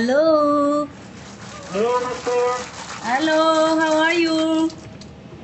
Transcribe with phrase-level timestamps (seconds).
[0.00, 0.88] hello.
[1.70, 2.40] Hello, Master.
[3.02, 4.70] Hello, how are you?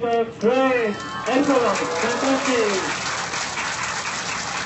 [0.01, 0.95] You're great.
[1.29, 1.79] Excellent.
[2.03, 2.73] Fantastic.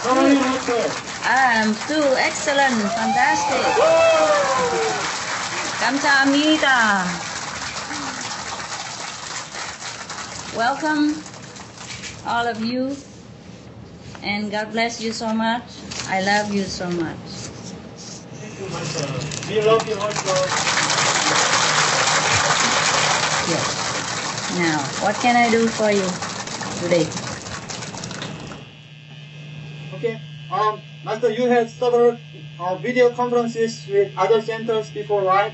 [0.02, 0.82] How are you, Master?
[1.24, 3.66] I'm too excellent, fantastic.
[5.80, 7.06] 감사합니다.
[10.56, 11.22] Welcome,
[12.24, 12.96] all of you,
[14.22, 15.64] and God bless you so much.
[16.08, 17.29] I love you so much.
[19.51, 20.31] We love you also.
[23.51, 23.67] Yes.
[24.55, 26.07] Now, what can I do for you
[26.79, 27.03] today?
[29.95, 30.21] Okay.
[30.49, 32.17] Um, Master, you have several
[32.61, 35.51] uh, video conferences with other centers before, right?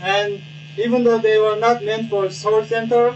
[0.00, 0.40] And
[0.78, 3.14] even though they were not meant for Seoul Center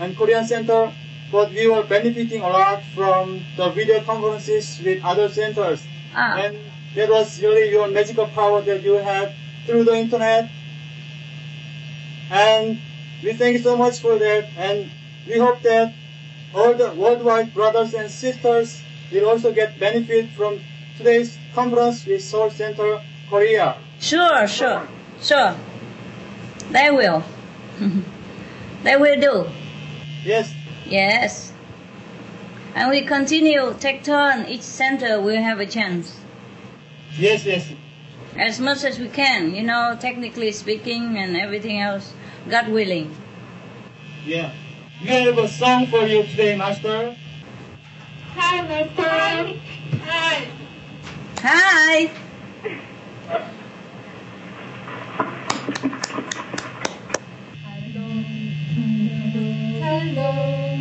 [0.00, 0.90] and Korean Center,
[1.30, 5.84] but we were benefiting a lot from the video conferences with other centers.
[6.14, 6.56] Ah, And
[6.94, 9.34] that was really your magical power that you had
[9.66, 10.50] through the internet.
[12.30, 12.78] And
[13.22, 14.48] we thank you so much for that.
[14.56, 14.90] And
[15.26, 15.94] we hope that
[16.54, 20.60] all the worldwide brothers and sisters will also get benefit from
[20.98, 23.76] today's conference with Seoul Center Korea.
[24.00, 24.86] sure, sure,
[25.20, 25.56] sure.
[26.70, 27.22] They will.
[28.82, 29.50] they will do.
[30.24, 30.52] Yes,
[30.86, 31.52] Yes.
[32.74, 36.21] And we continue, take turn, each center will have a chance.
[37.18, 37.72] Yes, yes.
[38.36, 42.14] As much as we can, you know, technically speaking and everything else,
[42.48, 43.14] God willing.
[44.24, 44.52] Yeah.
[45.02, 47.16] We have a song for you today, Master.
[48.36, 49.58] Hi, Master.
[50.04, 50.48] Hi.
[51.38, 52.10] Hi!
[57.64, 58.06] Hello,
[59.82, 60.30] Hello.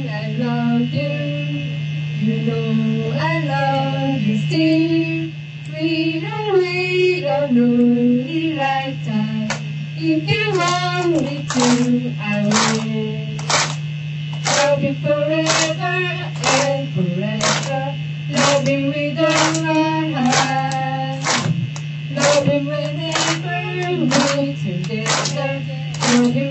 [0.08, 1.31] I love you.
[2.22, 5.21] You know I love you still.
[5.81, 9.50] We don't wait a lonely lifetime.
[9.97, 13.38] If you want me to, I will.
[14.46, 15.97] Love you forever
[16.46, 17.97] and forever.
[18.30, 21.24] Loving with all my heart.
[22.16, 23.58] Loving whenever
[24.06, 25.64] we're together.
[26.14, 26.50] Loving when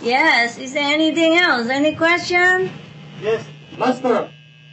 [0.00, 1.68] Yes, is there anything else?
[1.68, 2.70] Any question?
[3.20, 3.44] Yes,
[3.76, 4.30] Master,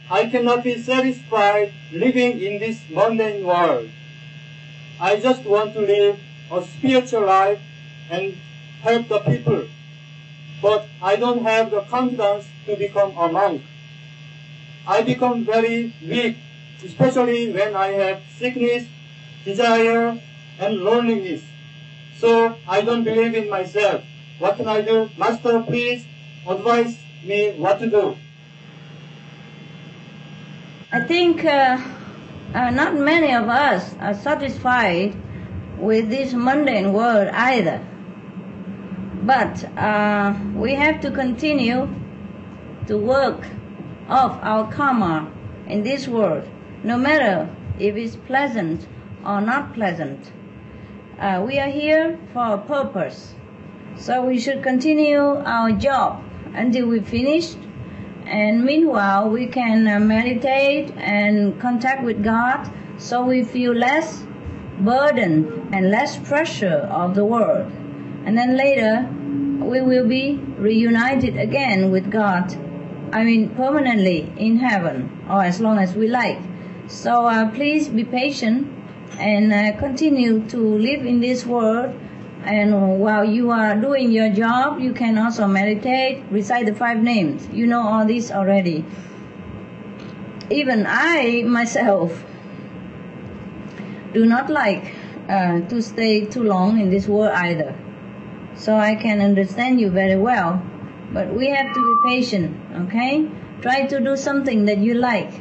[0.08, 3.90] I cannot be satisfied living in this mundane world.
[5.00, 6.20] I just want to live
[6.52, 7.58] a spiritual life
[8.08, 8.38] and
[8.82, 9.66] help the people.
[10.62, 13.62] But I don't have the confidence to become a monk.
[14.86, 16.36] I become very weak,
[16.84, 18.86] especially when I have sickness,
[19.44, 20.20] desire,
[20.60, 21.42] and loneliness.
[22.18, 24.02] So I don't believe in myself.
[24.38, 25.10] What can I do?
[25.18, 26.04] Master, please
[26.46, 28.16] advise me what to do.
[30.92, 31.78] I think uh,
[32.54, 35.14] uh, not many of us are satisfied
[35.78, 37.84] with this mundane world either.
[39.22, 41.88] But uh, we have to continue
[42.86, 43.46] to work
[44.08, 45.32] off our karma
[45.66, 46.46] in this world,
[46.82, 48.86] no matter if it's pleasant
[49.24, 50.30] or not pleasant.
[51.18, 53.34] Uh, we are here for a purpose,
[53.96, 56.20] so we should continue our job
[56.54, 57.54] until we finish
[58.26, 62.68] and meanwhile we can uh, meditate and contact with god.
[62.98, 64.24] So we feel less
[64.80, 67.70] burden and less pressure of the world.
[68.24, 69.08] And then later
[69.64, 72.56] we will be reunited again with god.
[73.12, 76.40] I mean permanently in heaven or as long as we like.
[76.88, 78.73] So uh, please be patient
[79.18, 81.94] and uh, continue to live in this world
[82.44, 87.48] and while you are doing your job, you can also meditate, recite the five names.
[87.50, 88.84] You know all this already.
[90.50, 92.22] Even I myself
[94.12, 94.94] do not like
[95.26, 97.74] uh, to stay too long in this world either.
[98.56, 100.62] So I can understand you very well.
[101.12, 102.54] But we have to be patient,
[102.86, 103.26] okay?
[103.62, 105.32] Try to do something that you like.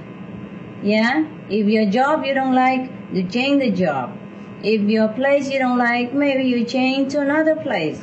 [0.81, 1.27] Yeah?
[1.49, 4.17] If your job you don't like, you change the job.
[4.63, 8.01] If your place you don't like, maybe you change to another place.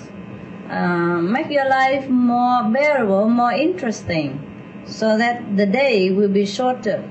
[0.69, 4.47] Uh, make your life more bearable, more interesting.
[4.91, 7.09] so that the day will be shorter.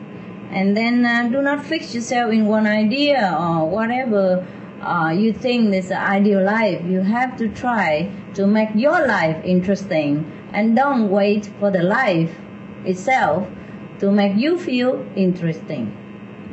[0.51, 4.45] And then uh, do not fix yourself in one idea or whatever
[4.81, 6.83] uh, you think is the ideal life.
[6.85, 12.35] You have to try to make your life interesting and don't wait for the life
[12.85, 13.47] itself
[13.99, 15.95] to make you feel interesting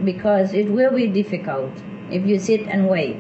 [0.05, 1.71] because it will be difficult
[2.11, 3.17] if you sit and wait.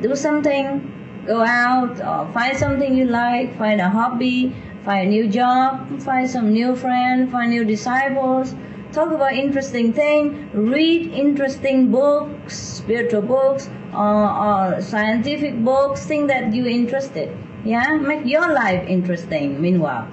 [0.00, 0.92] Do something,
[1.26, 4.54] go out or find something you like, find a hobby,
[4.84, 8.54] find a new job, find some new friends, find new disciples,
[8.92, 16.54] talk about interesting things, read interesting books, spiritual books, or, or scientific books, things that
[16.54, 17.36] you're interested.
[17.64, 19.60] Yeah, make your life interesting.
[19.60, 20.08] Meanwhile,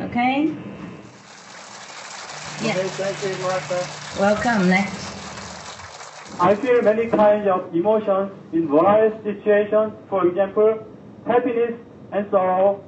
[0.00, 0.54] okay.
[2.62, 4.20] Okay, thank you, Martha.
[4.20, 4.70] Welcome.
[4.70, 5.13] Next.
[6.40, 9.92] I feel many kinds of emotions in various situations.
[10.10, 10.84] For example,
[11.26, 11.78] happiness
[12.10, 12.82] and sorrow,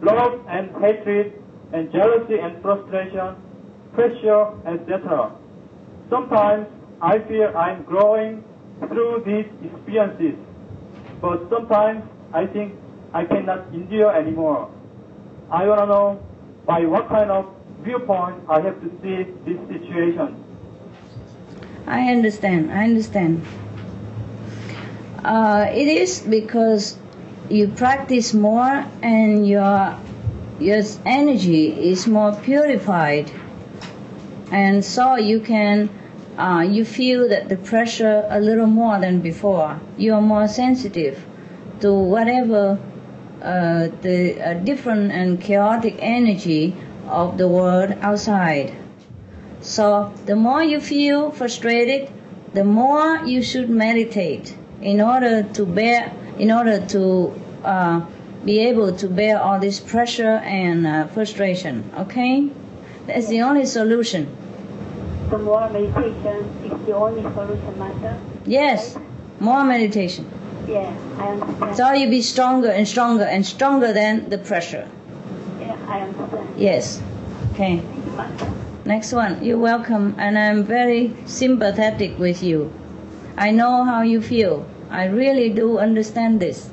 [0.00, 1.42] love and hatred,
[1.74, 3.36] and jealousy and frustration,
[3.92, 5.30] pressure, etc.
[6.08, 6.66] Sometimes
[7.02, 8.42] I feel I'm growing
[8.88, 10.38] through these experiences,
[11.20, 12.02] but sometimes
[12.32, 12.74] I think
[13.12, 14.70] I cannot endure anymore.
[15.50, 16.26] I want to know
[16.64, 17.44] by what kind of
[17.82, 20.45] viewpoint I have to see this situation.
[21.86, 22.72] I understand.
[22.72, 23.42] I understand.
[25.24, 26.96] Uh, it is because
[27.48, 29.96] you practice more and your
[30.58, 33.30] your energy is more purified,
[34.50, 35.88] and so you can
[36.38, 39.80] uh, you feel that the pressure a little more than before.
[39.96, 41.24] You are more sensitive
[41.80, 42.78] to whatever
[43.42, 46.74] uh, the uh, different and chaotic energy
[47.06, 48.74] of the world outside.
[49.60, 52.10] So the more you feel frustrated,
[52.54, 57.34] the more you should meditate in order to bear, in order to
[57.64, 58.00] uh,
[58.44, 61.90] be able to bear all this pressure and uh, frustration.
[61.98, 62.48] Okay,
[63.06, 64.28] that's the only solution.
[65.30, 68.20] So more meditation is the only solution, Master?
[68.46, 68.96] Yes,
[69.40, 70.30] more meditation.
[70.68, 71.76] Yeah, I understand.
[71.76, 74.88] So you be stronger and stronger and stronger than the pressure.
[75.60, 76.48] yeah, I understand.
[76.56, 77.02] Yes.
[77.52, 77.82] Okay.
[78.86, 79.30] Thank you, Master.
[79.30, 79.44] Next one.
[79.44, 82.70] You're welcome, and I'm very sympathetic with you.
[83.36, 84.64] I know how you feel.
[84.90, 86.70] I really do understand this.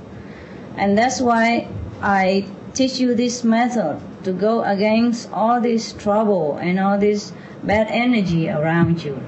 [0.77, 1.67] And that's why
[2.03, 7.87] I teach you this method to go against all this trouble and all this bad
[7.89, 9.19] energy around you.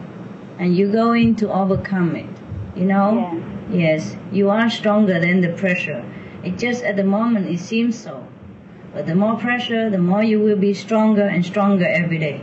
[0.59, 2.29] And you're going to overcome it.
[2.75, 3.41] You know?
[3.71, 4.15] Yes.
[4.31, 6.05] You are stronger than the pressure.
[6.43, 8.27] It just at the moment it seems so.
[8.93, 12.41] But the more pressure, the more you will be stronger and stronger every day.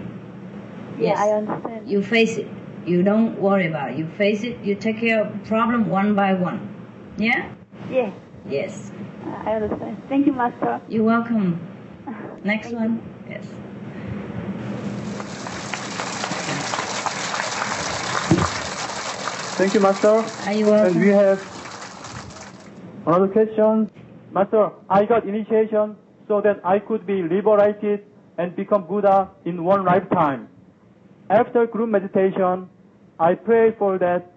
[1.02, 1.18] Yeah, Yes.
[1.18, 1.88] I understand.
[1.90, 2.46] You face it.
[2.86, 3.98] You don't worry about it.
[3.98, 4.58] You face it.
[4.62, 6.60] You take care of the problem one by one.
[7.16, 7.50] Yeah?
[7.90, 8.12] Yeah,
[8.48, 8.92] Yes.
[9.44, 10.00] I understand.
[10.08, 10.80] Thank you, Master.
[10.88, 11.58] You're welcome.
[12.44, 13.02] Next Thank one.
[13.28, 13.46] Yes.
[19.58, 20.24] Thank you, Master.
[20.46, 20.96] Are you welcome?
[20.96, 21.40] And we have
[23.06, 23.90] another question.
[24.32, 25.96] Master, I got initiation
[26.28, 28.04] so that I could be liberated
[28.38, 30.48] and become Buddha in one lifetime.
[31.32, 32.68] After group meditation,
[33.18, 34.30] I prayed for that,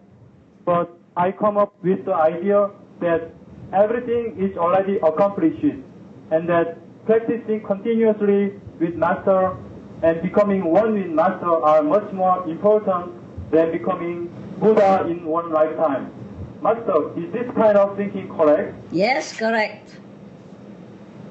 [0.63, 2.69] but I come up with the idea
[3.01, 3.31] that
[3.73, 5.75] everything is already accomplished
[6.31, 9.57] and that practicing continuously with Master
[10.03, 13.11] and becoming one with Master are much more important
[13.51, 14.29] than becoming
[14.61, 16.09] Buddha in one lifetime.
[16.61, 18.73] Master, is this kind of thinking correct?
[18.93, 19.97] Yes, correct.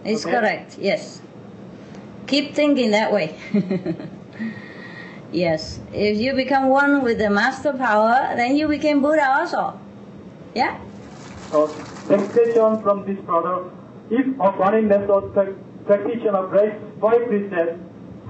[0.05, 0.35] It's Okay.
[0.35, 0.77] correct.
[0.79, 1.23] Yes.
[2.27, 3.35] Keep thinking that way.
[5.35, 5.81] yes.
[5.93, 9.79] If you become one with the master power, then you became Buddha also.
[10.55, 10.81] Yeah?
[11.51, 11.67] So,
[12.09, 13.71] next question from this brother.
[14.11, 17.81] If a Guanyin method prac- practitioner breaks five precepts,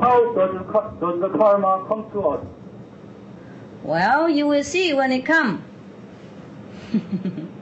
[0.00, 0.64] how does the,
[1.00, 2.46] does the karma come to us?
[3.82, 5.62] Well, you will see when it come.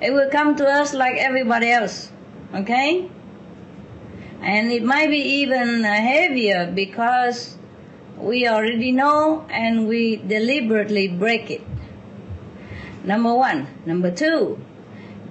[0.00, 2.10] it will come to us like everybody else,
[2.54, 3.10] okay?
[4.40, 7.56] And it might be even heavier because
[8.22, 11.62] we already know and we deliberately break it.
[13.04, 13.66] Number one.
[13.84, 14.64] Number two,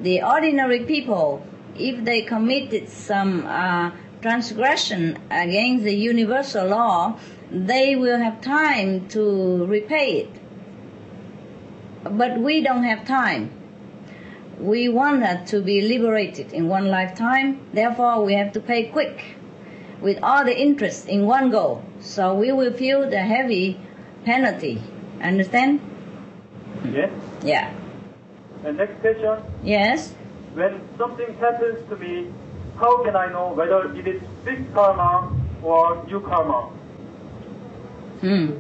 [0.01, 1.45] the ordinary people,
[1.75, 7.17] if they committed some uh, transgression against the universal law,
[7.50, 10.29] they will have time to repay it.
[12.03, 13.51] But we don't have time.
[14.60, 19.38] We want to be liberated in one lifetime, therefore we have to pay quick
[20.01, 21.84] with all the interest in one go.
[22.00, 23.79] So we will feel the heavy
[24.25, 24.81] penalty.
[25.22, 25.79] Understand?
[26.91, 27.12] Yes.
[27.43, 27.74] Yeah.
[28.65, 29.38] And next question.
[29.63, 30.13] Yes?
[30.53, 32.31] When something happens to me,
[32.79, 35.31] how can I know whether it is fixed karma
[35.62, 36.70] or new karma?
[38.22, 38.58] Hmm.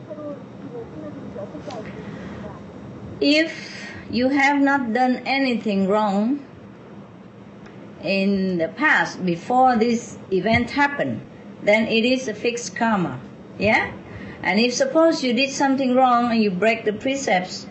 [3.19, 6.45] If you have not done anything wrong
[8.03, 11.21] in the past before this event happened,
[11.63, 13.19] then it is a fixed karma.
[13.57, 13.93] Yeah?
[14.43, 17.67] And if suppose you did something wrong and you break the precepts,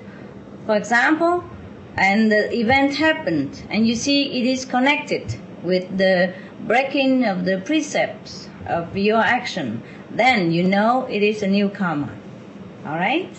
[0.67, 1.45] for example,
[1.97, 6.33] and the event happened and you see it is connected with the
[6.67, 12.13] breaking of the precepts of your action, then you know it is a new karma.
[12.87, 13.35] Alright?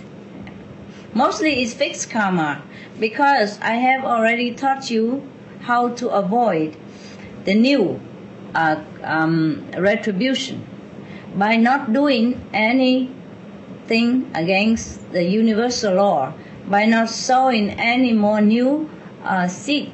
[1.14, 2.64] Mostly it's fixed karma
[3.00, 5.28] because I have already taught you
[5.62, 6.76] how to avoid
[7.46, 8.00] the new
[8.56, 10.66] uh, um, retribution
[11.36, 16.34] by not doing anything against the universal law,
[16.68, 18.90] by not sowing any more new
[19.24, 19.92] uh, seed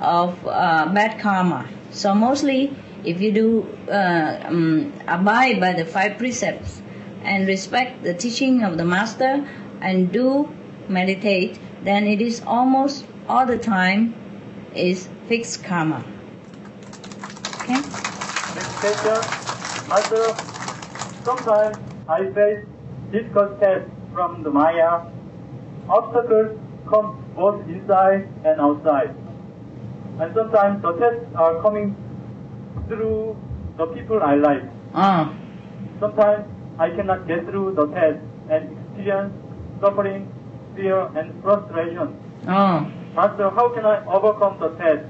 [0.00, 1.68] of uh, bad karma.
[1.90, 2.74] So mostly,
[3.04, 6.82] if you do uh, um, abide by the five precepts
[7.22, 9.46] and respect the teaching of the master
[9.80, 10.48] and do
[10.88, 14.14] meditate, then it is almost all the time
[14.74, 16.04] is fixed karma.
[18.82, 20.24] Master,
[21.22, 21.76] sometimes
[22.08, 22.64] I face
[23.12, 25.02] difficult tests from the Maya.
[25.86, 26.58] Obstacles
[26.88, 29.14] come both inside and outside.
[30.18, 31.94] And sometimes the tests are coming
[32.88, 33.36] through
[33.76, 34.62] the people I like.
[34.94, 35.34] Ah,
[36.00, 36.46] Sometimes
[36.78, 38.18] I cannot get through the test
[38.48, 39.34] and experience
[39.82, 40.32] suffering,
[40.74, 42.16] fear, and frustration.
[42.48, 42.80] oh.
[43.14, 45.04] Master, how can I overcome the test?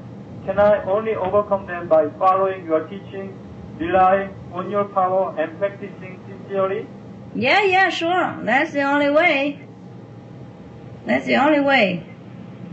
[0.45, 3.37] Can I only overcome them by following your teaching,
[3.81, 6.87] relying on your power, and practicing sincerely?
[7.35, 8.39] Yeah, yeah, sure.
[8.45, 9.67] That's the only way.
[11.07, 12.05] That's the only way.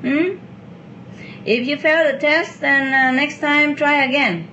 [0.02, 0.38] Hmm?
[1.46, 4.50] If you fail the test, then uh, next time try again.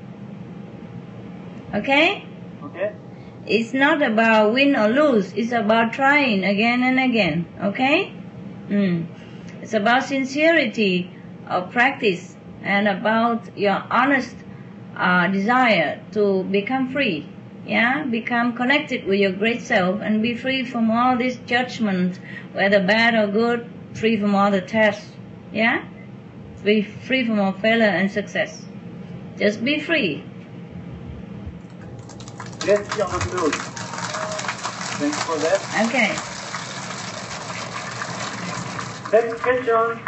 [1.75, 2.25] Okay?
[2.62, 2.94] Okay?
[3.46, 5.32] It's not about win or lose.
[5.32, 7.46] It's about trying again and again.
[7.61, 8.11] Okay?
[8.68, 9.02] Hmm.
[9.61, 11.11] It's about sincerity
[11.49, 14.37] of practice and about your honest
[14.96, 17.28] uh, desire to become free.
[17.66, 22.18] Yeah, become connected with your great self and be free from all these judgments,
[22.52, 25.10] whether bad or good, free from all the tests.
[25.52, 25.82] Yeah?
[26.62, 28.64] Be free from all failure and success.
[29.38, 30.24] Just be free.
[32.66, 33.54] Yes, understood.
[34.96, 35.60] Thanks for that.
[35.88, 36.14] Okay.
[39.12, 40.00] Next question.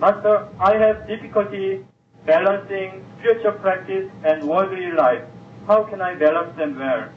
[0.00, 1.84] Master, I have difficulty
[2.26, 5.22] balancing spiritual practice and worldly life.
[5.66, 7.08] How can I balance them well?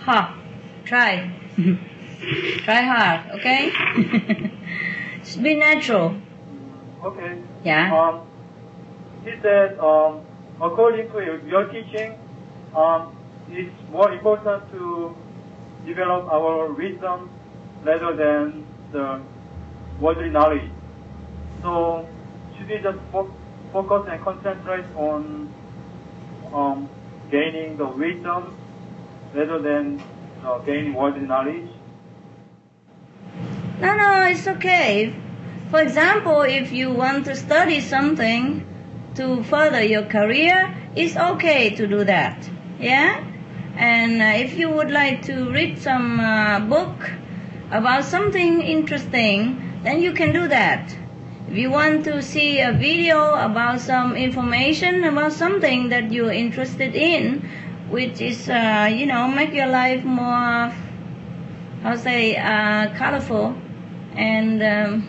[0.00, 0.38] Ha.
[0.84, 1.30] Try.
[2.64, 3.70] Try hard, okay?
[5.24, 6.16] Just be natural.
[7.02, 7.38] Okay.
[7.64, 7.92] Yeah.
[7.94, 8.26] Um,
[9.24, 10.20] he said, um,
[10.60, 12.18] according to your, your teaching,
[12.74, 13.16] um,
[13.50, 15.14] it's more important to
[15.86, 17.30] develop our wisdom
[17.82, 19.20] rather than the
[20.00, 20.70] worldly knowledge.
[21.62, 22.08] So,
[22.56, 23.32] should we just fo-
[23.74, 25.52] focus and concentrate on
[26.54, 26.88] um,
[27.28, 28.56] gaining the wisdom
[29.34, 30.00] rather than
[30.44, 31.68] uh, gaining worldly knowledge?
[33.80, 35.12] No, no, it's okay.
[35.70, 38.64] For example, if you want to study something
[39.16, 42.48] to further your career, it's okay to do that.
[42.78, 43.24] Yeah?
[43.76, 47.10] And uh, if you would like to read some uh, book
[47.72, 50.96] about something interesting, then you can do that.
[51.46, 56.94] If you want to see a video about some information about something that you're interested
[56.94, 57.48] in,
[57.90, 60.72] which is, uh, you know, make your life more,
[61.82, 63.54] how say, uh, colorful
[64.16, 65.08] and um,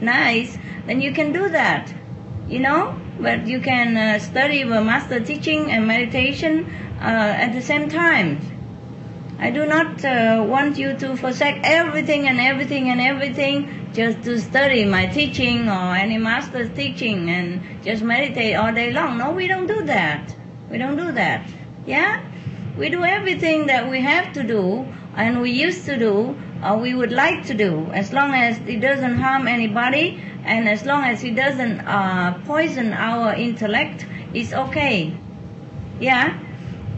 [0.00, 1.92] nice, then you can do that,
[2.48, 2.98] you know.
[3.20, 6.64] But you can uh, study the master teaching and meditation
[6.98, 8.40] uh, at the same time.
[9.38, 14.40] I do not uh, want you to forsake everything and everything and everything just to
[14.40, 19.18] study my teaching or any master's teaching and just meditate all day long.
[19.18, 20.34] No, we don't do that.
[20.68, 21.48] We don't do that.
[21.86, 22.22] Yeah?
[22.76, 24.84] We do everything that we have to do
[25.16, 28.80] and we used to do or we would like to do as long as it
[28.80, 35.16] doesn't harm anybody and as long as it doesn't uh, poison our intellect, it's okay.
[36.00, 36.40] Yeah?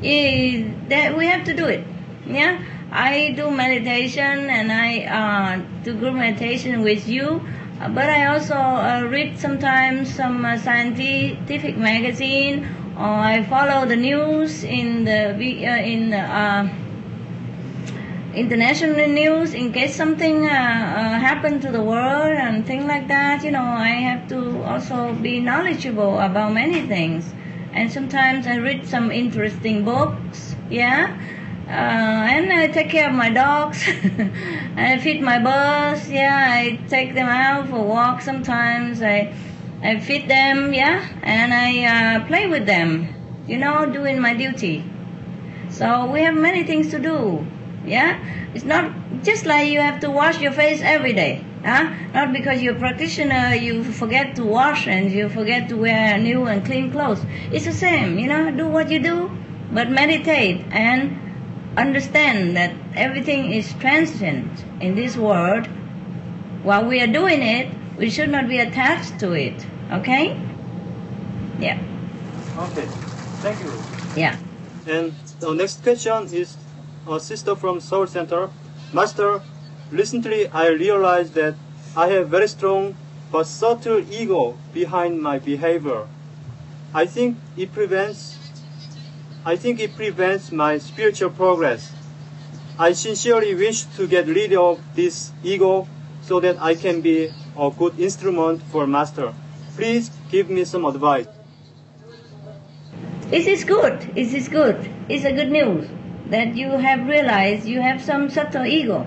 [0.02, 1.84] Eh, that we have to do it.
[2.26, 2.62] Yeah?
[2.96, 7.46] I do meditation and I uh, do group meditation with you,
[7.78, 13.96] uh, but I also uh, read sometimes some uh, scientific magazine or I follow the
[13.96, 16.68] news in the uh, in the, uh,
[18.34, 23.44] international news in case something happened to the world and things like that.
[23.44, 27.30] You know, I have to also be knowledgeable about many things.
[27.74, 31.12] And sometimes I read some interesting books, yeah,
[31.66, 33.82] Uh, and I take care of my dogs.
[34.76, 36.08] I feed my birds.
[36.08, 39.02] Yeah, I take them out for walks sometimes.
[39.02, 39.34] I,
[39.82, 40.72] I feed them.
[40.72, 43.08] Yeah, and I uh, play with them.
[43.48, 44.84] You know, doing my duty.
[45.68, 47.44] So we have many things to do.
[47.84, 48.20] Yeah,
[48.54, 48.92] it's not
[49.24, 51.44] just like you have to wash your face every day.
[51.64, 51.92] Huh?
[52.14, 56.46] Not because you're a practitioner, you forget to wash and you forget to wear new
[56.46, 57.24] and clean clothes.
[57.50, 59.36] It's the same, you know, do what you do,
[59.72, 61.25] but meditate and
[61.76, 65.66] understand that everything is transient in this world.
[66.62, 69.66] While we are doing it, we should not be attached to it.
[69.92, 70.38] Okay?
[71.58, 71.78] Yeah.
[72.58, 72.86] Okay,
[73.42, 73.72] thank you.
[74.16, 74.36] Yeah.
[74.86, 76.56] And the next question is
[77.08, 78.50] a sister from Seoul Center.
[78.92, 79.42] Master,
[79.90, 81.54] recently I realized that
[81.96, 82.96] I have very strong
[83.30, 86.06] but subtle ego behind my behavior.
[86.94, 88.35] I think it prevents
[89.46, 91.92] I think it prevents my spiritual progress.
[92.80, 95.86] I sincerely wish to get rid of this ego
[96.22, 99.32] so that I can be a good instrument for Master.
[99.76, 101.28] Please give me some advice.
[103.30, 104.00] This is good.
[104.16, 104.90] This is good.
[105.08, 105.88] It's a good news
[106.26, 109.06] that you have realized you have some subtle ego.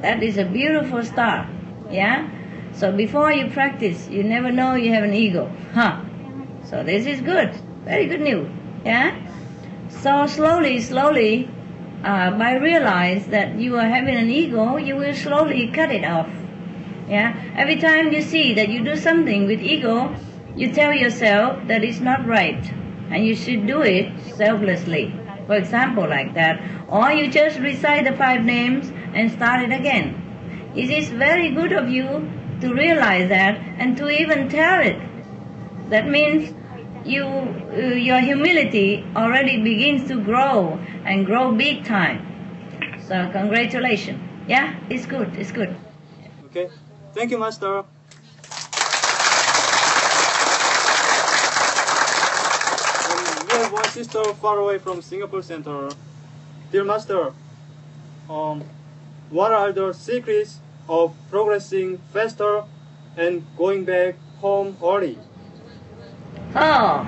[0.00, 1.48] That is a beautiful start.
[1.90, 2.30] Yeah?
[2.72, 5.50] So before you practice, you never know you have an ego.
[5.74, 6.04] Huh?
[6.70, 7.50] So this is good.
[7.84, 8.48] Very good news.
[8.84, 9.26] Yeah?
[10.06, 11.50] So slowly, slowly,
[12.04, 16.28] uh, by realize that you are having an ego, you will slowly cut it off.
[17.08, 17.34] Yeah?
[17.56, 20.14] Every time you see that you do something with ego,
[20.54, 22.64] you tell yourself that it's not right
[23.10, 25.12] and you should do it selflessly.
[25.48, 26.62] For example, like that.
[26.86, 30.14] Or you just recite the five names and start it again.
[30.76, 35.00] It is very good of you to realize that and to even tell it.
[35.90, 36.54] That means
[37.06, 42.20] you, uh, your humility already begins to grow and grow big time.
[43.06, 44.20] So congratulations.
[44.48, 45.34] Yeah, it's good.
[45.36, 45.76] It's good.
[46.46, 46.68] Okay?
[47.14, 47.84] Thank you, Master.
[53.46, 55.90] We have one sister far away from Singapore Center.
[56.72, 57.32] Dear Master,
[58.28, 58.64] um,
[59.30, 62.64] what are the secrets of progressing faster
[63.16, 65.18] and going back home early?
[66.58, 67.06] Oh,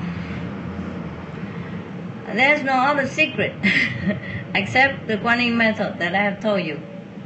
[2.27, 3.55] there's no other secret
[4.55, 6.79] except the Guanyin method that I have told you.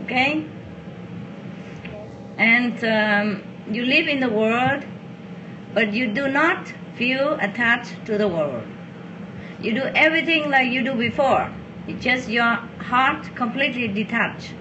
[0.04, 0.46] Okay?
[2.38, 4.84] And um, you live in the world,
[5.74, 8.68] but you do not feel attached to the world.
[9.60, 11.52] You do everything like you do before.
[11.88, 14.54] It's just your heart completely detached.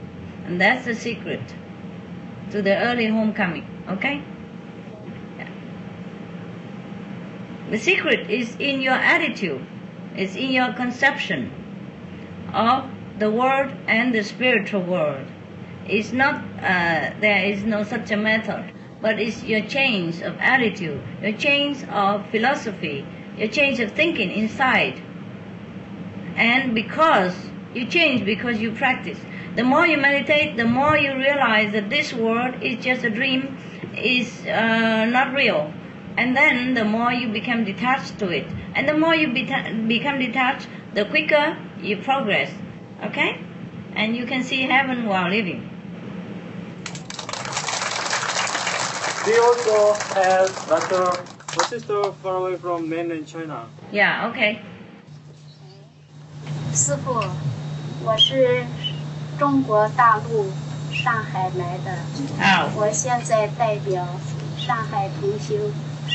[0.45, 1.41] And that's the secret
[2.50, 3.67] to the early homecoming.
[3.88, 4.24] Okay?
[7.71, 9.65] The secret is in your attitude,
[10.13, 11.49] it's in your conception
[12.51, 15.25] of the world and the spiritual world.
[15.88, 21.01] It's not, uh, there is no such a method, but it's your change of attitude,
[21.21, 23.05] your change of philosophy,
[23.38, 25.01] your change of thinking inside.
[26.36, 27.36] And because
[27.73, 29.19] you change because you practice.
[29.55, 33.57] The more you meditate, the more you realize that this world is just a dream,
[33.95, 35.71] is uh, not real
[36.16, 40.18] and then the more you become detached to it and the more you beta- become
[40.18, 42.50] detached the quicker you progress
[43.05, 43.38] okay
[43.94, 45.62] and you can see heaven while living
[49.26, 51.02] We also have Dr.
[51.61, 53.66] a sister far away from mainland China.
[53.90, 54.61] yeah okay
[56.72, 57.24] 师傅，
[58.05, 58.62] 我是
[59.38, 60.46] 中国大陆
[60.92, 61.96] 上海来的，
[62.38, 64.07] 好我现在代表
[64.57, 65.55] 上海同修，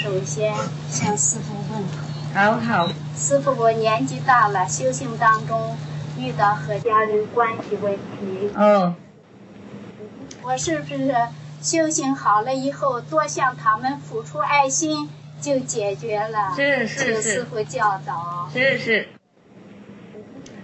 [0.03, 0.55] 首先
[0.89, 2.07] 向师傅问好。
[2.35, 5.77] 好好师傅，我年纪大了，修行当中
[6.19, 8.95] 遇到和家人关系问题，哦
[10.43, 11.15] 我是不是
[11.63, 15.09] 修行好了以后多向他们付出爱心
[15.41, 16.53] 就解决了？
[16.55, 18.49] 是是是请师傅教导。
[18.53, 19.09] 是是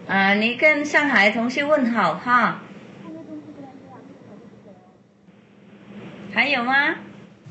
[0.06, 2.60] 啊你跟上海同学问好哈
[6.34, 6.74] 还有吗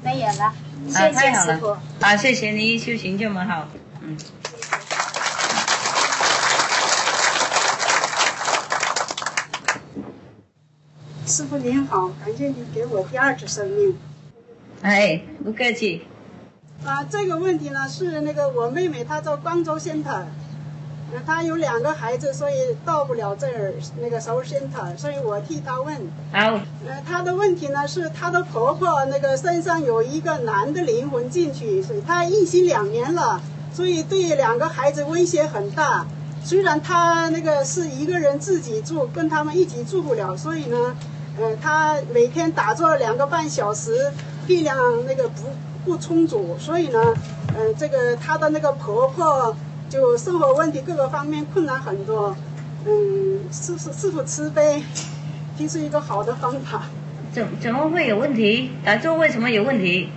[0.04, 0.56] 没有了，啊
[0.88, 1.78] 谢太谢师傅。
[2.00, 3.68] 啊谢谢你修行这么好。
[4.02, 4.18] 嗯。
[11.26, 13.98] 师傅您好，感谢你给我第二次生命。
[14.82, 16.08] 哎不客气。
[16.84, 20.28] 啊，这个问题呢是那个我妹妹她在光州 center，呃，
[21.26, 22.54] 她有两个孩子，所以
[22.86, 25.96] 到不了这儿那个 Seoul center，所以我替她问。
[26.32, 33.42] 好呃，她的问题呢是她的婆婆那个身上有一个男的灵魂进去，所以她一心两年了，
[33.74, 36.06] 所以对两个孩子威胁很大。
[36.44, 40.96] 虽然他那个是一个人自己住，跟他们一起住不了，所以呢，
[41.40, 44.12] 呃，他每天打坐两个半小时，
[44.48, 45.44] 力量那个不
[45.86, 47.14] 不充足，所以呢，
[47.56, 49.56] 呃，这个她的那个婆婆
[49.92, 52.34] 就生活问题各个方面困难很多，
[52.86, 54.82] 嗯，师傅师傅慈悲，
[55.58, 56.84] 提出一个好的方法。
[57.34, 58.72] 怎怎么会有问题？
[58.86, 60.10] 打坐为什么有问题？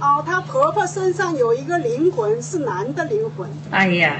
[0.00, 4.16] 哦，她婆婆身上有一个灵魂是男的灵魂，哎呀，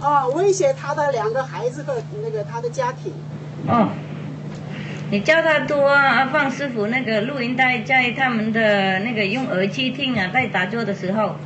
[0.00, 1.94] 哦，威胁她的两个孩子和
[2.24, 3.12] 那个她的家庭。
[3.68, 3.90] 哦，
[5.12, 11.36] 你叫他多啊放师傅那个录音带在他们的那个用耳机听啊，在打坐的时候，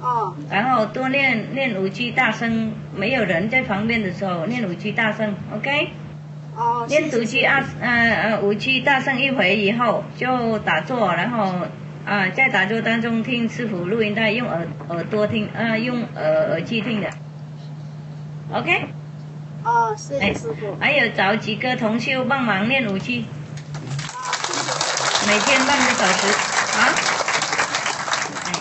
[0.00, 5.90] 哦，然后多练练五句大声，没有人在旁边的时候练五句大声，OK？
[6.56, 11.54] 哦，练五句二呃呃五句大声一回以后就打坐，然后
[12.06, 17.10] 啊、在打坐当中听师傅录音带，用耳耳朵听，呃用耳耳机听的
[18.52, 18.86] ，OK？
[19.62, 20.76] 哦，谢哎谢师傅。
[20.80, 25.30] 还有找几个同修帮忙练五句，啊，谢谢。
[25.30, 26.26] 每天半个小时
[26.78, 26.78] 啊。
[28.46, 28.52] 哎，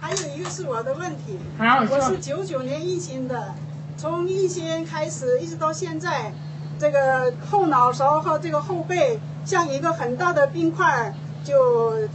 [0.00, 3.54] 还有一个是我的问题，好我是九九年疫情的，
[3.96, 6.32] 从疫情开始一直到现在，
[6.76, 11.14] 这个后脑勺和这个后背像一个很大的冰块儿，
[11.44, 12.08] 就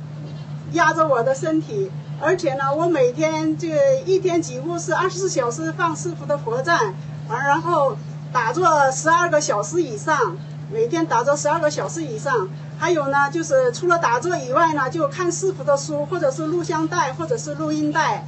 [0.73, 1.89] 压着我的身体。
[2.19, 6.93] 而且呢，我每天这个一天几乎是二十四小时放师傅的佛站，
[7.29, 7.95] 完然后
[8.33, 10.35] 打坐十二个小时以上，
[10.69, 12.49] 每天打坐十二个小时以上。
[12.79, 18.27] 还有呢，就是除了打坐以外呢，就看师傅的书，或者是录像带，或者是录音带，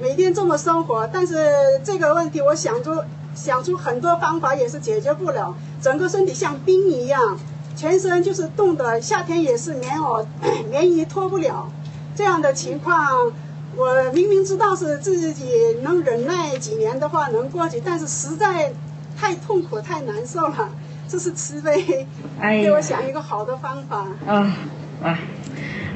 [0.00, 1.08] 每天这么生活。
[1.12, 1.34] 但是
[1.82, 2.96] 这个问题，我想出
[3.34, 5.54] 想出很多方法，也是解决不了。
[5.80, 7.38] 整个身体像冰一样，
[7.76, 10.24] 全身就是冻的，夏天也是棉袄
[10.70, 11.70] 棉衣脱不了。
[12.14, 13.32] 这样的情况，
[13.76, 15.44] 我明明知道是自己
[15.82, 18.72] 能忍耐几年的话能过去，但是实在
[19.16, 20.68] 太痛苦、太难受了。
[21.08, 22.06] 这是慈悲，
[22.40, 24.06] 哎给我想一个好的方法。
[24.26, 24.56] 啊
[25.02, 25.18] 哇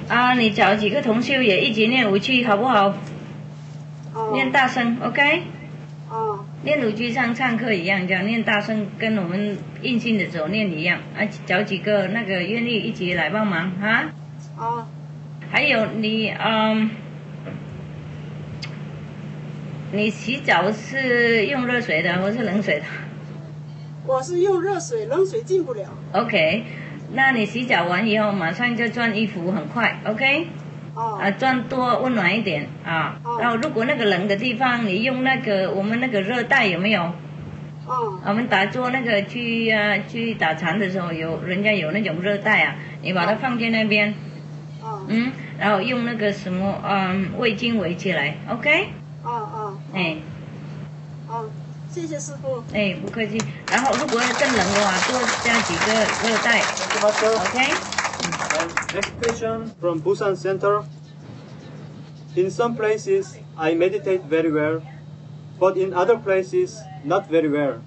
[0.09, 0.35] 啊！
[0.35, 2.95] 你找几个同修也一起练五句好不好？
[4.15, 5.43] 哦念大声，OK？
[6.11, 10.99] 哦练五句像上课一样，这样念大声，跟我们硬性的时候念一样。
[11.17, 14.11] 啊，找几个那个愿意一起来帮忙啊！
[14.59, 14.87] 哦
[15.51, 16.91] 还有你嗯，
[19.93, 22.85] 你洗澡是用热水的或是冷水的
[24.07, 25.85] 我是用热水，冷水进不了。
[26.13, 26.65] ？OK，
[27.13, 30.47] 那你洗澡完以后马上就穿衣服，很快，OK？
[30.95, 33.19] 哦啊，装多温暖一点啊。
[33.25, 37.03] 哦然后如果那个冷的地方，你用那个我们那个热带有没有？
[37.87, 44.15] 哦我们打坐那个去啊去打禅的时候，有人家有那种热带啊，你把它放在那边，
[44.81, 48.89] 哦嗯，然后用那个什么嗯味精围起来，OK？
[49.25, 50.17] 哦哦哎
[51.29, 51.51] 哦，
[51.91, 52.63] 谢谢师傅。
[52.73, 53.37] 哎，不客气。
[53.71, 55.93] 然后如果更冷的话，多加几个
[56.29, 56.61] 热带
[57.01, 57.92] Master.，OK？
[58.23, 60.85] Next question from Busan Center.
[62.37, 64.83] In some places, I meditate very well,
[65.59, 67.83] but in other places, not very well.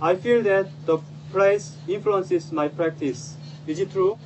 [0.00, 0.98] I feel that the
[1.32, 3.36] place influences my practice.
[3.66, 4.18] Is it true?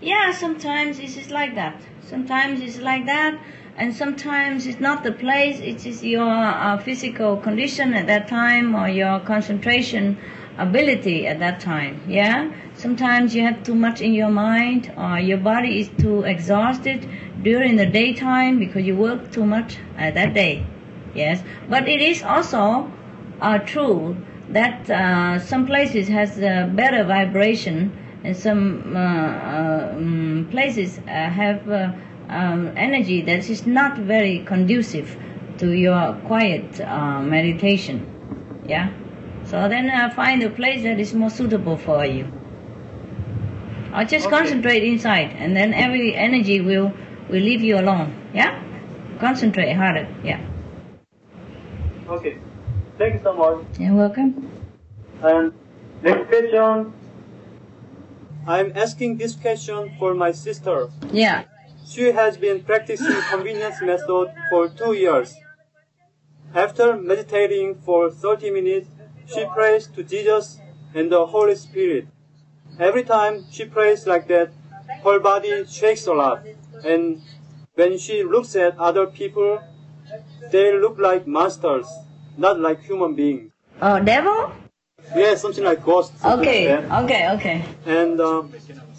[0.00, 1.80] Yeah, sometimes it is like that.
[2.02, 3.38] Sometimes it's like that,
[3.76, 5.60] and sometimes it's not the place.
[5.60, 10.18] It is your uh, physical condition at that time or your concentration
[10.58, 12.00] ability at that time.
[12.08, 12.52] Yeah.
[12.74, 17.08] Sometimes you have too much in your mind, or your body is too exhausted
[17.42, 20.66] during the daytime because you work too much uh, that day.
[21.14, 22.90] Yes, but it is also
[23.40, 24.16] uh, true
[24.50, 27.90] that uh, some places has better vibration
[28.22, 31.92] and some uh, uh, um, places uh, have uh,
[32.28, 35.16] um, energy that is not very conducive
[35.58, 38.04] to your quiet uh, meditation.
[38.66, 38.92] Yeah.
[39.46, 42.26] So then uh, find a place that is more suitable for you.
[43.94, 44.36] Or just Okay.
[44.36, 46.92] concentrate inside, and then every energy will
[47.30, 48.12] will leave you alone.
[48.34, 48.60] Yeah.
[49.20, 50.06] Concentrate harder.
[50.22, 50.40] Yeah.
[52.08, 52.36] Okay.
[52.98, 53.78] Thank you so much.
[53.78, 54.50] You're welcome.
[55.22, 55.52] And
[56.02, 56.92] next question.
[58.46, 60.88] I'm asking this question for my sister.
[61.12, 61.44] Yeah.
[61.86, 65.34] She has been practicing convenience method for two years.
[66.54, 68.88] After meditating for 30 minutes,
[69.26, 70.60] she prays to Jesus
[70.94, 72.06] and the Holy Spirit.
[72.78, 74.50] Every time she prays like that,
[75.04, 76.44] her body shakes a lot.
[76.84, 77.22] And
[77.74, 79.60] when she looks at other people,
[80.50, 81.86] they look like monsters,
[82.36, 83.52] not like human beings.
[83.82, 84.52] Oh, devil?
[85.14, 86.20] Yeah, something like ghosts.
[86.20, 86.76] something Okay.
[86.76, 87.04] like.
[87.04, 87.28] Okay.
[87.30, 87.64] Okay.
[87.84, 88.42] And uh,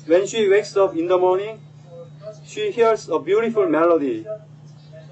[0.05, 1.59] when she wakes up in the morning,
[2.45, 4.25] she hears a beautiful melody.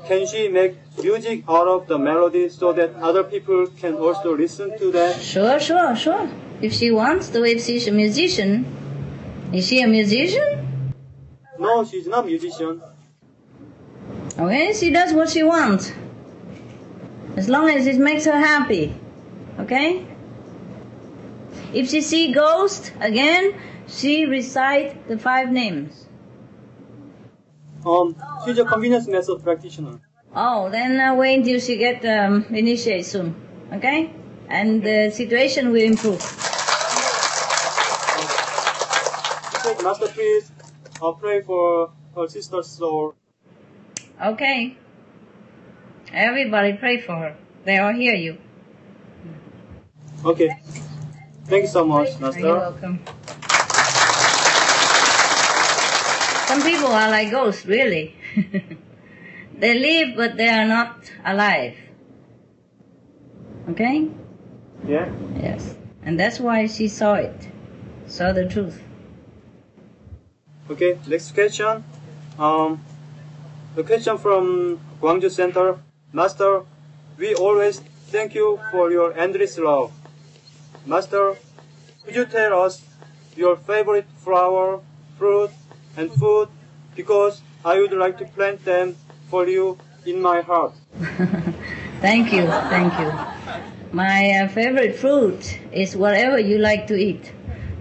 [0.07, 4.77] Can she make music out of the melody so that other people can also listen
[4.77, 5.21] to that?
[5.21, 6.29] Sure, sure, sure.
[6.61, 8.65] If she wants to, if she's a musician,
[9.51, 10.93] is she a musician?
[11.59, 12.81] No, she's not a musician.
[14.37, 15.91] Okay, she does what she wants.
[17.35, 18.93] As long as it makes her happy.
[19.59, 20.05] Okay?
[21.73, 23.53] If she see ghost again,
[23.87, 26.04] she recite the five names.
[27.85, 29.99] Um, she's a convenience method practitioner.
[30.35, 33.35] Oh, then uh, wait until she get um, initiated soon.
[33.71, 34.11] Okay?
[34.49, 36.21] And the situation will improve.
[39.83, 40.51] Master, please
[41.01, 43.13] uh, pray for her sister's soul.
[44.23, 44.77] Okay.
[46.11, 47.35] Everybody pray for her.
[47.65, 48.37] They all hear you.
[50.23, 50.49] Okay.
[51.45, 52.39] Thank you so much, Master.
[52.39, 52.71] You're Master.
[52.71, 52.99] welcome.
[56.55, 58.15] Some people are like ghosts, really.
[59.59, 61.75] they live, but they are not alive.
[63.71, 64.07] Okay?
[64.87, 65.11] Yeah.
[65.35, 65.75] Yes.
[66.03, 67.49] And that's why she saw it.
[68.07, 68.81] Saw the truth.
[70.69, 71.83] Okay, next question.
[72.39, 72.79] Um,
[73.75, 75.79] the question from Gwangju Center.
[76.13, 76.63] Master,
[77.17, 77.81] we always
[78.15, 79.91] thank you for your endless love.
[80.85, 81.35] Master,
[82.05, 82.81] could you tell us
[83.35, 84.79] your favorite flower,
[85.17, 85.51] fruit,
[85.97, 86.49] and food?
[86.95, 88.95] Because I would like to plant them
[89.29, 90.73] for you in my heart.
[92.01, 93.11] thank you, thank you.
[93.91, 97.31] My uh, favorite fruit is whatever you like to eat.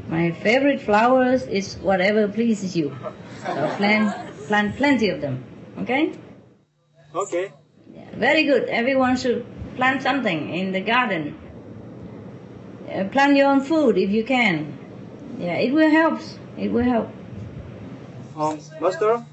[0.08, 2.96] My favorite flowers is whatever pleases you.
[3.40, 4.14] So plant,
[4.46, 5.44] plant plenty of them.
[5.78, 6.12] Okay?
[7.14, 7.52] Okay.
[7.92, 8.68] Yeah, very good.
[8.68, 9.44] Everyone should
[9.76, 11.36] plant something in the garden.
[12.88, 14.78] Uh, plant your own food if you can.
[15.38, 16.20] Yeah, it will help.
[16.56, 17.10] It will help.
[18.36, 19.24] Um, Master,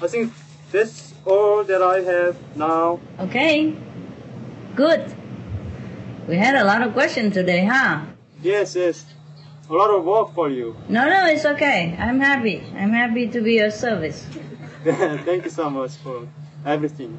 [0.00, 0.32] I think
[0.72, 3.00] that's all that I have now.
[3.20, 3.74] Okay.
[4.74, 5.14] Good.
[6.28, 8.06] We had a lot of questions today, huh?
[8.42, 9.04] Yes, yes.
[9.68, 10.76] A lot of work for you.
[10.88, 11.96] No, no, it's okay.
[11.98, 12.62] I'm happy.
[12.76, 14.26] I'm happy to be your service.
[14.84, 16.28] Thank you so much for
[16.64, 17.18] everything.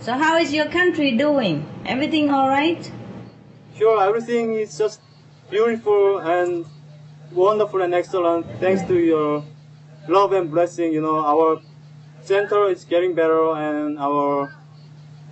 [0.00, 1.64] So how is your country doing?
[1.86, 2.90] Everything all right?
[3.78, 5.00] Sure, everything is just
[5.50, 6.66] beautiful and
[7.32, 8.46] wonderful and excellent.
[8.60, 9.44] Thanks to your
[10.08, 11.60] love and blessing, you know, our
[12.22, 14.54] center is getting better and our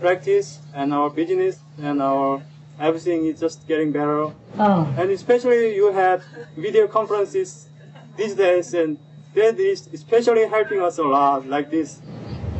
[0.01, 2.43] practice and our business and our
[2.81, 4.33] everything is just getting better.
[4.59, 6.25] Oh, And especially you have
[6.57, 7.69] video conferences
[8.17, 8.99] these days and
[9.35, 12.01] that is especially helping us a lot like this.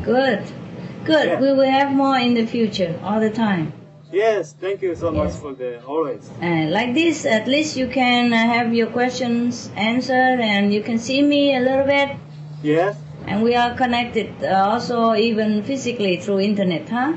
[0.03, 0.43] good.
[1.05, 1.27] Good.
[1.27, 1.39] Yeah.
[1.39, 3.73] We will have more in the future, all the time.
[4.11, 5.39] Yes, thank you so much Yes.
[5.41, 6.29] for the always.
[6.41, 10.97] And like this, at least you can uh, have your questions answered and you can
[10.99, 12.09] see me a little bit.
[12.63, 12.95] Yes,
[13.27, 17.13] And we are connected uh, also even physically through internet, huh?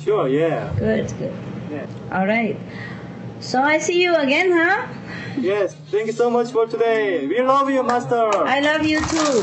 [0.00, 0.72] sure, yeah.
[0.78, 1.32] Good, good.
[1.70, 1.86] yeah.
[2.12, 2.56] All right.
[3.40, 4.86] So I see you again, huh?
[5.40, 7.26] Yes, thank you so much for today.
[7.26, 8.30] We love you, Master.
[8.34, 9.34] I love you too.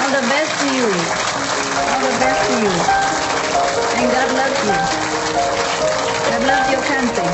[0.00, 0.88] All the best to you.
[1.92, 3.09] All the best to you.
[4.00, 4.72] And God loves you.
[6.30, 7.28] God loves your country.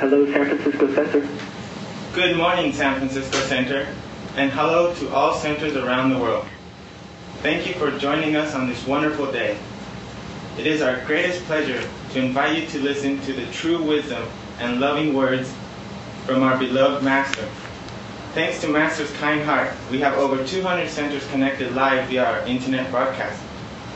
[0.00, 1.28] Hello, San Francisco Center.
[2.12, 3.86] Good morning, San Francisco Center,
[4.36, 6.44] and hello to all centers around the world.
[7.40, 9.56] Thank you for joining us on this wonderful day.
[10.58, 14.26] It is our greatest pleasure to invite you to listen to the true wisdom
[14.58, 15.54] and loving words
[16.26, 17.48] from our beloved Master.
[18.32, 22.90] Thanks to Master's kind heart, we have over 200 centers connected live via our internet
[22.90, 23.40] broadcast.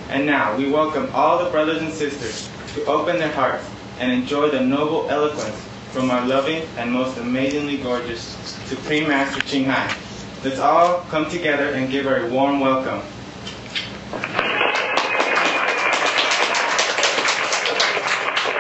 [0.09, 4.51] And now we welcome all the brothers and sisters to open their hearts and enjoy
[4.51, 8.23] the noble eloquence from our loving and most amazingly gorgeous
[8.69, 10.08] Supreme Master Ching Hai.
[10.45, 13.01] Let's all come together and give her a warm welcome.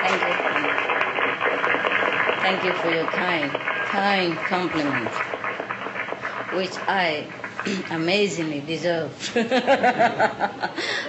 [0.03, 0.33] Thank you.
[2.43, 5.09] Thank you for your kind, kind compliment,
[6.53, 7.29] which I
[7.90, 9.11] amazingly deserve.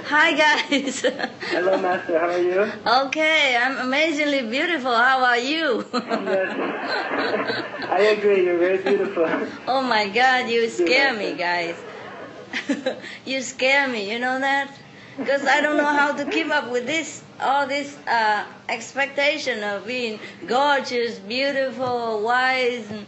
[0.05, 1.01] Hi guys.
[1.01, 2.19] Hello, Master.
[2.19, 2.71] How are you?
[3.07, 4.93] Okay, I'm amazingly beautiful.
[4.93, 5.85] How are you?
[5.93, 7.65] Yes.
[7.89, 8.45] I agree.
[8.45, 9.25] You're very beautiful.
[9.67, 11.75] oh my God, you scare me, guys.
[13.25, 14.11] you scare me.
[14.11, 14.75] You know that?
[15.17, 19.85] Because I don't know how to keep up with this, all this uh, expectation of
[19.85, 23.05] being gorgeous, beautiful, wise, and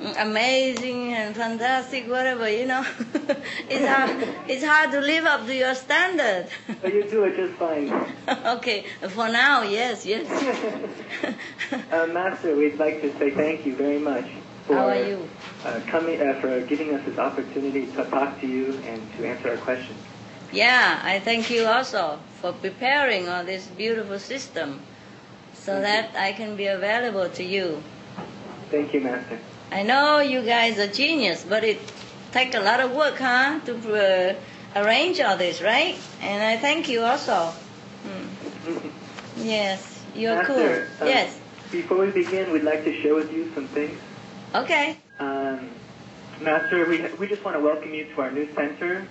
[0.00, 2.84] amazing and fantastic, whatever, you know.
[3.68, 6.48] it's, hard, it's hard to live up to your standard.
[6.82, 7.92] But you do it just fine.
[8.56, 10.26] okay, for now, yes, yes.
[11.90, 14.26] Uh, Master, we'd like to say thank you very much
[14.66, 15.28] for How are you?
[15.64, 19.50] Uh, coming, uh, for giving us this opportunity to talk to you and to answer
[19.50, 19.98] our questions.
[20.52, 24.82] Yeah, I thank you also for preparing all this beautiful system
[25.54, 27.82] so that I can be available to you.
[28.70, 29.38] Thank you, Master.
[29.74, 31.80] I know you guys are genius, but it
[32.30, 35.96] takes a lot of work, huh, to uh, arrange all this, right?
[36.22, 37.52] And I thank you also.
[38.06, 38.78] Hmm.
[39.42, 40.56] Yes, you're cool.
[41.02, 41.40] uh, yes.
[41.72, 43.98] Before we begin, we'd like to share with you some things.
[44.54, 44.96] Okay.
[45.18, 45.70] Um,
[46.40, 49.04] Master, we, we just want to welcome you to our new center.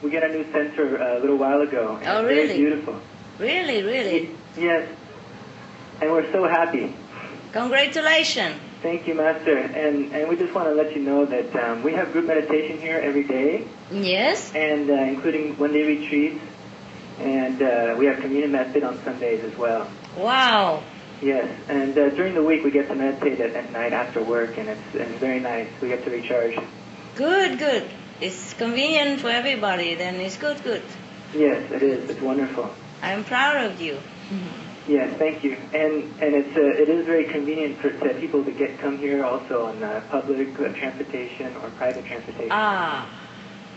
[0.00, 1.96] We got a new center uh, a little while ago.
[1.96, 2.56] and Oh, it's Very really?
[2.58, 3.00] beautiful.
[3.40, 4.30] Really, really.
[4.56, 4.88] Yes.
[6.00, 6.94] And we're so happy.
[7.52, 8.60] Congratulations.
[8.84, 9.56] Thank you, Master.
[9.56, 12.78] And, and we just want to let you know that um, we have group meditation
[12.78, 14.54] here every day, Yes.
[14.54, 16.44] and uh, including one-day retreats,
[17.18, 19.88] and uh, we have communion method on Sundays as well.
[20.18, 20.82] Wow.
[21.22, 24.58] Yes, and uh, during the week we get to meditate at, at night after work,
[24.58, 25.68] and it's, and it's very nice.
[25.80, 26.58] We get to recharge.
[27.14, 27.88] Good, good.
[28.20, 30.82] It's convenient for everybody, then it's good, good.
[31.34, 32.10] Yes, it is.
[32.10, 32.68] It's wonderful.
[33.00, 33.98] I'm proud of you.
[34.86, 35.56] Yes, thank you.
[35.72, 39.24] And and it's uh, it is very convenient for to people to get come here
[39.24, 42.50] also on uh, public transportation or private transportation.
[42.50, 43.08] Ah,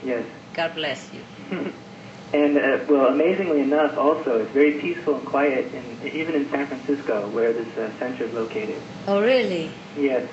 [0.03, 0.25] Yes.
[0.53, 1.73] God bless you.
[2.33, 6.67] And uh, well, amazingly enough, also it's very peaceful and quiet, in, even in San
[6.67, 8.81] Francisco, where this uh, center is located.
[9.07, 9.71] Oh, really?
[9.95, 10.27] Yes.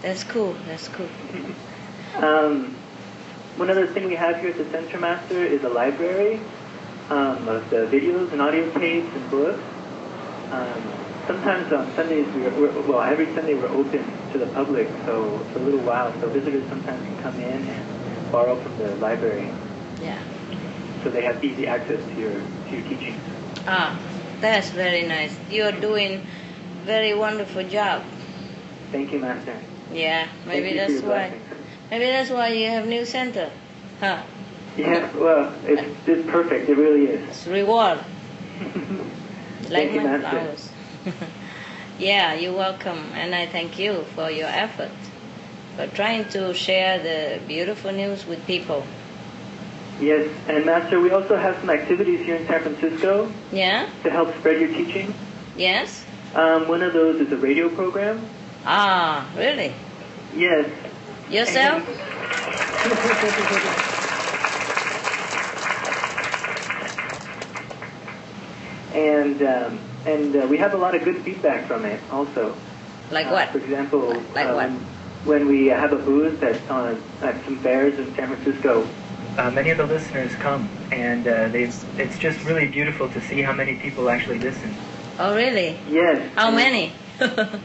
[0.00, 0.54] That's cool.
[0.66, 1.08] That's cool.
[2.14, 2.76] Um,
[3.56, 6.38] one other thing we have here at the Center Master is a library
[7.10, 9.60] um, of the videos and audio tapes and books.
[10.50, 10.82] Um,
[11.26, 15.58] sometimes on Sundays, we're, we're, well, every Sunday we're open to the public, so for
[15.58, 19.50] a little while, so visitors sometimes can come in and borrow from the library,
[20.02, 20.18] Yeah.
[21.02, 23.20] so they have easy access to your to your teachings.
[23.66, 23.98] Ah,
[24.40, 25.34] that's very nice.
[25.50, 26.26] You're doing
[26.84, 28.02] very wonderful job.
[28.92, 29.56] Thank you, Master.
[29.92, 31.30] Yeah, maybe that's why.
[31.30, 31.42] blessings.
[31.90, 33.50] Maybe that's why you have new center.
[34.00, 34.22] Huh?
[34.76, 36.68] Yes, well, it's, it's perfect.
[36.68, 37.28] It really is.
[37.28, 38.00] It's reward.
[39.70, 40.70] like Thank my flowers.
[41.98, 44.90] yeah, you're welcome, and I thank you for your effort
[45.76, 48.84] for trying to share the beautiful news with people.
[50.00, 53.88] Yes, and Master, we also have some activities here in San Francisco Yeah.
[54.02, 55.14] to help spread your teaching.
[55.56, 56.04] Yes.
[56.34, 58.20] Um, one of those is a radio program.
[58.66, 59.72] Ah, really?
[60.34, 60.68] Yes.
[61.30, 61.82] Yourself?
[68.94, 72.54] And um, and uh, we have a lot of good feedback from it also.
[73.10, 73.48] Like Uh, what?
[73.50, 74.70] For example, Like uh, what?
[75.26, 78.86] when, we have a booth at, uh, at some fairs in San Francisco,
[79.38, 81.64] uh, many of the listeners come, and uh, they,
[81.98, 84.74] it's just really beautiful to see how many people actually listen.
[85.18, 85.78] Oh, really?
[85.90, 86.30] Yes.
[86.34, 86.92] How many?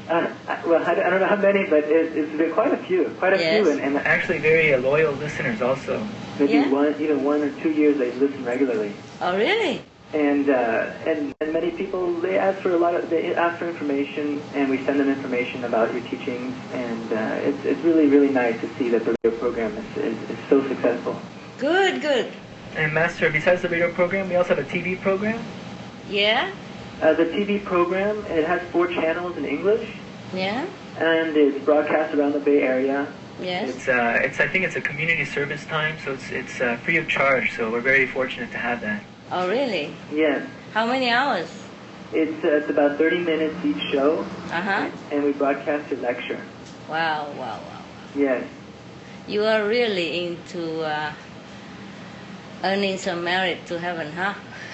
[0.09, 0.33] Uh,
[0.65, 3.33] well, I, I don't know how many, but it, it's been quite a few, quite
[3.33, 3.63] a Yes.
[3.63, 6.07] few, and, and actually very uh, loyal listeners also.
[6.39, 6.69] Maybe Yeah?
[6.69, 8.93] one, even one or two years they listen regularly.
[9.21, 9.81] oh, really?
[10.11, 13.69] And, uh, and and many people they ask for a lot of they ask for
[13.69, 18.29] information, and we send them information about your teachings, and uh, it's it's really really
[18.29, 21.21] nice to see that the radio program is, is, is so successful.
[21.59, 22.33] Good, good.
[22.75, 25.43] And Master, besides the radio program, we also have a TV program.
[26.09, 26.51] Yeah?
[27.01, 29.87] Uh, the TV program it has four channels in English,
[30.33, 30.65] Yeah?
[30.97, 33.07] and it's broadcast around the Bay Area.
[33.41, 33.69] Yes?
[33.69, 36.97] It's uh, it's I think it's a community service time, so it's it's uh, free
[36.97, 37.55] of charge.
[37.55, 39.03] So we're very fortunate to have that.
[39.31, 39.93] Oh, really?
[40.13, 41.47] Yes, How many hours?
[42.11, 44.89] it's uh, it's about 30 minutes each show, Uh-huh.
[45.11, 46.41] and we broadcast your lecture.
[46.89, 47.81] Wow, wow, wow.
[48.15, 48.43] Yes,
[49.27, 51.13] You are really into uh,
[52.63, 54.33] earning some merit to heaven, huh?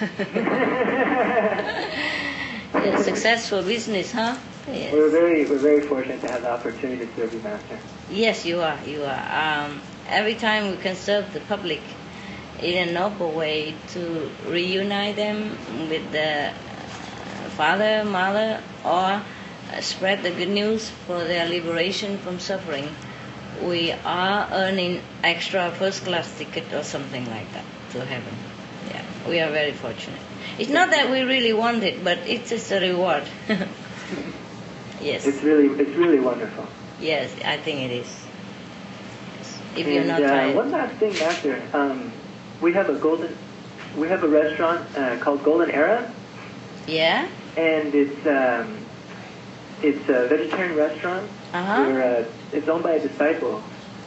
[2.74, 4.36] yeah, successful business, huh?
[4.68, 4.92] Yes.
[4.92, 7.78] we're very we're very fortunate to have the opportunity to serve you, Master.
[8.10, 8.78] Yes, you are.
[8.86, 9.64] You are.
[9.66, 11.82] Um, every time we can serve the public
[12.62, 15.50] in a noble way to reunite them
[15.88, 16.52] with the uh,
[17.50, 19.22] father, mother, or
[19.80, 22.88] spread the good news for their liberation from suffering,
[23.62, 28.34] we are earning extra first class ticket or something like that to heaven.
[28.88, 30.20] Yeah, we are very fortunate.
[30.58, 33.24] It's not that we really want it, but it's just a reward.
[35.00, 35.26] yes.
[35.26, 36.66] It's really it's really wonderful.
[37.00, 38.26] Yes, I think it is.
[39.76, 40.56] If you're not uh, tired.
[40.56, 42.10] one last thing, Master, um,
[42.60, 43.36] we have a golden
[43.96, 46.10] we have a restaurant uh, called Golden Era.
[46.86, 47.28] Yeah?
[47.56, 48.78] and it's um,
[49.82, 51.28] it's a vegetarian restaurant.
[51.52, 51.84] Uh-huh.
[51.84, 53.62] Where, uh, it's owned by a disciple.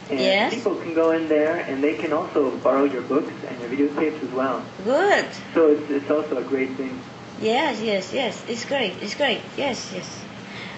[0.08, 0.54] And Yes.
[0.54, 4.22] people can go in there and they can also borrow your books and your videotapes
[4.22, 4.64] as well.
[4.84, 5.26] Good.
[5.54, 7.00] So it's, it's also a great thing.
[7.40, 8.44] Yes, yes, yes.
[8.48, 8.94] It's great.
[9.02, 9.40] It's great.
[9.56, 10.20] Yes, yes.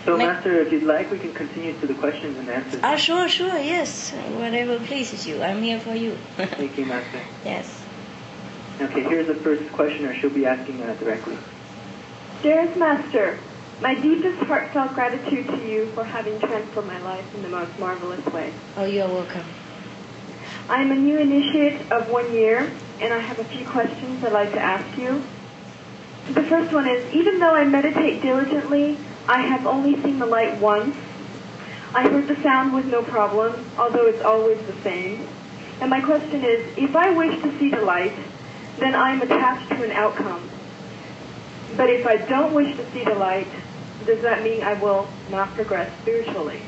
[0.04, 2.80] So, Ma- Master, if you'd like, we can continue to the questions and answers.
[2.82, 3.56] Ah, sure, sure.
[3.58, 4.10] Yes.
[4.34, 5.40] Whatever pleases you.
[5.42, 6.16] I'm here for you.
[6.36, 7.20] Thank you, Master.
[7.44, 7.84] yes.
[8.80, 10.14] Okay, here's the first questioner.
[10.14, 11.38] She'll be asking uh, directly.
[12.42, 13.38] Dearest Master,
[13.80, 18.24] my deepest heartfelt gratitude to you for having transformed my life in the most marvelous
[18.26, 18.52] way.
[18.76, 19.44] Oh, you're welcome.
[20.68, 24.32] I am a new initiate of one year, and I have a few questions I'd
[24.32, 25.22] like to ask you.
[26.32, 28.98] The first one is, even though I meditate diligently,
[29.28, 30.96] I have only seen the light once.
[31.94, 35.26] I heard the sound with no problem, although it's always the same.
[35.80, 38.14] And my question is, if I wish to see the light,
[38.78, 40.48] then I am attached to an outcome.
[41.76, 43.48] But if I don't wish to see the light,
[44.06, 46.60] does that mean I will not progress spiritually?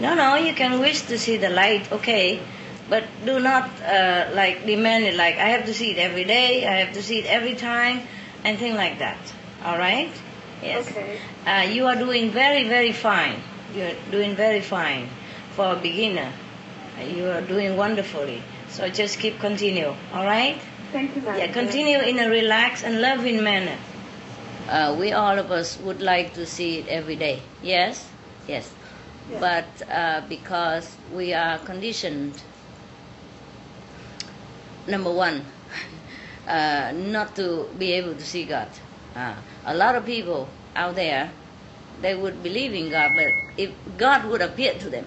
[0.00, 2.40] No, no, you can wish to see the light, okay,
[2.88, 6.66] but do not uh, like demand it like I have to see it every day,
[6.66, 8.02] I have to see it every time,
[8.44, 9.18] and things like that.
[9.64, 10.10] All right?
[10.62, 10.88] Yes.
[10.88, 11.20] Okay.
[11.46, 13.40] Uh, you are doing very, very fine.
[13.74, 15.08] You're doing very fine
[15.52, 16.32] for a beginner.
[16.98, 18.42] Uh, You are doing wonderfully.
[18.68, 19.94] So just keep continue.
[20.12, 20.60] All right?
[20.92, 21.22] Thank you.
[21.22, 23.76] Yeah, continue in a relaxed and loving manner.
[24.68, 27.40] Uh, we all of us would like to see it every day.
[27.62, 28.08] Yes?
[28.46, 28.72] Yes.
[29.30, 29.40] Yes.
[29.40, 32.42] But uh, because we are conditioned,
[34.86, 35.44] number one,
[36.48, 38.68] uh, not to be able to see God.
[39.18, 39.34] Uh,
[39.66, 41.32] a lot of people out there,
[42.00, 45.06] they would believe in God, but if God would appear to them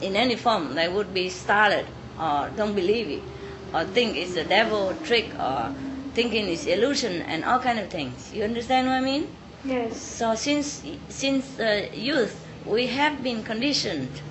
[0.00, 1.84] in any form, they would be startled
[2.18, 3.22] or don't believe it,
[3.74, 5.74] or think it's a devil trick, or
[6.14, 8.32] thinking it's illusion, and all kind of things.
[8.32, 9.28] You understand what I mean?
[9.64, 10.00] Yes.
[10.00, 14.22] So since since uh, youth, we have been conditioned,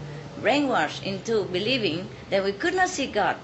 [0.41, 3.37] brainwashed into believing that we could not see God.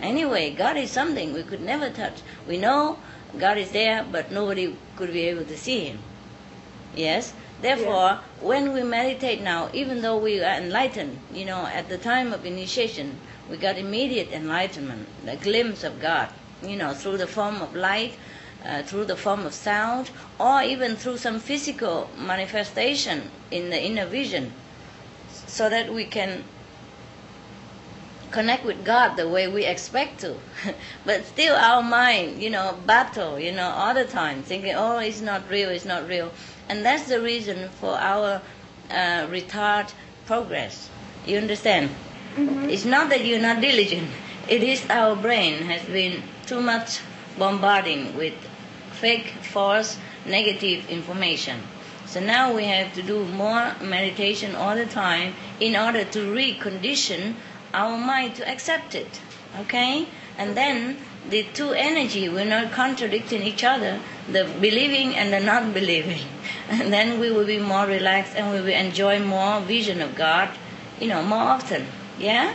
[0.00, 2.22] Anyway, God is something we could never touch.
[2.48, 2.98] We know
[3.36, 5.98] God is there, but nobody could be able to see Him.
[6.94, 7.34] Yes.
[7.60, 12.32] Therefore, when we meditate now, even though we are enlightened, you know, at the time
[12.32, 13.18] of initiation,
[13.50, 16.28] we got immediate enlightenment, the glimpse of God,
[16.62, 18.14] you know, through the form of light,
[18.64, 24.06] uh, through the form of sound, or even through some physical manifestation in the inner
[24.06, 24.52] vision,
[25.46, 26.44] so that we can
[28.30, 30.36] connect with God the way we expect to.
[31.04, 35.20] but still our mind, you know, battle, you know, all the time, thinking, oh, it's
[35.20, 36.32] not real, it's not real.
[36.68, 38.42] And that's the reason for our
[38.90, 39.92] uh, retard
[40.26, 40.90] progress.
[41.26, 41.90] You understand?
[42.36, 44.08] It's not that you're not diligent.
[44.48, 47.00] It is our brain has been too much
[47.38, 48.34] bombarding with
[48.92, 51.60] fake, false, negative information.
[52.06, 57.34] So now we have to do more meditation all the time in order to recondition
[57.74, 59.20] our mind to accept it.
[59.60, 60.08] Okay?
[60.36, 60.96] And then
[61.28, 64.00] the two energy will not contradicting each other,
[64.30, 66.26] the believing and the not believing.
[66.70, 70.50] And then we will be more relaxed and we will enjoy more vision of God,
[71.00, 71.86] you know, more often.
[72.18, 72.54] Yeah?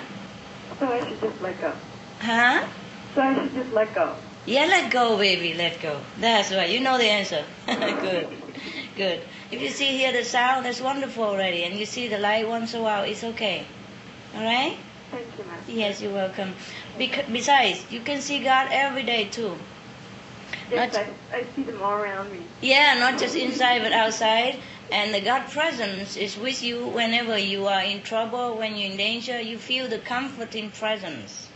[0.79, 1.73] So I should just let go.
[2.19, 2.67] Huh?
[3.15, 4.15] So I should just let go.
[4.45, 5.99] Yeah, let go, baby, let go.
[6.19, 6.69] That's right.
[6.69, 7.45] You know the answer.
[7.65, 8.27] Good.
[8.95, 9.21] Good.
[9.51, 11.63] If you see here the sound, that's wonderful already.
[11.63, 13.65] And you see the light once in a while, it's okay.
[14.35, 14.77] All right?
[15.13, 15.71] Thank you, Master.
[15.71, 16.55] Yes, you're welcome.
[16.97, 19.55] Bec- besides, you can see God every day too.
[20.71, 22.39] Yes, Not- I, I see them all around me.
[22.61, 24.59] Yeah, not just inside but outside.
[24.91, 28.97] And the God presence is with you whenever you are in trouble, when you're in
[28.97, 29.39] danger.
[29.39, 31.49] You feel the comforting presence.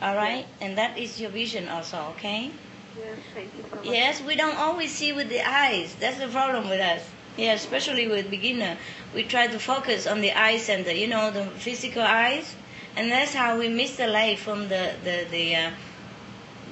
[0.00, 0.46] All right?
[0.60, 2.50] And that is your vision also, okay?
[2.98, 3.84] Yes, thank you so much.
[3.86, 5.94] Yes, we don't always see with the eyes.
[6.00, 7.02] That's the problem with us.
[7.36, 8.76] Yeah, especially with beginner.
[9.14, 12.56] We try to focus on the eye center, you know, the physical eyes.
[12.96, 15.70] And that's how we miss the light from the, the, the, uh,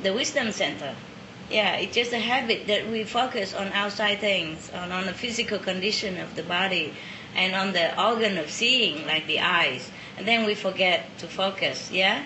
[0.03, 0.95] the wisdom center.
[1.51, 5.59] Yeah, it's just a habit that we focus on outside things, on, on the physical
[5.59, 6.93] condition of the body,
[7.35, 9.91] and on the organ of seeing, like the eyes.
[10.19, 12.25] And then we forget to focus, yeah?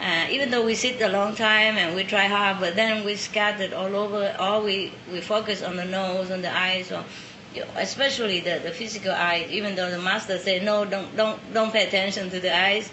[0.00, 3.14] Uh, even though we sit a long time and we try hard, but then we
[3.14, 7.04] scattered all over, or we, we focus on the nose, on the eyes, or
[7.76, 11.86] especially the, the physical eyes, even though the master said, no, don't, don't, don't pay
[11.86, 12.90] attention to the eyes,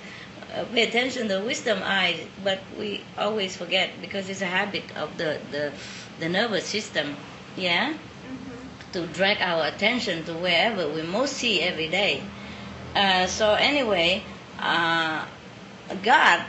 [0.54, 4.84] uh, pay attention to the wisdom eyes, but we always forget because it's a habit
[4.98, 5.72] of the, the,
[6.20, 7.16] the nervous system,
[7.56, 7.94] yeah,
[8.94, 12.22] to drag our attention to wherever we most see every day.
[12.96, 14.24] Uh, so anyway,
[14.60, 15.26] uh,
[16.04, 16.44] God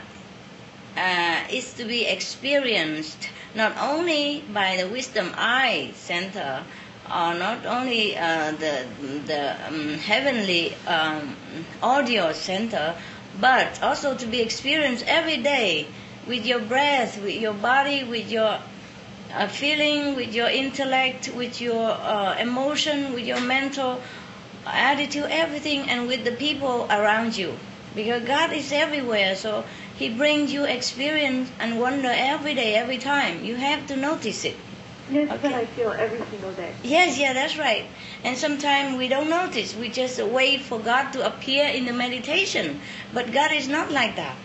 [0.97, 6.63] uh, is to be experienced not only by the wisdom eye center,
[7.07, 8.85] uh, not only uh, the
[9.27, 11.35] the um, heavenly um,
[11.81, 12.95] audio center,
[13.39, 15.87] but also to be experienced every day
[16.27, 18.59] with your breath, with your body, with your
[19.33, 24.01] uh, feeling, with your intellect, with your uh, emotion, with your mental
[24.65, 27.57] attitude, everything, and with the people around you.
[27.95, 29.65] Because God is everywhere, so
[29.97, 33.43] He brings you experience and wonder every day, every time.
[33.43, 34.55] You have to notice it.
[35.11, 35.53] Yes, Okay.
[35.53, 36.73] I feel every single day.
[36.83, 37.85] Yes, yeah, that's right.
[38.23, 39.75] And sometimes we don't notice.
[39.75, 42.79] We just wait for God to appear in the meditation.
[43.13, 44.37] But God is not like that.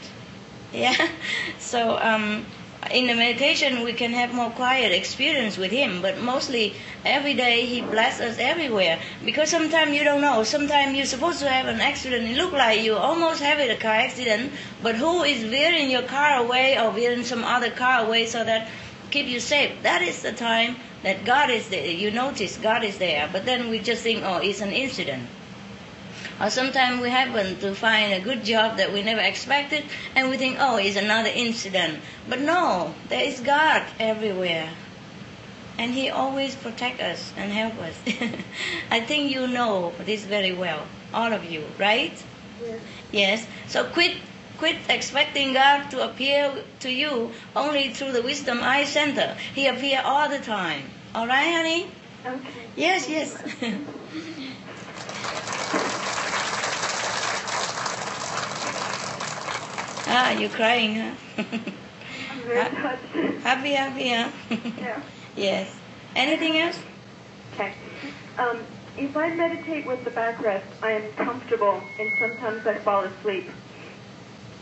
[0.72, 0.96] Yeah.
[1.58, 2.44] So um,
[2.90, 6.02] in the meditation, we can have more quiet experience with Him.
[6.02, 8.98] But mostly every day, He blesses us everywhere.
[9.24, 10.42] Because sometimes you don't know.
[10.42, 12.24] Sometimes you're supposed to have an accident.
[12.26, 14.52] It look like you almost have it, a car accident.
[14.82, 18.68] But who is veering your car away or veering some other car away so that
[19.10, 19.72] keep you safe.
[19.82, 21.86] That is the time that God is there.
[21.86, 25.28] You notice God is there, but then we just think, oh, it's an incident.
[26.40, 29.84] Or sometimes we happen to find a good job that we never expected,
[30.14, 32.00] and we think, oh, it's another incident.
[32.28, 34.70] But no, there is God everywhere.
[35.78, 37.94] And He always protect us and help us.
[38.90, 42.12] I think you know this very well, all of you, right?
[42.60, 42.80] Yes.
[43.10, 43.46] Yes.
[43.68, 44.16] So quit
[44.58, 49.36] quit expecting God to appear to you only through the Wisdom Eye Center.
[49.54, 50.82] He appear all the time.
[51.14, 51.90] All right, honey?
[52.26, 52.66] Okay.
[52.76, 53.36] Yes, yes.
[60.08, 61.14] ah, you're crying, huh?
[61.38, 63.04] I'm very touched.
[63.42, 64.30] happy, happy, huh?
[64.78, 65.00] yeah.
[65.36, 65.74] yes.
[66.16, 66.78] Anything else?
[67.54, 67.74] Okay.
[68.36, 68.58] Um,
[68.96, 73.48] if I meditate with the backrest, I am comfortable, and sometimes I fall asleep.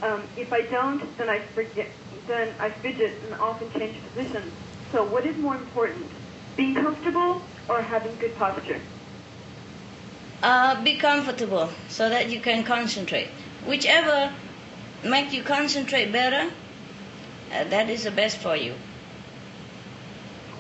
[0.03, 1.89] Um, if I don't, then I forget.
[2.27, 4.53] Then I fidget and often change positions.
[4.93, 6.07] So, what is more important,
[6.57, 8.81] being comfortable or having good posture?
[10.43, 13.29] Uh, be comfortable so that you can concentrate.
[13.67, 14.33] Whichever
[15.05, 16.53] make you concentrate better,
[17.53, 18.75] uh, that is the best for you.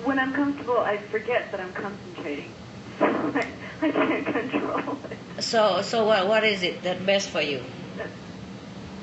[0.04, 2.52] When I'm comfortable, I forget that I'm concentrating.
[3.00, 5.42] I, can't control it.
[5.42, 7.62] So, so what, what is it that best for you?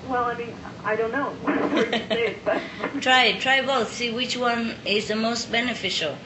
[0.07, 3.33] Well, I mean, I don't know where to say it, Try.
[3.39, 3.93] Try both.
[3.93, 6.17] See which one is the most beneficial.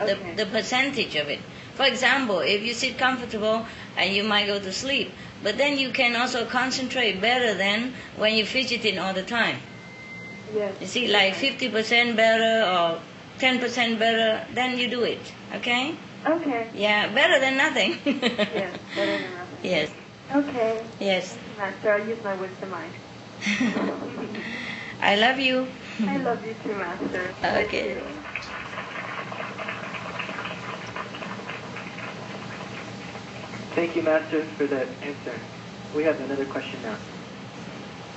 [0.00, 0.34] okay.
[0.36, 1.40] The, the percentage of it.
[1.74, 3.66] For example, if you sit comfortable
[3.96, 5.12] and you might go to sleep,
[5.42, 9.56] but then you can also concentrate better than when you're fidgeting all the time.
[10.54, 10.74] yes.
[10.80, 13.00] You see, like 50% better or
[13.38, 15.20] 10% better, then you do it.
[15.56, 15.94] Okay?
[16.26, 16.70] Okay.
[16.74, 17.98] Yeah, better than nothing.
[18.06, 18.78] Yes.
[18.94, 19.58] Better than nothing.
[19.62, 19.90] Yes,
[20.34, 20.84] Okay.
[21.00, 21.36] yes.
[21.56, 22.92] Master, I'll use my wisdom mind.
[25.00, 25.66] I love you.
[26.06, 27.34] I love you too, Master.
[27.42, 28.02] Okay.
[33.74, 35.40] Thank you, Master, for that answer.
[35.94, 36.96] We have another question now.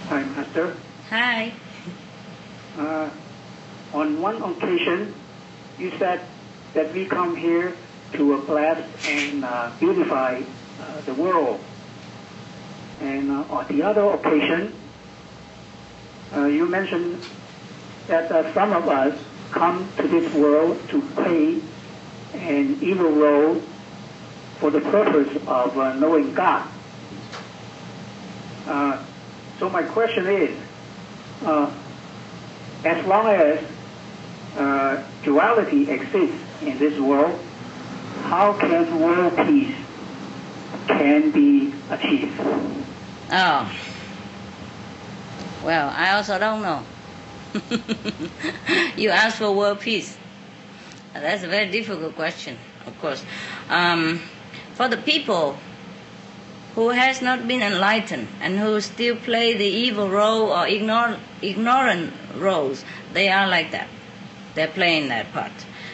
[0.10, 0.76] Hi, Master.
[1.10, 1.54] Hi.
[2.78, 3.10] Uh,
[3.94, 5.16] on one occasion,
[5.78, 6.22] you said
[6.74, 7.76] that we come here
[8.14, 10.42] to bless and uh, beautify
[10.82, 11.62] uh, the world.
[13.02, 14.74] And uh, on the other occasion,
[16.36, 17.24] uh, you mentioned
[18.08, 19.18] that uh, some of us
[19.52, 21.62] come to this world to play
[22.34, 23.62] an evil role
[24.60, 26.68] for the purpose of knowing God.
[29.60, 30.58] So my question is,
[32.86, 33.60] as long as
[34.58, 37.38] uh, duality exists in this world,
[38.24, 39.76] how can world peace
[40.88, 42.40] can be achieved?
[43.32, 43.72] Oh.
[45.64, 46.84] Well, I also don't know.
[48.98, 50.18] you asked for world peace.
[51.14, 53.24] That's a very difficult question, of course.
[53.70, 54.22] Um,
[54.74, 55.58] for the people
[56.76, 62.14] who has not been enlightened and who still play the evil role or ignore, ignorant
[62.36, 63.88] roles, they are like that.
[64.56, 65.52] They're playing that part.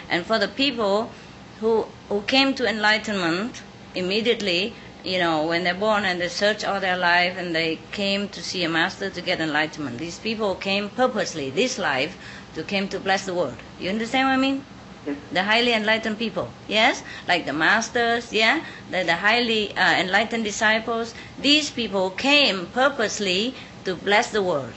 [0.10, 1.12] And for the people
[1.60, 3.64] who, who came to enlightenment
[3.96, 4.74] immediately,
[5.06, 8.42] you know, when they're born and they search all their life and they came to
[8.42, 10.00] see a master to get enlightenment.
[10.00, 12.18] These people came purposely, this life,
[12.56, 13.58] to came to bless the world.
[13.80, 14.66] You understand what I mean?
[15.06, 15.18] Yes.
[15.32, 21.14] The highly enlightened people, yes, like the masters, yeah, the, the highly uh, enlightened disciples.
[21.40, 23.54] These people came purposely
[23.84, 24.74] to bless the world,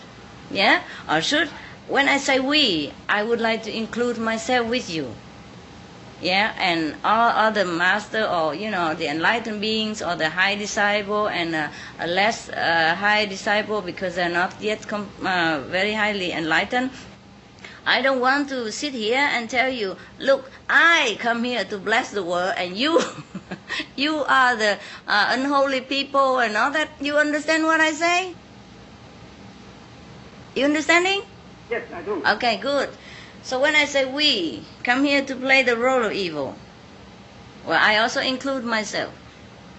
[0.51, 0.83] yeah.
[1.09, 1.49] Or should,
[1.89, 5.15] when I say we, I would like to include myself with you,
[6.21, 11.29] yeah, and all other master or you know the enlightened beings or the high disciple
[11.29, 11.69] and uh,
[12.01, 16.91] a less uh, high disciple because they're not yet com- uh, very highly enlightened.
[17.89, 22.11] I don't want to sit here and tell you, look, I come here to bless
[22.11, 23.01] the world, and you,
[23.97, 24.77] you are the
[25.09, 26.91] uh, unholy people and all that.
[27.01, 28.35] You understand what I say?
[30.55, 31.23] You understanding?
[31.71, 32.23] Yes, I do.
[32.27, 32.91] Okay, good.
[33.43, 36.57] So when I say we come here to play the role of evil,
[37.67, 39.13] well, I also include myself.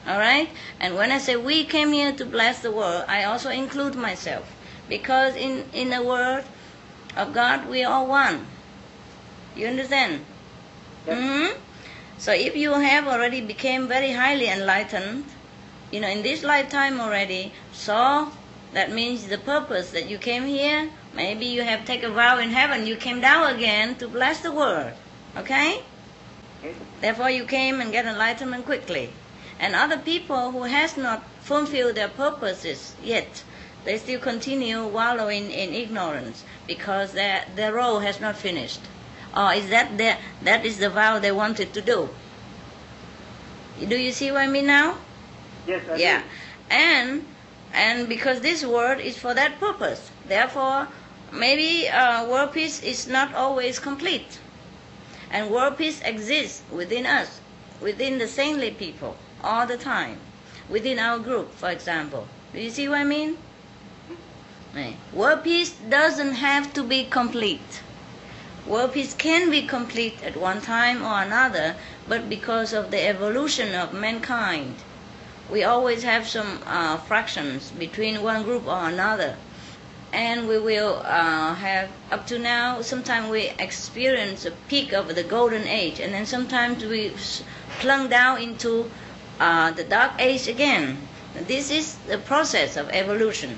[0.07, 0.49] All right?
[0.79, 4.51] And when I say we came here to bless the world, I also include myself.
[4.87, 6.45] Because in, in the word
[7.15, 8.47] of God, we are one.
[9.55, 10.25] You understand?
[11.07, 11.47] hmm
[12.17, 15.25] So if you have already become very highly enlightened,
[15.91, 18.31] you know, in this lifetime already, so
[18.73, 22.49] that means the purpose that you came here, maybe you have taken a vow in
[22.49, 24.93] heaven, you came down again to bless the world.
[25.37, 25.83] Okay?
[27.01, 29.11] Therefore you came and get enlightenment quickly.
[29.59, 33.43] And other people who has not fulfilled their purposes yet,
[33.85, 38.81] they still continue wallowing in ignorance because their, their role has not finished.
[39.35, 42.09] Or is that their, that is the vow they wanted to do?
[43.87, 44.97] Do you see what I mean now?
[45.67, 46.19] Yes, I yeah.
[46.19, 46.25] do.
[46.71, 47.25] And
[47.73, 50.87] and because this word is for that purpose, therefore
[51.31, 54.39] maybe uh, world peace is not always complete.
[55.31, 57.39] And world peace exists within us,
[57.81, 60.17] within the saintly people, all the time,
[60.69, 62.27] within our group, for example.
[62.53, 63.37] Do you see what I mean?
[65.13, 67.81] World peace doesn't have to be complete.
[68.67, 71.75] World peace can be complete at one time or another,
[72.07, 74.75] but because of the evolution of mankind,
[75.49, 79.37] we always have some uh, fractions between one group or another.
[80.11, 85.23] And we will uh, have, up to now, sometimes we experience a peak of the
[85.23, 87.11] golden age, and then sometimes we
[87.79, 88.89] plunge down into
[89.39, 90.97] uh, the dark age again.
[91.35, 93.57] This is the process of evolution.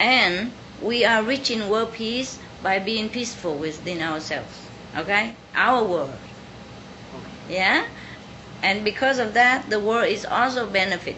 [0.00, 0.52] And
[0.82, 4.68] we are reaching world peace by being peaceful within ourselves.
[4.96, 5.36] Okay?
[5.54, 6.18] Our world.
[7.48, 7.86] Yeah?
[8.62, 11.16] And because of that, the world is also benefit.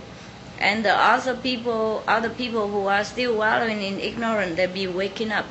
[0.58, 5.32] And the other people, other people who are still wallowing in ignorance, they'll be waking
[5.32, 5.46] up.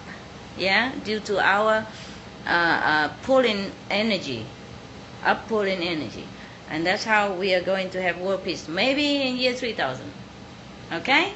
[0.58, 0.94] Yeah?
[1.04, 1.86] Due to our
[2.46, 4.46] uh, uh, pulling energy,
[5.24, 6.28] up pulling energy.
[6.70, 8.68] And that's how we are going to have world peace.
[8.68, 10.12] Maybe in year 3000.
[10.92, 11.34] Okay?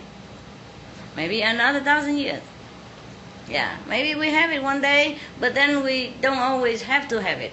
[1.16, 2.42] Maybe another thousand years.
[3.48, 7.40] Yeah, maybe we have it one day, but then we don't always have to have
[7.40, 7.52] it.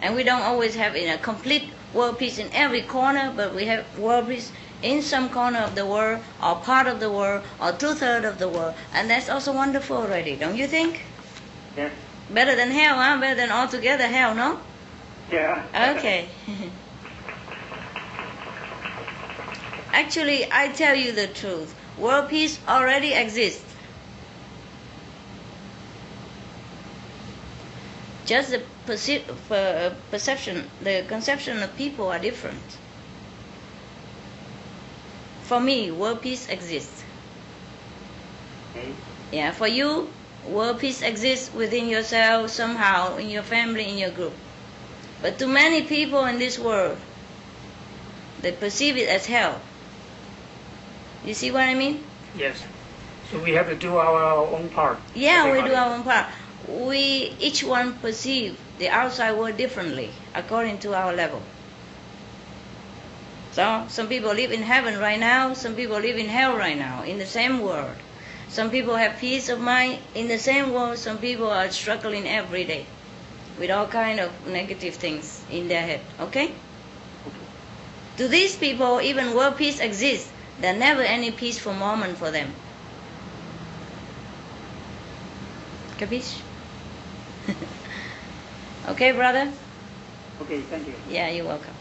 [0.00, 3.66] And we don't always have it a complete world peace in every corner, but we
[3.66, 4.52] have world peace
[4.82, 8.38] in some corner of the world, or part of the world, or two thirds of
[8.38, 8.74] the world.
[8.92, 11.02] And that's also wonderful already, don't you think?
[11.76, 11.92] Yes.
[12.30, 13.18] Better than hell, huh?
[13.20, 14.60] Better than altogether hell, no?
[15.30, 15.64] Yeah.
[15.96, 16.28] Okay.
[19.92, 21.74] Actually, I tell you the truth.
[21.98, 23.64] World peace already exists.
[28.26, 32.76] Just the perce- per- perception, the conception of people are different.
[35.48, 37.02] For me, world peace exists.
[38.76, 38.92] Okay.
[39.32, 40.10] Yeah, for you,
[40.46, 44.34] world peace exists within yourself somehow, in your family, in your group.
[45.22, 46.98] But to many people in this world,
[48.42, 49.62] they perceive it as hell.
[51.24, 52.04] You see what I mean?
[52.36, 52.62] Yes.
[53.32, 54.98] So we have to do our own part.
[55.14, 56.26] Yeah, we do our own part.
[56.68, 61.40] We each one perceive the outside world differently according to our level.
[63.58, 67.02] So some people live in heaven right now, some people live in hell right now,
[67.02, 67.96] in the same world.
[68.48, 72.62] Some people have peace of mind in the same world, some people are struggling every
[72.62, 72.86] day
[73.58, 76.00] with all kind of negative things in their head.
[76.20, 76.52] Okay?
[78.18, 80.30] To these people, even world peace exists,
[80.60, 82.54] there never any peaceful moment for them.
[85.98, 86.38] Capiche?
[88.90, 89.50] okay, brother?
[90.42, 90.94] Okay, thank you.
[91.10, 91.74] Yeah, you're welcome.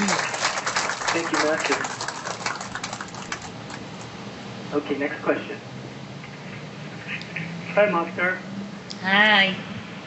[0.00, 1.76] Thank you, Master.
[4.76, 5.58] Okay, next question.
[7.74, 8.38] Hi, Master.
[9.02, 9.54] Hi.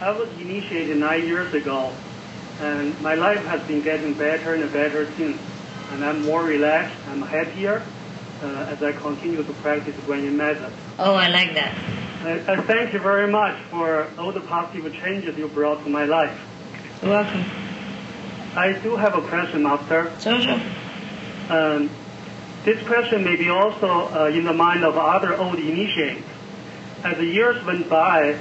[0.02, 1.94] I was initiated nine years ago,
[2.60, 5.39] and my life has been getting better and better since.
[5.91, 7.84] And I'm more relaxed, I'm happier
[8.41, 10.74] uh, as I continue to practice Guanyin method.
[10.98, 11.78] Oh, I like that.
[12.24, 16.06] I, I thank you very much for all the positive changes you brought to my
[16.06, 16.39] life.
[17.04, 17.62] You're welcome.
[18.56, 20.12] I do have a question, Master.
[20.20, 20.60] So.
[21.49, 21.89] Um,
[22.64, 26.28] this question may be also uh, in the mind of other old initiates.
[27.04, 28.38] As the years went by,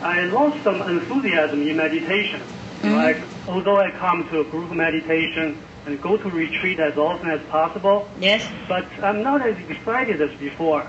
[0.00, 2.40] I lost some enthusiasm in meditation.
[2.82, 2.96] Mhm.
[2.96, 7.40] Like, although I come to a group meditation and go to retreat as often as
[7.50, 8.46] possible, Yes?
[8.68, 10.86] but I'm not as excited as before.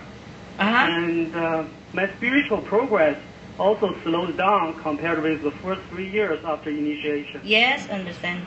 [0.59, 0.76] Uh-huh.
[0.76, 1.63] And uh,
[1.93, 3.17] my spiritual progress
[3.57, 7.41] also slows down compared with the first three years after initiation.
[7.43, 8.41] Yes, understand.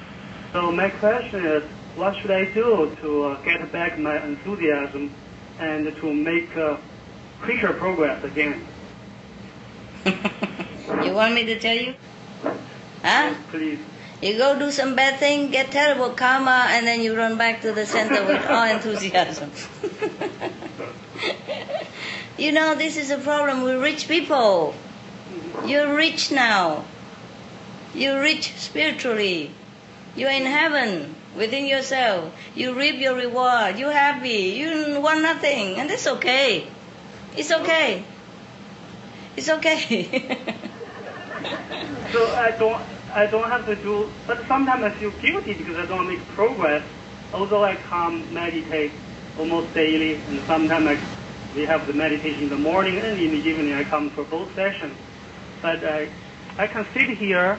[0.52, 1.62] So my question is,
[1.96, 5.10] what should I do to uh, get back my enthusiasm
[5.58, 6.76] and to make uh,
[7.40, 8.66] quicker progress again?
[10.04, 11.94] you want me to tell you?
[13.02, 13.34] Huh?
[13.50, 13.78] Please.
[14.20, 17.72] You go do some bad thing, get terrible karma, and then you run back to
[17.72, 19.50] the center with all enthusiasm.
[22.38, 24.74] you know, this is a problem with rich people.
[25.64, 26.84] You're rich now.
[27.94, 29.52] You're rich spiritually.
[30.14, 32.34] You're in heaven within yourself.
[32.54, 33.78] You reap your reward.
[33.78, 34.54] You're happy.
[34.58, 35.78] You want nothing.
[35.78, 36.68] And that's okay.
[37.36, 38.04] It's okay.
[39.36, 40.38] It's okay.
[42.12, 42.80] So I don't,
[43.14, 46.84] I don't have to do, but sometimes I feel guilty because I don't make progress.
[47.32, 48.92] Although I come meditate
[49.38, 50.98] almost daily, and sometimes I,
[51.56, 53.72] we have the meditation in the morning and in the evening.
[53.72, 54.94] I come for both sessions,
[55.62, 56.10] but I,
[56.58, 57.58] I can sit here.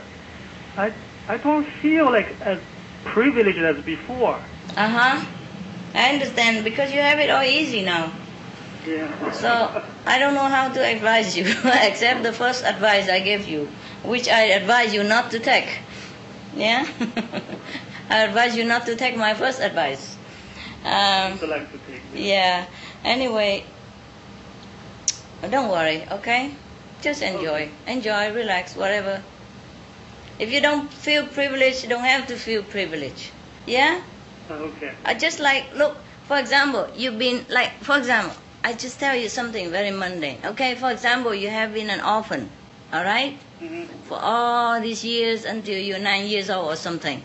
[0.78, 0.94] I,
[1.28, 2.60] I don't feel like as
[3.06, 4.36] privileged as before.
[4.76, 5.26] uh huh.
[5.96, 8.12] I understand because you have it all easy now.
[8.86, 9.32] Yeah.
[9.32, 13.70] So I don't know how to advise you except the first advice I gave you,
[14.04, 15.80] which I advise you not to take.
[16.56, 16.86] Yeah?
[18.10, 20.18] I advise you not to take my first advice.
[20.84, 21.48] Um, to
[21.88, 22.02] take.
[22.14, 22.66] yeah.
[23.06, 23.64] Anyway,
[25.50, 26.54] don't worry, okay?
[27.02, 27.70] Just enjoy.
[27.88, 29.22] Enjoy, relax, whatever.
[30.44, 33.32] If you don't feel privileged, you don't have to feel privileged.
[33.66, 34.02] Yeah?
[34.52, 34.92] Okay.
[35.06, 35.96] I just like look.
[36.28, 37.72] For example, you've been like.
[37.82, 40.40] For example, I just tell you something very mundane.
[40.52, 40.76] Okay.
[40.76, 42.50] For example, you have been an orphan.
[42.92, 43.38] All right?
[43.60, 47.24] hmm For all these years until you're nine years old or something,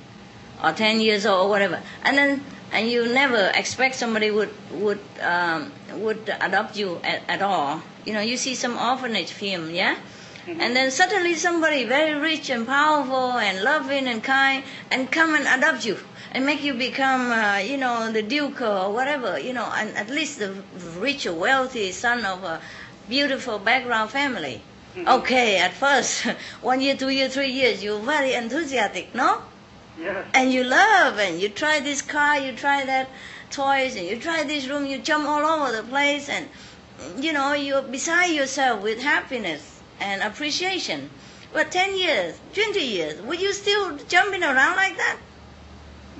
[0.62, 5.02] or ten years old or whatever, and then and you never expect somebody would would
[5.20, 5.72] um,
[6.06, 7.82] would adopt you at, at all.
[8.06, 9.96] You know, you see some orphanage film, yeah.
[10.48, 15.46] And then suddenly somebody very rich and powerful and loving and kind and come and
[15.46, 15.98] adopt you
[16.32, 20.08] and make you become, uh, you know, the duke or whatever, you know, and at
[20.08, 20.54] least the
[20.98, 22.62] rich or wealthy son of a
[23.10, 24.62] beautiful background family.
[24.96, 26.22] Okay, at first,
[26.62, 29.42] one year, two year, three years, you're very enthusiastic, no?
[30.00, 30.26] Yes.
[30.32, 33.10] And you love and you try this car, you try that
[33.50, 36.48] toys, and you try this room, you jump all over the place, and
[37.22, 41.10] you know you're beside yourself with happiness and appreciation.
[41.52, 45.18] But ten years, twenty years, would you still jumping around like that?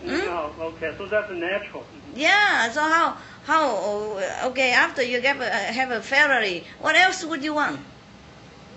[0.02, 0.24] Hmm?
[0.24, 0.52] No.
[0.60, 0.92] Okay.
[0.96, 1.84] So that's natural.
[2.14, 2.70] Yeah.
[2.70, 4.20] So how how
[4.50, 7.80] okay after you get a, have a Ferrari, what else would you want?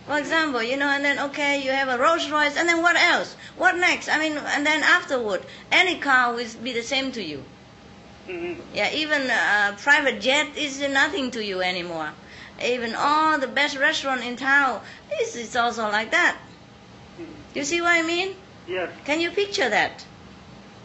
[0.08, 2.96] For example, you know, and then okay, you have a Rolls Royce, and then what
[2.98, 3.36] else?
[3.56, 4.10] What next?
[4.10, 5.42] I mean, and then afterward,
[5.72, 7.44] any car will be the same to you.
[8.28, 12.12] hmm Yeah, even a private jet is nothing to you anymore.
[12.64, 14.82] Even all the best restaurant in town
[15.22, 16.38] is it's also like that.
[17.54, 18.36] You see what I mean?
[18.68, 18.90] Yes.
[19.06, 20.06] Can you picture that?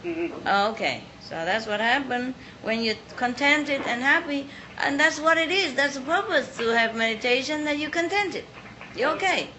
[0.03, 4.47] hmm Okay, so that's what happened when you're contented and happy,
[4.79, 5.73] and that's what it is.
[5.75, 8.45] That's the purpose to have meditation that you're contented.
[8.95, 9.49] You're okay.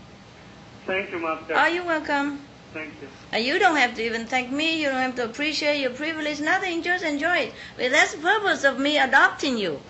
[0.87, 1.55] Thank you, Master.
[1.55, 2.41] Are you welcome?
[2.73, 3.09] Thank you.
[3.33, 4.81] And you don't have to even thank me.
[4.81, 6.41] You don't have to appreciate your privilege.
[6.41, 6.83] Nothing.
[6.83, 7.55] Just enjoy it.
[7.77, 9.81] But that's the purpose of me adopting you.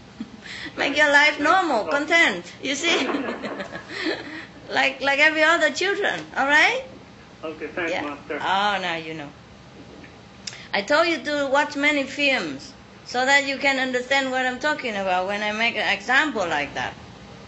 [0.76, 2.44] Make your life normal, content.
[2.62, 3.06] You see,
[4.70, 6.20] like like every other children.
[6.36, 6.82] All right?
[7.44, 7.66] Okay.
[7.68, 8.02] Thanks, Yeah.
[8.02, 8.36] Master.
[8.40, 9.28] Oh, now you know.
[10.72, 12.72] I told you to watch many films
[13.06, 16.74] so that you can understand what I'm talking about when I make an example like
[16.74, 16.92] that.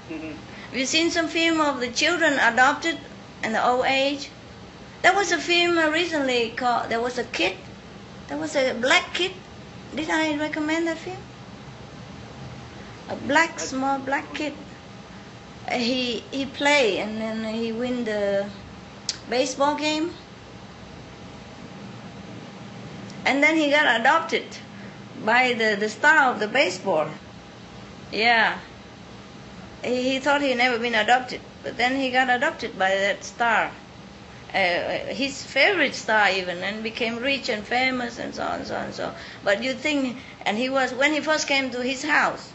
[0.08, 0.32] hmm
[0.70, 2.98] Have you seen some film of the children adopted
[3.44, 4.30] in the old age?
[5.02, 7.56] There was a film recently called There Was a Kid.
[8.28, 9.32] There was a black kid.
[9.94, 11.18] Did I recommend that film?
[13.10, 14.54] A black, small black kid.
[15.70, 18.48] He he play and then he win the
[19.28, 20.14] baseball game.
[23.26, 24.46] And then he got adopted
[25.24, 27.08] by the, the star of the baseball.
[28.10, 28.58] Yeah
[29.82, 33.72] he, he thought he never been adopted, but then he got adopted by that star,
[34.52, 38.76] uh, his favorite star even, and became rich and famous and so on and so
[38.76, 39.06] on and so.
[39.06, 39.14] on.
[39.44, 42.49] But you think, and he was when he first came to his house,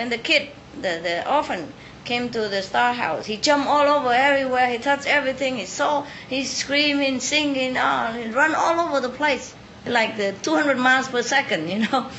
[0.00, 1.70] when the kid, the the orphan,
[2.06, 6.06] came to the star house, he jumped all over everywhere, he touched everything, he saw,
[6.30, 11.22] he's screaming, singing, oh, he run all over the place like the 200 miles per
[11.22, 12.06] second, you know.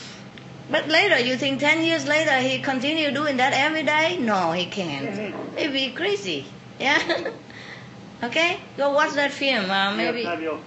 [0.69, 4.17] But later, you think 10 years later he continue doing that every day?
[4.17, 5.33] No, he can't.
[5.57, 6.45] He'd be crazy.
[6.79, 7.31] Yeah?
[8.23, 8.57] okay?
[8.77, 9.69] Go watch that film.
[9.69, 10.21] Uh, maybe.
[10.21, 10.61] Yes.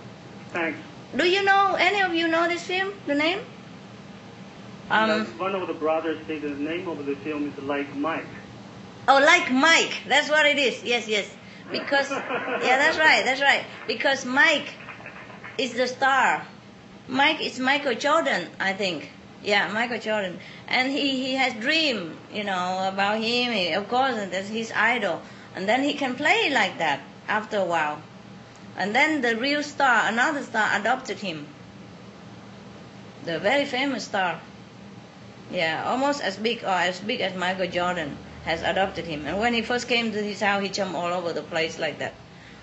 [0.52, 0.78] Thanks.
[1.16, 2.92] Do you know, any of you know this film?
[3.06, 3.38] The name?
[4.90, 8.26] Um, one of the brothers said the name of the film is Like Mike.
[9.08, 9.94] Oh, like Mike.
[10.08, 10.82] That's what it is.
[10.84, 11.30] Yes, yes.
[11.70, 13.64] Because, yeah, that's right, that's right.
[13.86, 14.74] Because Mike
[15.58, 16.46] is the star.
[17.08, 19.10] Mike is Michael Jordan, I think.
[19.42, 20.38] Yeah, Michael Jordan.
[20.68, 23.52] And he, he has dream, you know, about him.
[23.52, 25.20] He, of course, that's his idol.
[25.54, 28.00] And then he can play like that after a while.
[28.76, 31.46] And then the real star, another star, adopted him.
[33.24, 34.40] The very famous star.
[35.54, 39.24] Yeah, almost as big or as big as Michael Jordan has adopted him.
[39.24, 42.00] And when he first came to his house, he jumped all over the place like
[42.00, 42.14] that.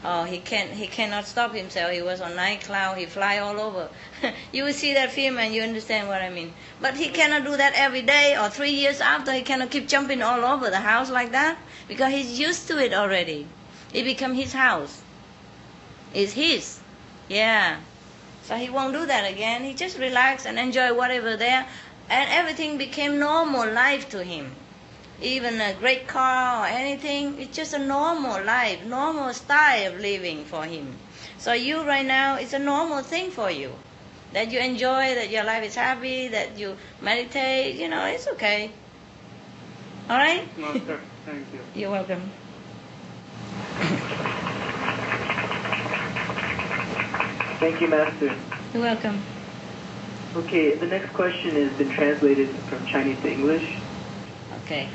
[0.03, 0.71] Oh, he can't.
[0.71, 1.93] He cannot stop himself.
[1.93, 2.97] He was on night cloud.
[2.97, 3.87] He fly all over.
[4.51, 6.53] you will see that film and you understand what I mean.
[6.81, 9.31] But he cannot do that every day or three years after.
[9.31, 12.93] He cannot keep jumping all over the house like that because he's used to it
[12.93, 13.47] already.
[13.93, 15.01] It become his house.
[16.13, 16.79] It's his.
[17.29, 17.77] Yeah.
[18.43, 19.63] So he won't do that again.
[19.63, 21.67] He just relax and enjoy whatever there,
[22.11, 24.51] and everything became normal life to him
[25.21, 27.39] even a great car or anything.
[27.39, 30.97] It's just a normal life, normal style of living for him.
[31.37, 33.71] So you right now, it's a normal thing for you.
[34.33, 38.71] That you enjoy, that your life is happy, that you meditate, you know, it's okay.
[40.09, 40.45] All right?
[40.57, 41.81] Master, thank you.
[41.81, 42.21] You're welcome.
[47.59, 48.35] Thank you, Master.
[48.73, 49.21] You're welcome.
[50.33, 53.77] Okay, the next question has been translated from Chinese to English.
[54.63, 54.87] Okay.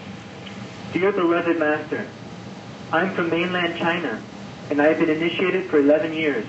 [0.95, 2.07] Dear beloved Master,
[2.91, 4.23] I'm from mainland China,
[4.71, 6.47] and I have been initiated for 11 years.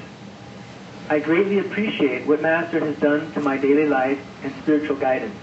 [1.10, 5.36] I greatly appreciate what Master has done to my daily life and spiritual guidance.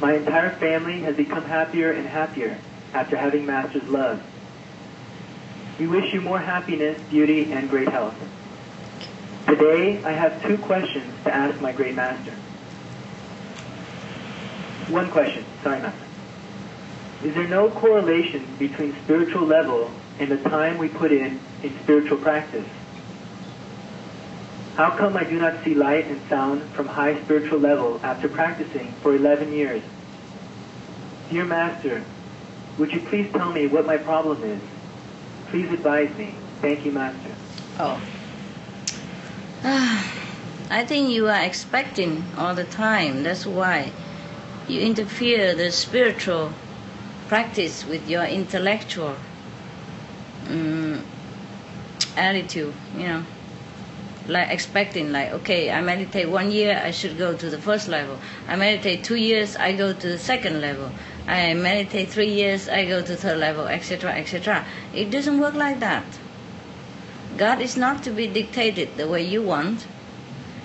[0.00, 2.58] My entire family has become happier and happier
[2.94, 4.22] after having Master's love.
[5.80, 8.14] We wish you more happiness, beauty, and great health.
[9.48, 12.32] Today, I have two questions to ask my great Master.
[14.92, 16.04] One question, sorry, Master.
[17.24, 22.18] Is there no correlation between spiritual level and the time we put in in spiritual
[22.18, 22.68] practice?
[24.76, 28.92] How come I do not see light and sound from high spiritual level after practicing
[29.00, 29.82] for 11 years?
[31.30, 32.04] Dear Master,
[32.76, 34.60] would you please tell me what my problem is?
[35.46, 36.34] Please advise me.
[36.60, 37.34] Thank you, Master.
[37.78, 37.98] Oh.
[39.64, 43.22] I think you are expecting all the time.
[43.22, 43.90] That's why
[44.68, 46.52] you interfere the spiritual
[47.28, 49.16] practice with your intellectual
[50.48, 51.04] um,
[52.16, 53.24] attitude, you know.
[54.26, 58.18] Like expecting, like, okay, I meditate one year, I should go to the first level.
[58.46, 60.90] I meditate two years, I go to the second level.
[61.26, 64.66] I meditate three years, I go to third level, etc., etc.
[64.94, 66.04] It doesn't work like that.
[67.36, 69.86] God is not to be dictated the way you want.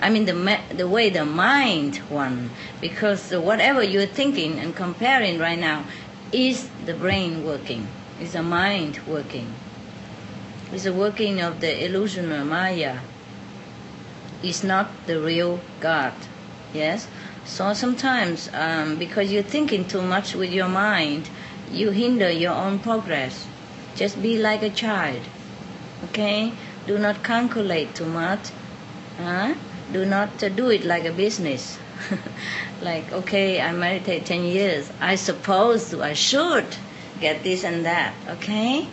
[0.01, 2.53] I mean the the way the mind wants.
[2.81, 5.85] because whatever you're thinking and comparing right now
[6.31, 7.87] is the brain working,
[8.19, 9.53] is the mind working,
[10.73, 12.99] is the working of the illusion of Maya.
[14.41, 16.13] Is not the real God.
[16.73, 17.07] Yes.
[17.45, 21.29] So sometimes, um, because you're thinking too much with your mind,
[21.71, 23.47] you hinder your own progress.
[23.95, 25.21] Just be like a child.
[26.05, 26.53] Okay?
[26.87, 28.49] Do not calculate too much.
[29.17, 29.55] Huh?
[29.91, 31.77] Do not uh, do it like a business.
[32.81, 34.91] like, okay, I meditate 10 years.
[34.99, 36.65] I suppose I should
[37.19, 38.13] get this and that.
[38.27, 38.87] Okay?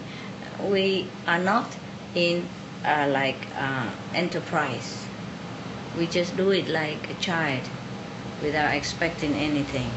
[0.63, 1.67] We are not
[2.15, 2.47] in
[2.85, 5.07] uh, like uh, enterprise.
[5.99, 7.63] We just do it like a child
[8.43, 9.91] without expecting anything.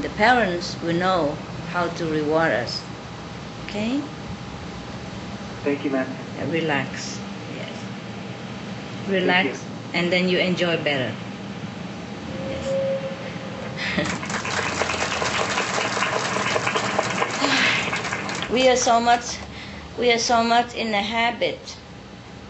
[0.00, 1.36] The parents will know
[1.70, 2.82] how to reward us.
[3.66, 4.00] Okay?
[5.64, 6.12] Thank you, Master.
[6.48, 7.18] relax.
[7.56, 7.72] Yes.
[9.08, 11.10] Relax, and then you enjoy better.
[12.46, 12.68] Yes.
[18.52, 19.38] we are so much,
[19.98, 21.78] we are so much in the habit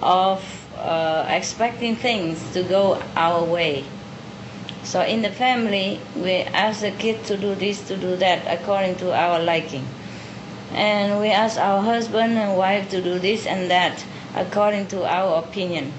[0.03, 0.43] of
[0.77, 3.85] uh, expecting things to go our way.
[4.83, 8.97] So in the family, we ask the kid to do this, to do that, according
[8.97, 9.87] to our liking
[10.75, 14.05] and we ask our husband and wife to do this and that
[14.35, 15.93] according to our opinion.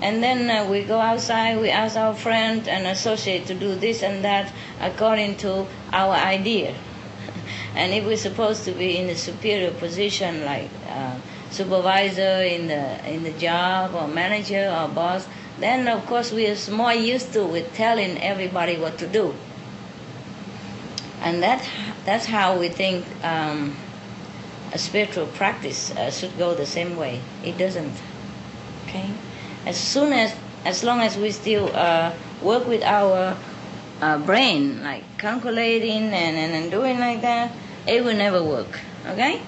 [0.00, 4.02] And then uh, we go outside, we ask our friend and associate to do this
[4.02, 6.74] and that according to our idea.
[7.74, 11.16] and if we're supposed to be in a superior position like uh,
[11.50, 15.26] supervisor in the in the job or manager or boss,
[15.58, 19.34] then of course we are more used to with telling everybody what to do.
[21.20, 21.66] And that
[22.04, 23.76] that's how we think um,
[24.74, 27.20] a spiritual practice uh, should go the same way.
[27.44, 27.94] It doesn't.
[28.84, 29.08] Okay?
[29.66, 32.12] As soon as, as long as we still uh,
[32.42, 33.36] work with our
[34.02, 37.52] uh, brain, like calculating and, and, and doing like that,
[37.86, 38.80] it will never work.
[39.06, 39.40] Okay?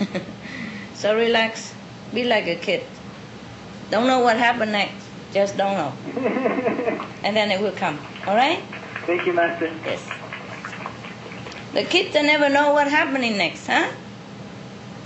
[0.94, 1.72] so relax.
[2.12, 2.82] Be like a kid.
[3.90, 5.06] Don't know what happened next.
[5.32, 5.92] Just don't know.
[7.22, 8.00] and then it will come.
[8.26, 8.60] All right?
[9.06, 9.72] Thank you, Master.
[9.84, 10.02] Yes.
[11.72, 13.92] The kids they never know what happening next, huh?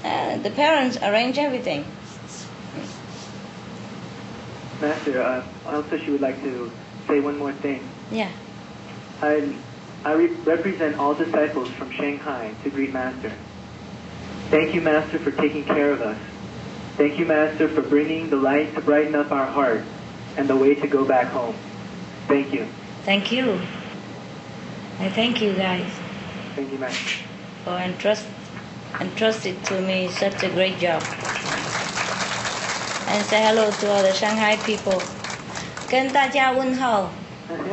[0.05, 1.85] Uh, the parents arrange everything.
[4.81, 6.71] Master, uh, also she would like to
[7.09, 7.89] say one more thing.
[8.11, 8.31] Yeah.
[9.23, 9.57] I,
[10.05, 13.33] I re- represent all disciples from Shanghai to greet Master.
[14.51, 16.19] Thank you, Master, for taking care of us.
[16.97, 19.85] Thank you, Master, for bringing the light to brighten up our heart
[20.37, 21.57] and the way to go back home.
[22.29, 22.67] Thank you.
[23.05, 23.61] Thank you.
[25.01, 25.91] I thank you guys
[26.55, 27.25] Thank you, Master.
[27.65, 28.27] for entrust
[29.00, 31.02] entrusted to me such a great job.
[33.08, 35.02] And say hello to all the Shanghai people.
[35.90, 37.10] 跟大家问候，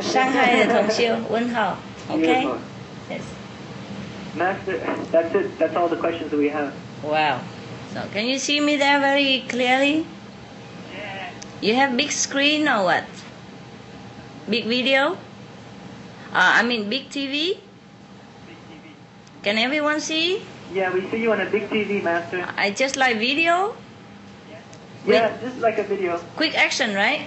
[0.01, 1.75] 上海的同修问候。
[2.09, 2.45] Okay?
[2.45, 2.57] Beautiful.
[3.09, 3.21] Yes.
[4.35, 4.79] Master,
[5.11, 5.59] that's it.
[5.59, 6.71] That's all the questions that we have.
[7.03, 7.41] Wow.
[7.93, 10.05] So can you see me there very clearly?
[11.61, 13.03] You have big screen or what?
[14.49, 15.17] Big video?
[16.33, 17.57] Uh, I mean big TV?
[19.43, 20.41] Can everyone see?
[20.72, 22.46] Yeah, we see you on a big TV, Master.
[22.56, 23.76] I just like video.
[25.06, 26.18] Yeah, just like a video.
[26.36, 27.26] Quick action, right?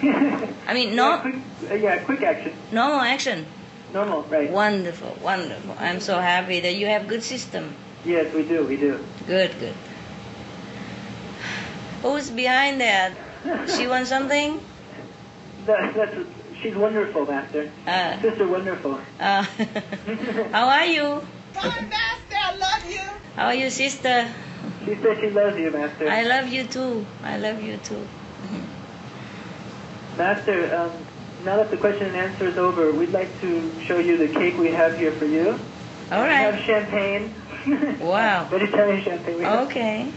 [0.02, 1.34] I mean, Yeah, quick,
[1.70, 2.52] uh, yeah, quick action.
[2.72, 3.46] normal action.
[3.92, 4.50] Normal, right?
[4.50, 5.74] Wonderful, wonderful.
[5.78, 7.74] I'm so happy that you have good system.
[8.04, 8.98] Yes, we do, we do.
[9.26, 9.74] Good, good.
[12.02, 13.12] Who's behind that?
[13.76, 14.60] She wants something?
[15.66, 16.16] That, that's,
[16.60, 17.70] she's wonderful, Master.
[17.86, 19.00] Uh, Sister Wonderful.
[19.20, 19.42] uh,
[20.52, 21.26] how are you?
[21.54, 23.00] Fine, Master, I love you.
[23.36, 24.32] How are you, sister?
[24.84, 26.10] She said she loves you, Master.
[26.10, 27.06] I love you too.
[27.22, 28.06] I love you too.
[30.18, 30.92] Master, um,
[31.44, 34.58] now that the question and answer is over, we'd like to show you the cake
[34.58, 35.58] we have here for you.
[36.10, 37.34] All We have champagne.
[38.00, 38.44] Wow.
[38.50, 39.38] Vegetarian champagne.
[39.38, 39.66] We have.
[39.68, 40.12] Okay.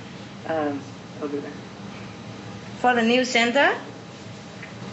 [0.48, 0.82] Um,
[1.22, 1.52] over there.
[2.80, 3.74] For the new center?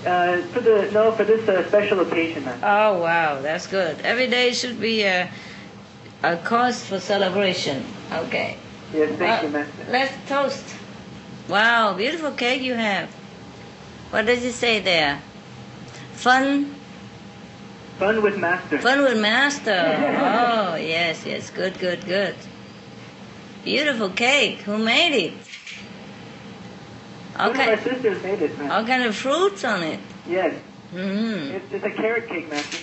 [0.07, 2.65] Uh, for the no, for this uh, special occasion, Master.
[2.65, 3.41] Oh, wow.
[3.41, 4.01] That's good.
[4.03, 5.29] Every day should be a,
[6.33, 7.85] a cause for celebration.
[8.13, 8.57] Okay.
[8.93, 9.87] Yes, thank Uh, you, Master.
[9.91, 10.65] Let's toast.
[11.49, 13.09] Wow, beautiful cake you have.
[14.11, 15.21] What does it say there?
[16.15, 16.75] Fun,
[17.99, 18.79] Fun with Master.
[18.79, 19.71] fun with master.
[20.75, 22.35] Oh, yes, yes, good, good, good.
[23.65, 24.61] Beautiful cake.
[24.63, 25.33] Who made it?
[27.37, 28.73] One of my sisters made it, Master.
[28.75, 30.01] all kind of fruits on it.
[30.29, 30.55] Yes,
[30.95, 31.51] Mm.
[31.51, 32.79] it's, it's a carrot cake, Master.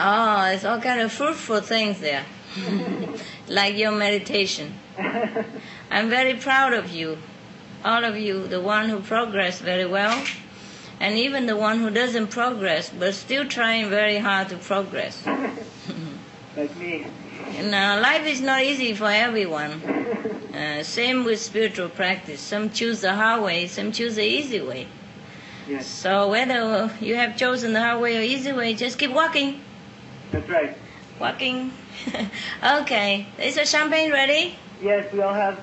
[0.00, 2.24] Oh, it's all kind of fruitful things there,
[3.48, 4.74] like your meditation.
[5.90, 7.18] I'm very proud of you,
[7.84, 10.24] all of you, the one who progress very well,
[11.00, 15.26] and even the one who doesn't progress but still trying very hard to progress.
[16.56, 17.04] like me.
[17.58, 19.72] Uh, life is not easy for everyone.
[20.54, 22.40] Uh, same with spiritual practice.
[22.40, 24.86] Some choose the hard way, some choose the easy way.
[25.68, 29.60] Yes, So whether you have chosen the hard way or easy way, just keep walking.
[30.30, 30.76] that's right.
[31.20, 31.72] Walking.
[32.80, 33.26] okay.
[33.38, 34.56] Is the champagne ready?
[34.80, 35.60] Yes, we all have.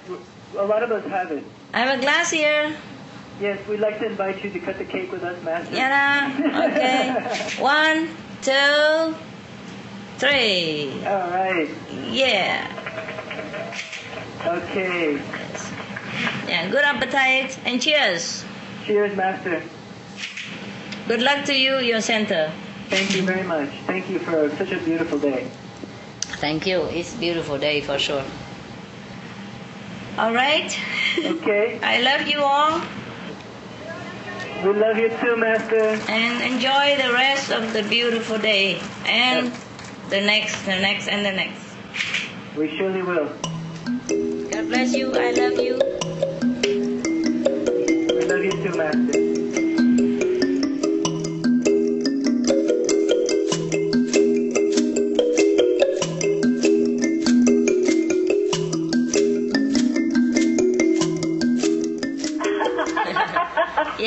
[0.58, 1.44] A lot of us have it.
[1.74, 2.76] I have a glass here.
[3.40, 5.74] Yes, we'd like to invite you to cut the cake with us, Master.
[5.74, 6.68] Yeah.
[6.70, 7.62] Okay.
[7.62, 8.10] One,
[8.42, 9.16] two,
[10.18, 10.92] three.
[11.06, 11.70] All right.
[12.10, 12.68] Yeah.
[14.46, 15.14] Okay.
[15.14, 15.72] Yes.
[16.48, 16.70] Yeah.
[16.70, 18.44] Good appetite and cheers.
[18.86, 19.62] Cheers, Master.
[21.08, 22.52] Good luck to you, your center.
[22.90, 23.70] Thank you very much.
[23.86, 25.50] Thank you for such a beautiful day.
[26.38, 26.84] Thank you.
[26.86, 28.24] It's a beautiful day for sure.
[30.18, 30.78] All right.
[31.18, 31.80] Okay.
[31.84, 32.82] I love you all
[34.64, 36.00] We love you too, Master.
[36.10, 39.52] and enjoy the rest of the beautiful day and
[40.10, 41.62] the next, the next, and the next.
[42.58, 43.32] We surely will.
[44.52, 45.14] God bless you.
[45.16, 45.80] I love you.
[48.16, 49.39] We love you too, Master.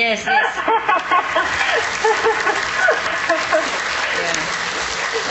[0.03, 0.57] Yes, yes.
[4.19, 4.35] yeah.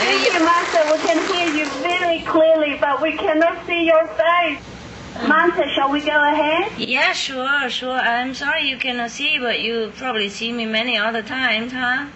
[0.00, 0.80] Thank you, Master.
[0.90, 4.58] We can hear you very clearly, but we cannot see your face.
[4.58, 5.28] Uh-huh.
[5.28, 6.72] Master, shall we go ahead?
[6.78, 7.98] Yeah, sure, sure.
[7.98, 12.06] I'm sorry you cannot see, but you probably see me many other times, huh?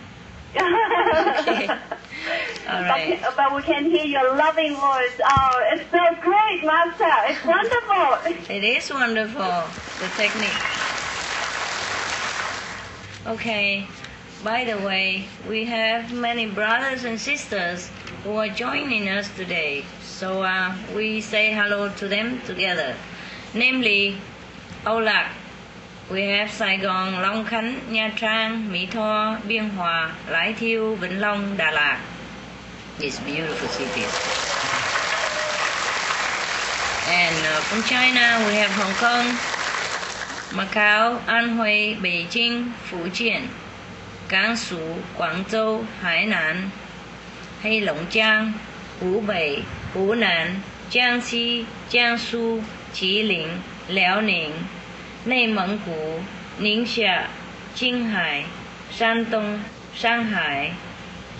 [0.57, 1.69] Okay.
[2.71, 3.21] All right.
[3.21, 5.21] But, but we can hear your loving voice.
[5.23, 7.13] Oh, it's so great, Master.
[7.29, 8.55] It's wonderful.
[8.57, 9.45] It is wonderful,
[10.01, 10.76] the technique.
[13.27, 13.85] Okay,
[14.45, 17.91] by the way, we have many brothers and sisters
[18.23, 19.85] who are joining us today.
[20.01, 22.95] So uh, we say hello to them together.
[23.53, 24.19] Namely,
[24.85, 25.33] Lạc,
[26.09, 31.57] we have Saigon, Long Khánh, Nha Trang, Mỹ Tho, Biên Hòa, Lai Thiêu, Vĩnh Long,
[31.57, 32.01] Đà Lạt.
[33.01, 34.15] These beautiful cities.
[37.09, 39.56] And uh, from China, we have Hong Kong,
[40.57, 40.81] 马考、
[41.27, 43.43] 安徽、北京、福建、
[44.27, 44.79] 甘肃、
[45.15, 46.73] 广州、海南、
[47.63, 48.55] 黑龙江、
[48.99, 50.57] 湖北、湖南、
[50.89, 53.47] 江西、江苏、吉林、
[53.91, 54.51] 辽宁、
[55.27, 56.23] 内蒙古、
[56.57, 57.25] 宁夏、
[57.75, 58.43] 青海、
[58.91, 59.61] 山东、
[59.95, 60.73] 上海、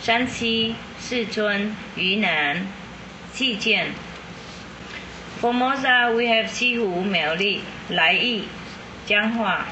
[0.03, 2.67] 山西、四川、云南、
[3.33, 3.87] 四川。
[5.41, 5.75] For more,
[6.15, 8.45] we have 西湖、苗栗、莱伊。
[9.07, 9.65] Jianghua.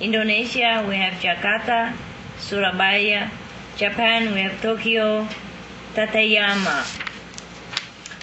[0.00, 1.96] Indonesia we have Jakarta,
[2.38, 3.30] Surabaya.
[3.76, 5.26] Japan we have Tokyo,
[5.94, 6.84] Tateyama.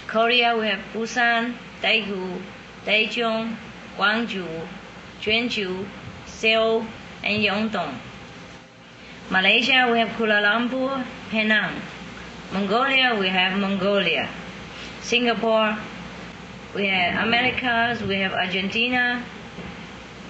[0.06, 2.38] Korea we have Busan, Daegu,
[2.86, 3.56] Daejeon,
[3.98, 4.46] Gwangju,
[5.22, 5.86] Jeonju,
[6.28, 6.86] Seoul,
[7.24, 7.98] and Yeongdong.
[9.32, 11.82] Malaysia we have Kuala Lumpur, Penang.
[12.54, 14.30] Mongolia we have Mongolia.
[15.02, 15.78] Singapore
[16.76, 19.24] we have Americas, we have Argentina.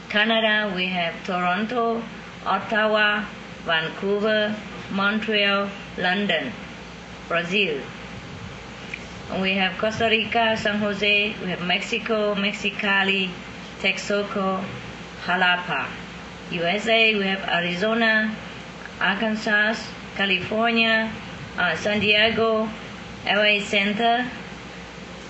[0.10, 2.04] Canada we have Toronto,
[2.46, 3.26] Ottawa,
[3.66, 4.56] Vancouver,
[4.92, 6.52] Montreal, London.
[7.30, 7.80] Brazil.
[9.40, 13.30] We have Costa Rica, San Jose, we have Mexico, Mexicali,
[13.80, 14.66] Texcoco,
[15.26, 15.88] Jalapa.
[16.52, 18.36] USA, we have Arizona,
[19.00, 19.78] Arkansas,
[20.16, 21.14] California,
[21.60, 22.68] uh, San Diego,
[23.28, 24.28] LA Center,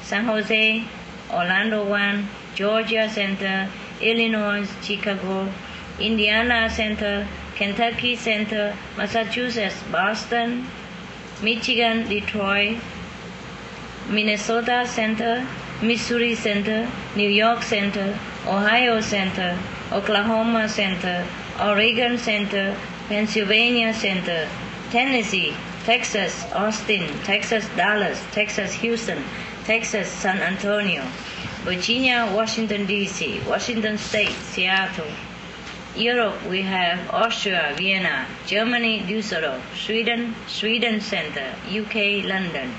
[0.03, 0.85] San Jose,
[1.33, 2.25] Orlando 1,
[2.55, 3.69] Georgia Center,
[4.01, 5.51] Illinois, Chicago,
[5.99, 10.65] Indiana Center, Kentucky Center, Massachusetts, Boston,
[11.41, 12.77] Michigan, Detroit,
[14.09, 15.45] Minnesota Center,
[15.81, 18.17] Missouri Center, New York Center,
[18.47, 19.57] Ohio Center,
[19.91, 21.25] Oklahoma Center,
[21.61, 22.75] Oregon Center,
[23.07, 24.47] Pennsylvania Center,
[24.91, 25.53] Tennessee,
[25.85, 29.23] Texas, Austin, Texas, Dallas, Texas, Houston,
[29.65, 31.03] Texas, San Antonio,
[31.63, 35.11] Virginia, Washington, D.C., Washington State, Seattle.
[35.95, 42.73] Europe, we have Austria, Vienna, Germany, Düsseldorf, Sweden, Sweden Center, UK, London.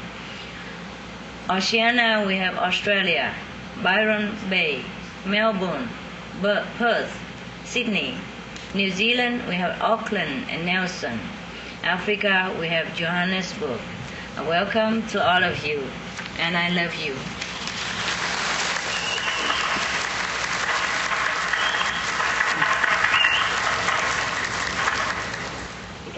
[1.50, 3.34] Oceania, we have Australia,
[3.82, 4.82] Byron Bay,
[5.26, 5.88] Melbourne,
[6.40, 7.12] Perth,
[7.64, 8.16] Sydney.
[8.72, 11.18] New Zealand, we have Auckland and Nelson.
[11.82, 13.80] Africa, we have Johannesburg.
[14.38, 15.82] Welcome to all of you,
[16.38, 17.14] and I love you.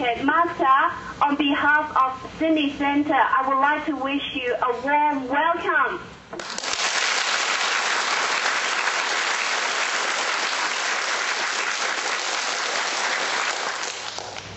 [0.03, 5.29] Okay, Master, on behalf of Sydney Center, I would like to wish you a warm
[5.29, 5.99] welcome.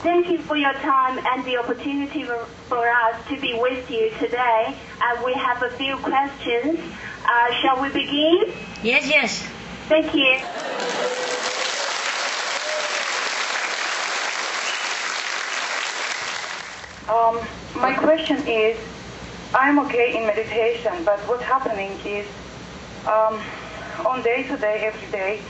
[0.03, 4.77] Thank you for your time and the opportunity for, us to be with you today.
[5.01, 6.81] And we have a few questions.
[7.25, 8.53] Uh, shall we begin?
[8.83, 9.49] Yes, yes.
[9.89, 10.41] Thank you.
[17.09, 17.41] Um,
[17.77, 18.77] my question is,
[19.55, 22.27] I'm okay in meditation, but what's happening is,
[23.07, 23.41] um,
[24.05, 25.41] on day to day, every day,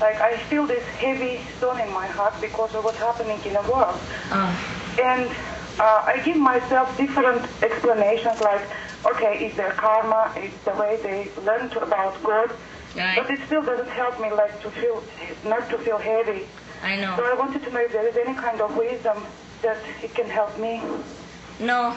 [0.00, 3.62] like I feel this heavy stone in my heart because of what's happening in the
[3.70, 4.00] world.
[4.32, 5.30] And
[5.78, 8.62] uh, I give myself different explanations, like,
[9.06, 12.50] okay, it's their karma, it's the way they learn to, about God,
[12.96, 13.16] Right.
[13.16, 15.02] but it still doesn't help me, like, to feel,
[15.44, 16.46] not to feel heavy.
[16.82, 17.16] I know.
[17.16, 19.24] So I wanted to know if there is any kind of wisdom
[19.62, 20.82] that it can help me.
[21.58, 21.96] No.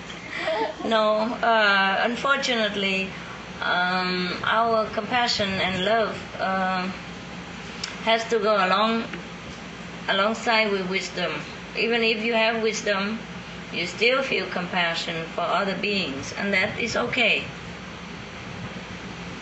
[0.84, 1.18] no.
[1.42, 3.08] Uh, unfortunately,
[3.60, 6.88] um, our compassion and love uh,
[8.04, 9.04] has to go along
[10.08, 11.32] alongside with wisdom.
[11.78, 13.18] Even if you have wisdom,
[13.72, 17.44] you still feel compassion for other beings, and that is okay.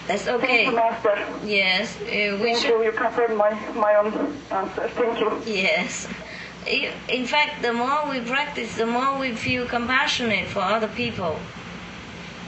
[0.06, 0.64] That's okay.
[0.64, 1.26] Thank you, Master.
[1.44, 2.70] Yes, uh, we Thank should.
[2.70, 2.84] you.
[2.84, 4.88] You confirmed my, my own answer.
[4.88, 5.42] Thank you.
[5.46, 6.08] Yes.
[6.68, 11.38] In fact, the more we practice, the more we feel compassionate for other people.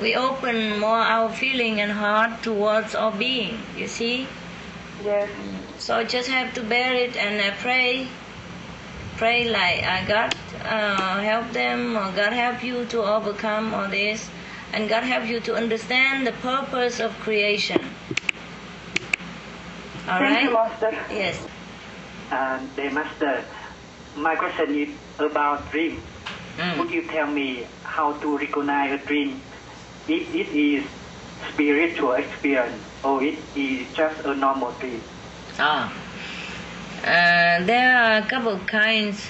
[0.00, 4.26] We open more our feeling and heart towards our being, you see?
[5.04, 5.30] Yes.
[5.78, 8.08] So I just have to bear it and I pray.
[9.16, 10.34] Pray like, uh, God
[10.64, 14.30] uh, help them, or God help you to overcome all this,
[14.72, 17.80] and God help you to understand the purpose of creation.
[20.08, 20.44] All Thank right?
[20.44, 20.90] you, Master.
[21.10, 21.46] Yes.
[22.30, 23.44] Uh, the master,
[24.16, 24.88] my question is
[25.18, 26.02] about dream.
[26.56, 26.78] Mm.
[26.78, 29.40] Would you tell me how to recognize a dream
[30.08, 30.84] if it is
[31.48, 35.02] spiritual experience or it is just a normal dream.
[35.58, 35.92] Ah.
[37.02, 39.26] Uh, there are a couple kinds,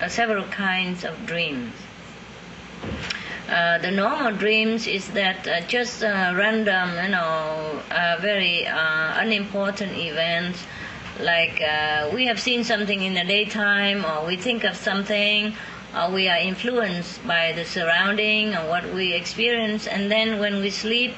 [0.00, 1.72] uh, several kinds of dreams.
[3.48, 9.20] Uh, the normal dreams is that uh, just uh, random, you know, uh, very uh,
[9.20, 10.64] unimportant events,
[11.20, 15.54] like uh, we have seen something in the daytime, or we think of something,
[15.96, 20.70] or we are influenced by the surrounding or what we experience, and then when we
[20.70, 21.14] sleep,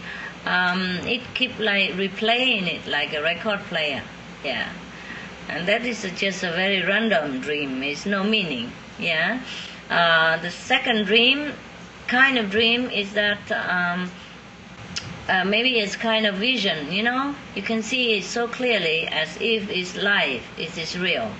[0.46, 4.02] um, it keep like replaying it like a record player.
[4.44, 4.70] Yeah,
[5.48, 7.82] and that is just a very random dream.
[7.82, 8.72] It's no meaning.
[8.98, 9.40] Yeah.
[9.90, 11.52] Uh, the second dream,
[12.06, 14.10] kind of dream, is that um,
[15.28, 16.92] uh, maybe it's kind of vision.
[16.92, 21.30] You know, you can see it so clearly as if it's life, it is real.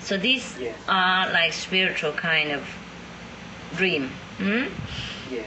[0.00, 0.72] So these Yeah.
[0.88, 2.62] are like spiritual kind of
[3.76, 4.10] dream.
[4.38, 4.64] Hmm?
[5.30, 5.42] Yeah.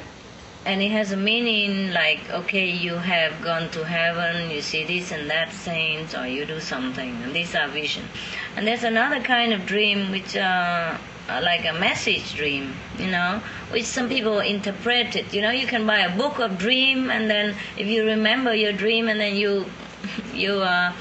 [0.63, 5.11] and it has a meaning like okay you have gone to heaven you see this
[5.11, 8.03] and that saints or you do something and these are vision
[8.55, 10.95] and there's another kind of dream which uh,
[11.29, 15.85] like a message dream you know which some people interpret it you know you can
[15.87, 19.65] buy a book of dream and then if you remember your dream and then you
[20.33, 20.91] you uh,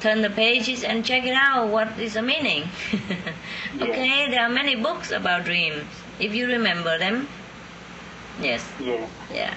[0.00, 2.64] turn the pages and check it out what is the meaning
[3.80, 5.84] okay there are many books about dreams
[6.18, 7.28] if you remember them
[8.40, 9.06] yes Yeah.
[9.32, 9.54] yeah.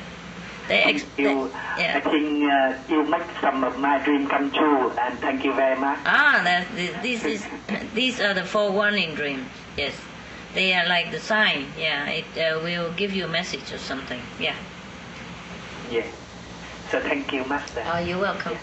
[0.67, 1.49] They ex- you.
[1.79, 1.97] yeah.
[1.97, 5.75] I think uh, you make some of my dream come true, and thank you very
[5.79, 5.97] much.
[6.05, 6.67] Ah, that
[7.01, 7.43] this is
[7.95, 9.49] these are the forewarning dreams.
[9.75, 9.95] Yes,
[10.54, 11.66] they are like the sign.
[11.78, 14.20] Yeah, it uh, will give you a message or something.
[14.38, 14.54] Yeah.
[15.90, 16.06] Yeah.
[16.90, 17.82] So thank you, Master.
[17.86, 18.56] Oh, you're welcome.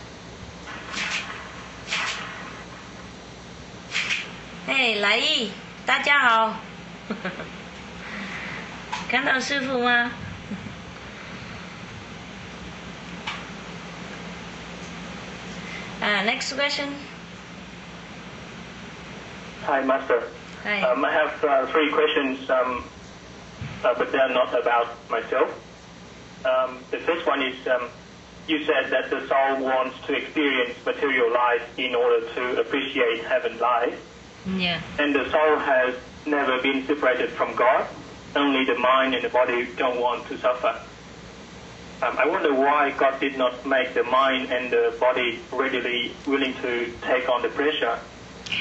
[4.68, 5.52] Hey，来意，
[5.86, 6.56] 大家好。
[9.10, 10.12] 看到师傅吗？
[16.02, 16.96] Uh, next question.
[19.68, 20.24] Hi, Master.
[20.65, 22.85] Um, I have uh, three questions, um,
[23.85, 25.49] uh, but they're not about myself.
[26.45, 27.89] Um, the first one is um,
[28.49, 33.59] you said that the soul wants to experience material life in order to appreciate heaven
[33.59, 33.99] life,
[34.47, 34.81] Yeah.
[34.99, 35.95] and the soul has
[36.27, 37.87] never been separated from God.
[38.35, 40.81] Only the mind and the body don't want to suffer.
[42.03, 46.55] Um, I wonder why God did not make the mind and the body readily willing
[46.61, 47.99] to take on the pressure.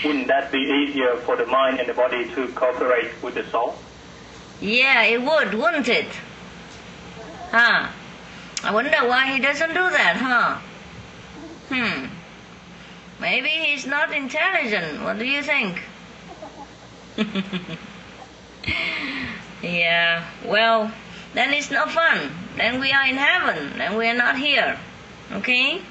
[0.03, 3.75] Wouldn't that be easier for the mind and the body to cooperate with the soul?
[4.61, 6.07] Yeah, it would, wouldn't it?
[7.51, 7.89] Huh?
[8.63, 10.59] I wonder why he doesn't do that, huh?
[11.69, 12.07] Hmm.
[13.19, 15.01] Maybe he's not intelligent.
[15.03, 15.81] What do you think?
[19.61, 20.91] yeah, well,
[21.33, 22.31] then it's no fun.
[22.57, 23.77] Then we are in heaven.
[23.77, 24.77] Then we are not here.
[25.31, 25.81] Okay?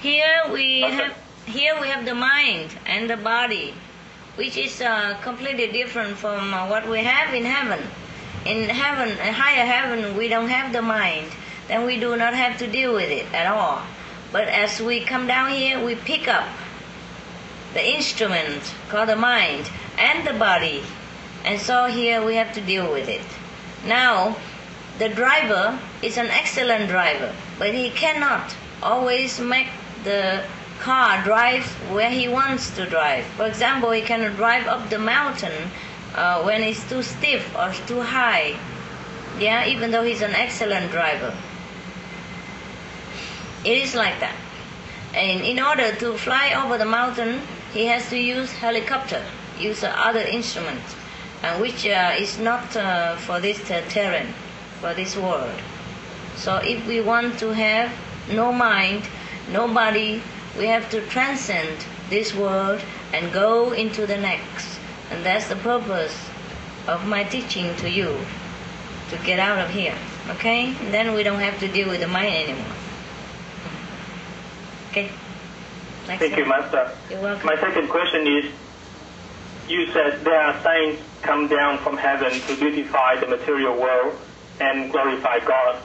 [0.00, 1.16] Here we have
[1.46, 3.74] here we have the mind and the body,
[4.36, 7.80] which is uh, completely different from uh, what we have in heaven.
[8.44, 11.26] In heaven, a higher heaven, we don't have the mind.
[11.68, 13.82] Then we do not have to deal with it at all.
[14.32, 16.48] But as we come down here, we pick up
[17.74, 20.82] the instrument called the mind and the body.
[21.44, 23.22] And so here we have to deal with it.
[23.86, 24.36] Now,
[24.98, 29.68] the driver is an excellent driver, but he cannot always make
[30.04, 30.44] the
[30.82, 33.24] car drive where he wants to drive.
[33.38, 35.70] For example, he cannot drive up the mountain
[36.14, 38.58] uh, when it's too stiff or too high.
[39.38, 41.32] Yeah, even though he's an excellent driver.
[43.64, 44.34] It is like that.
[45.14, 47.40] And in order to fly over the mountain,
[47.72, 49.22] he has to use helicopter,
[49.60, 50.96] use other instruments,
[51.44, 54.34] uh, which uh, is not uh, for this terrain,
[54.80, 55.54] for this world.
[56.36, 57.92] So if we want to have
[58.32, 59.04] no mind,
[59.52, 60.22] no body,
[60.58, 62.80] we have to transcend this world
[63.12, 64.78] and go into the next.
[65.10, 66.16] And that's the purpose
[66.86, 68.18] of my teaching to you,
[69.10, 69.96] to get out of here.
[70.30, 70.74] Okay?
[70.76, 72.76] And then we don't have to deal with the mind anymore.
[74.90, 75.10] Okay?
[76.06, 76.44] Next Thank you.
[76.44, 76.92] Master.
[77.10, 77.46] You're welcome.
[77.46, 78.52] My second question is,
[79.68, 84.18] you said there are saints come down from heaven to beautify the material world
[84.60, 85.80] and glorify God.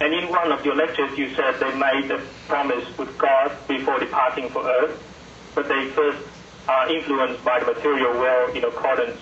[0.00, 3.98] And in one of your lectures, you said they made a promise with God before
[3.98, 4.98] departing for earth,
[5.54, 6.26] but they first
[6.66, 9.20] are influenced by the material world in accordance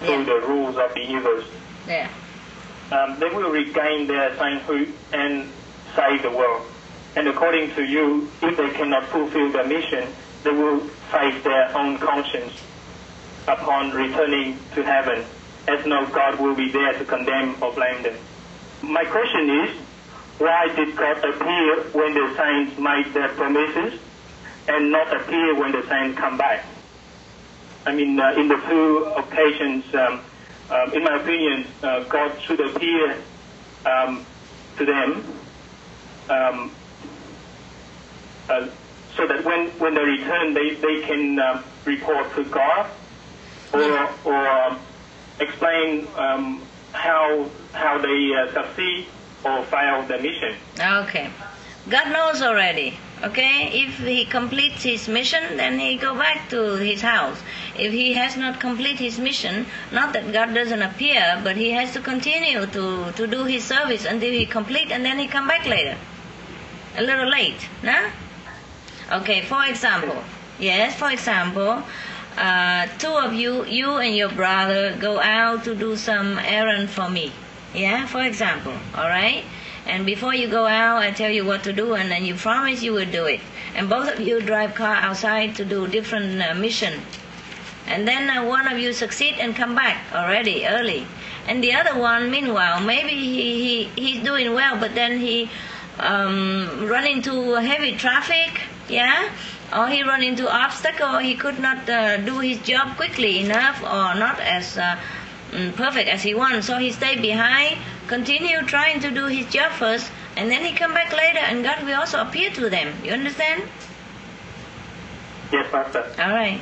[0.00, 1.46] to the rules of the universe.
[1.88, 2.08] Yeah.
[2.92, 5.50] Um, they will regain their sainthood and
[5.96, 6.66] save the world.
[7.16, 10.08] And according to you, if they cannot fulfill their mission,
[10.44, 10.80] they will
[11.10, 12.52] face their own conscience
[13.48, 15.24] upon returning to heaven,
[15.66, 18.16] as no God will be there to condemn or blame them.
[18.82, 19.76] my question is,
[20.38, 23.98] why did God appear when the saints made their promises
[24.68, 26.66] and not appear when the saints come back?
[27.86, 30.20] I mean, uh, in the two occasions, um,
[30.68, 33.18] um, in my opinion, uh, God should appear
[33.86, 34.26] um,
[34.76, 35.24] to them
[36.28, 36.72] um,
[38.50, 38.68] uh,
[39.14, 42.90] so that when, when they return, they, they can um, report to God
[43.72, 44.80] or, or um,
[45.40, 46.06] explain
[46.92, 49.06] how, how they uh, succeed
[49.46, 50.54] or fail the mission.
[50.80, 51.30] Okay.
[51.88, 52.98] God knows already.
[53.22, 57.38] Okay, if he completes his mission, then he go back to his house.
[57.78, 61.92] If he has not complete his mission, not that God doesn't appear, but he has
[61.94, 65.64] to continue to, to do his service until he complete, and then he come back
[65.66, 65.96] later.
[66.98, 68.10] A little late, nah?
[69.12, 70.22] Okay, for example,
[70.58, 71.82] yes, for example,
[72.36, 77.08] uh, two of you, you and your brother, go out to do some errand for
[77.08, 77.32] me.
[77.74, 79.44] Yeah, for example, all right?
[79.86, 82.82] And before you go out, I tell you what to do, and then you promise
[82.82, 83.40] you will do it.
[83.74, 87.00] And both of you drive car outside to do different uh, mission.
[87.86, 91.06] And then uh, one of you succeed and come back already early.
[91.46, 95.48] And the other one, meanwhile, maybe he, he he's doing well, but then he
[96.00, 99.30] um, run into heavy traffic, yeah,
[99.72, 104.14] or he run into obstacle, he could not uh, do his job quickly enough, or
[104.18, 104.98] not as uh,
[105.76, 106.66] perfect as he wants.
[106.66, 107.78] So he stay behind,
[108.08, 111.84] continue trying to do his job first, and then he come back later, and God
[111.84, 112.92] will also appear to them.
[113.02, 113.62] You understand?
[115.52, 116.04] Yes, Master.
[116.18, 116.60] All right.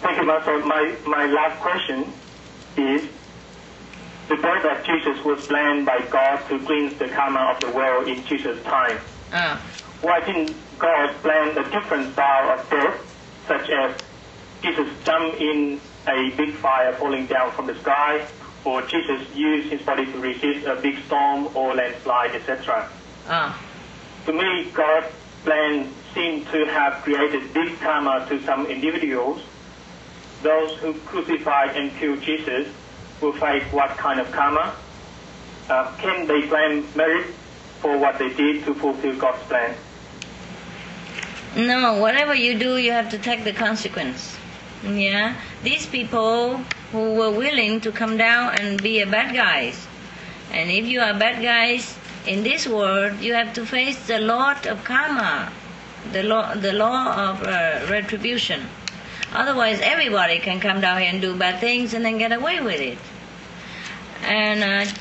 [0.00, 0.58] Thank you, Master.
[0.64, 2.12] My, my last question
[2.76, 3.08] is,
[4.28, 8.08] the birth of Jesus was planned by God to cleanse the karma of the world
[8.08, 8.98] in Jesus' time.
[9.32, 9.60] Ah.
[10.00, 13.94] Why didn't God plan a different style of death, such as
[14.62, 18.26] Jesus jump in a big fire falling down from the sky,
[18.64, 22.88] or Jesus used his body to resist a big storm or landslide, etc.?
[23.28, 23.60] Ah.
[24.26, 25.06] To me, God's
[25.44, 29.42] plan seemed to have created big karma to some individuals.
[30.42, 32.68] Those who crucified and killed Jesus
[33.20, 34.74] will face what kind of karma?
[35.68, 37.26] Uh, can they claim merit
[37.80, 39.76] for what they did to fulfill God's plan?
[41.56, 44.36] No, whatever you do, you have to take the consequence.
[44.82, 46.56] Yeah, these people
[46.92, 49.86] who were willing to come down and be a bad guys,
[50.50, 51.96] and if you are bad guys
[52.26, 55.52] in this world, you have to face the law of karma,
[56.12, 58.68] the law, the law of uh, retribution.
[59.32, 62.80] Otherwise, everybody can come down here and do bad things and then get away with
[62.80, 62.98] it.
[64.22, 64.92] And uh,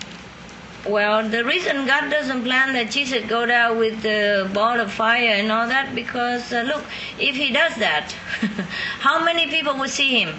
[0.88, 5.34] well, the reason God doesn't plan that Jesus go down with the ball of fire
[5.34, 6.84] and all that, because uh, look,
[7.20, 8.12] if he does that,
[9.00, 10.36] how many people would see him?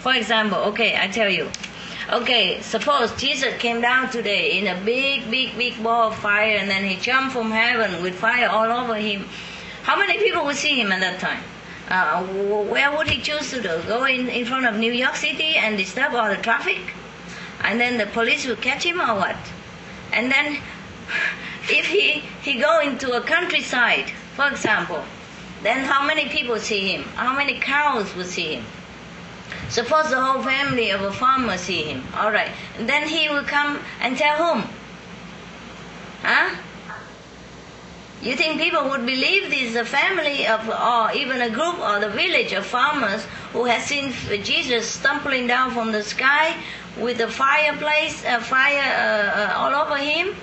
[0.00, 1.50] For example, okay, I tell you.
[2.10, 6.68] Okay, suppose Jesus came down today in a big, big, big ball of fire and
[6.68, 9.26] then he jumped from heaven with fire all over him.
[9.84, 11.42] How many people would see him at that time?
[11.88, 12.24] Uh,
[12.64, 13.80] where would he choose to do?
[13.86, 16.80] Go in, in front of New York City and disturb all the traffic?
[17.62, 19.36] And then the police will catch him or what?
[20.12, 20.58] And then
[21.68, 25.02] if he, he go into a countryside, for example,
[25.62, 27.04] then how many people see him?
[27.14, 28.64] How many cows will see him?
[29.68, 32.04] Suppose the whole family of a farmer see him.
[32.14, 32.50] All right.
[32.76, 34.68] And then he will come and tell whom?
[36.22, 36.56] Huh?
[38.22, 41.98] You think people would believe this is a family of, or even a group or
[41.98, 44.12] the village of farmers who has seen
[44.44, 46.56] Jesus stumbling down from the sky
[46.98, 50.34] with a fireplace, a fire uh, uh, all over him?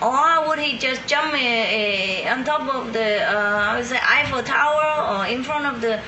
[0.00, 3.98] Or would he just jump uh, uh, on top of the uh, I would say
[4.00, 6.00] Eiffel Tower or in front of the,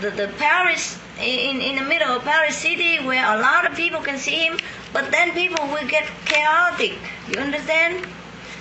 [0.00, 4.00] the, the Paris, in, in the middle of Paris city where a lot of people
[4.00, 4.58] can see him,
[4.92, 6.98] but then people will get chaotic.
[7.28, 8.06] You understand?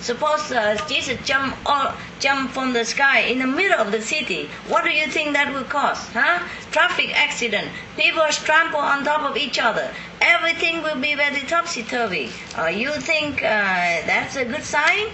[0.02, 4.50] Suppose uh, Jesus jump all, jump from the sky in the middle of the city.
[4.68, 6.00] What do you think that will cause?
[6.14, 6.40] Huh?
[6.72, 7.68] Traffic accident.
[7.98, 9.92] People trample on top of each other.
[10.22, 12.30] Everything will be very topsy turvy.
[12.58, 15.08] Uh, you think uh, that's a good sign?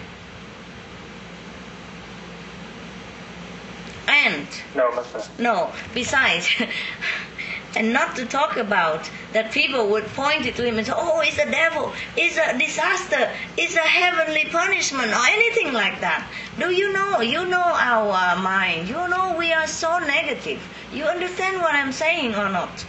[4.07, 5.23] And No, Master.
[5.39, 6.49] no, besides,
[7.75, 11.21] and not to talk about that people would point it to him and say, oh,
[11.21, 16.27] it's a devil, it's a disaster, it's a heavenly punishment, or anything like that.
[16.59, 17.21] Do you know?
[17.21, 18.87] You know our uh, mind.
[18.87, 20.61] You know we are so negative.
[20.93, 22.85] You understand what I'm saying or not?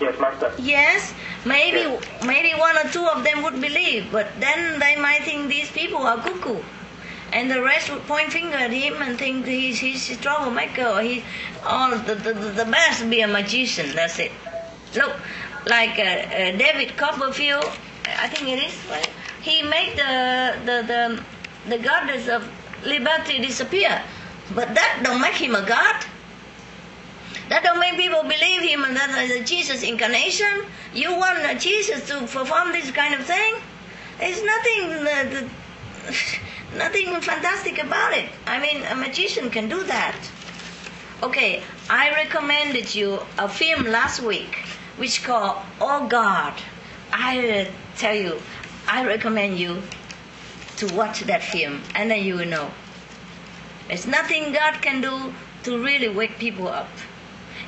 [0.00, 0.52] Yes, Master.
[0.58, 5.48] Yes, maybe maybe one or two of them would believe, but then they might think
[5.48, 6.60] these people are cuckoo.
[7.32, 11.00] And the rest would point finger at him and think he's he's a troublemaker or
[11.00, 11.22] he
[11.64, 14.32] oh the, the, the best be a magician, that's it.
[14.96, 15.14] Look,
[15.66, 17.70] like uh, uh, David Copperfield
[18.06, 18.76] I think it is.
[18.90, 19.08] Right?
[19.42, 21.22] He made the the the
[21.68, 22.48] the goddess of
[22.84, 24.02] liberty disappear,
[24.54, 26.04] but that don't make him a god.
[27.48, 30.64] That don't make people believe him and that is a Jesus incarnation.
[30.94, 33.54] You want a Jesus to perform this kind of thing?
[34.20, 35.48] It's nothing,
[36.76, 38.28] nothing fantastic about it.
[38.46, 40.16] I mean, a magician can do that.
[41.22, 44.56] Okay, I recommended you a film last week
[45.00, 46.52] which called Oh God.
[47.10, 48.40] I uh, tell you,
[48.86, 49.82] I recommend you
[50.76, 52.70] to watch that film, and then you will know.
[53.88, 55.32] There's nothing God can do
[55.64, 56.88] to really wake people up.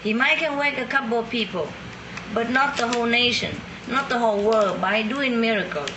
[0.03, 1.69] He might can wake a couple of people,
[2.35, 5.91] but not the whole nation, not the whole world by doing miracles.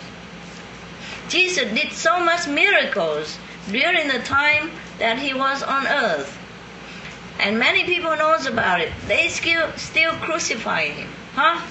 [1.30, 3.38] Jesus did so much miracles
[3.72, 6.38] during the time that he was on earth.
[7.39, 8.91] And many people knows about it.
[9.07, 11.10] They still still crucify him.
[11.34, 11.61] Huh?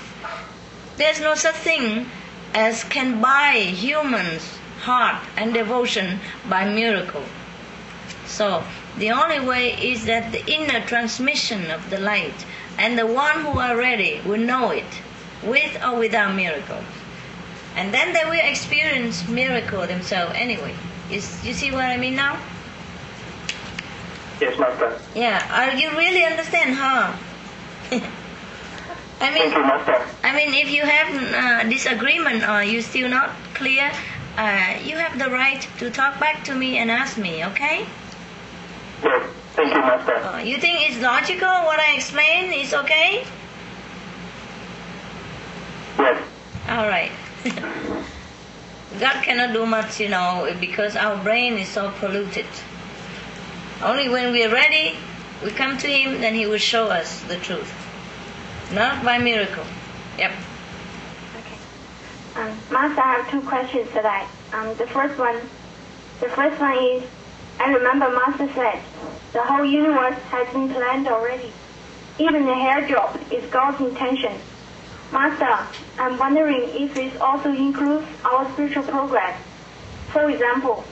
[0.96, 2.06] There's no such thing
[2.54, 7.24] as can buy humans' heart and devotion by miracle.
[8.26, 8.62] So
[8.98, 12.46] the only way is that the inner transmission of the light
[12.78, 15.00] and the one who are ready will know it
[15.42, 16.84] with or without miracles.
[17.76, 20.74] And then they will experience miracle themselves anyway.
[21.08, 22.38] You, you see what I mean now?
[24.40, 25.00] Yes, Master.
[25.14, 27.12] Yeah, are you really understand, huh?
[29.20, 30.06] I mean, Thank you, Master.
[30.22, 33.90] I mean, if you have uh, disagreement or you still not clear,
[34.36, 37.86] uh, you have the right to talk back to me and ask me, okay?
[39.02, 40.16] Yes, thank you, Master.
[40.16, 43.24] Uh, you think it's logical what I explain is okay?
[45.98, 46.22] Yes.
[46.68, 47.12] All right.
[49.00, 52.46] God cannot do much, you know, because our brain is so polluted.
[53.82, 54.96] Only when we are ready,
[55.44, 57.70] we come to Him, then He will show us the truth.
[58.72, 59.64] Not by miracle.
[60.16, 60.32] Yep.
[61.38, 61.58] Okay.
[62.36, 64.24] Um, Master, I have two questions today.
[64.52, 65.36] Um, the first one,
[66.20, 67.02] the first one is,
[67.60, 68.80] I remember Master said,
[69.32, 71.52] the whole universe has been planned already.
[72.18, 74.32] Even the hair drop is God's intention.
[75.14, 79.40] Master, I'm wondering if this also includes our spiritual progress.
[80.08, 80.82] For example,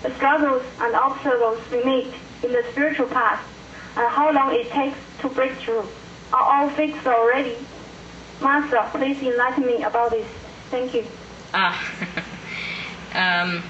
[0.00, 2.14] the struggles and obstacles we meet
[2.44, 3.44] in the spiritual path
[3.96, 5.88] and how long it takes to break through
[6.32, 7.56] are all fixed already.
[8.40, 10.28] Master, please enlighten me about this.
[10.70, 11.04] Thank you.
[11.52, 11.74] Ah.
[13.42, 13.64] um,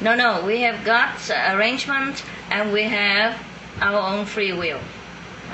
[0.00, 3.40] no, no, we have God's arrangement and we have
[3.80, 4.80] our own free will.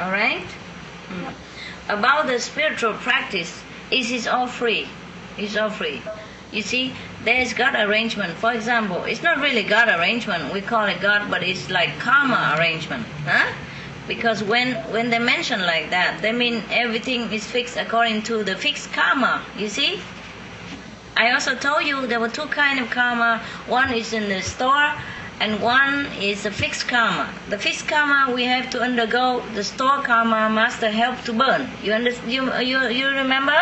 [0.00, 0.46] All right?
[1.08, 1.34] Mm.
[1.88, 4.88] About the spiritual practice, it is all free.
[5.36, 6.02] It's all free.
[6.52, 6.94] You see,
[7.24, 8.32] there is God arrangement.
[8.34, 10.52] For example, it's not really God arrangement.
[10.52, 13.06] We call it God, but it's like karma arrangement.
[13.26, 13.52] Huh?
[14.06, 18.54] Because when, when they mention like that, they mean everything is fixed according to the
[18.54, 19.42] fixed karma.
[19.58, 20.00] You see?
[21.16, 23.42] I also told you there were two kind of karma.
[23.66, 24.94] One is in the store,
[25.40, 27.32] and one is the fixed karma.
[27.48, 29.42] The fixed karma we have to undergo.
[29.54, 31.68] The store karma master help to burn.
[31.82, 33.60] You under, you you you remember?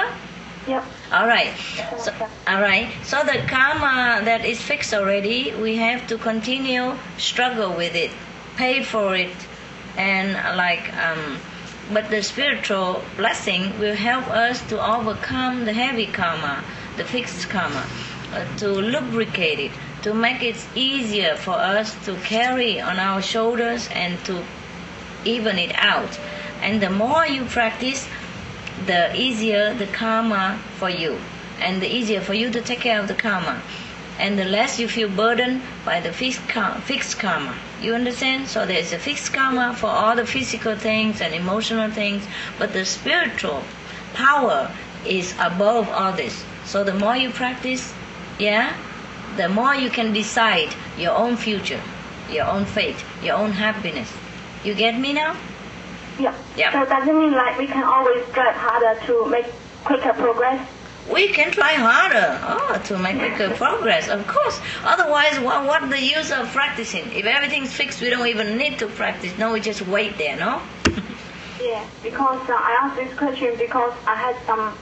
[0.68, 0.84] Yep.
[1.12, 1.52] All right.
[1.98, 2.12] So,
[2.46, 2.88] all right.
[3.02, 8.12] So the karma that is fixed already, we have to continue struggle with it,
[8.56, 9.34] pay for it,
[9.96, 11.38] and like um,
[11.92, 16.62] but the spiritual blessing will help us to overcome the heavy karma,
[16.96, 17.84] the fixed karma,
[18.32, 19.72] uh, to lubricate it,
[20.02, 24.44] to make it easier for us to carry on our shoulders and to
[25.24, 26.18] even it out.
[26.60, 28.08] And the more you practice,
[28.86, 31.18] the easier the karma for you,
[31.60, 33.62] and the easier for you to take care of the karma,
[34.18, 36.80] and the less you feel burdened by the fixed karma.
[36.80, 37.54] Fixed karma.
[37.80, 38.48] You understand?
[38.48, 42.24] So there's a fixed karma for all the physical things and emotional things,
[42.58, 43.62] but the spiritual
[44.14, 44.70] power
[45.06, 46.44] is above all this.
[46.64, 47.92] So the more you practice,
[48.38, 48.76] yeah,
[49.36, 51.80] the more you can decide your own future,
[52.30, 54.12] your own fate, your own happiness.
[54.64, 55.36] You get me now?
[56.18, 56.34] Yeah.
[56.56, 56.72] Yeah.
[56.72, 59.46] So does it mean like we can always strive harder to make
[59.84, 60.68] quicker progress?
[61.10, 64.60] We can try harder oh, to make quicker progress, of course.
[64.84, 67.10] Otherwise, what, what the use of practicing?
[67.12, 69.36] If everything's fixed, we don't even need to practice.
[69.36, 70.62] No, we just wait there, no?
[71.60, 74.76] Yeah, because uh, I asked this question because I had some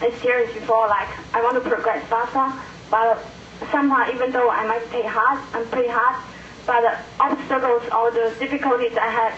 [0.00, 2.58] experience before, like I want to progress faster,
[2.90, 3.22] but
[3.70, 6.22] somehow even though I might take hard, I'm pretty hard,
[6.66, 9.34] but the obstacles or the difficulties I had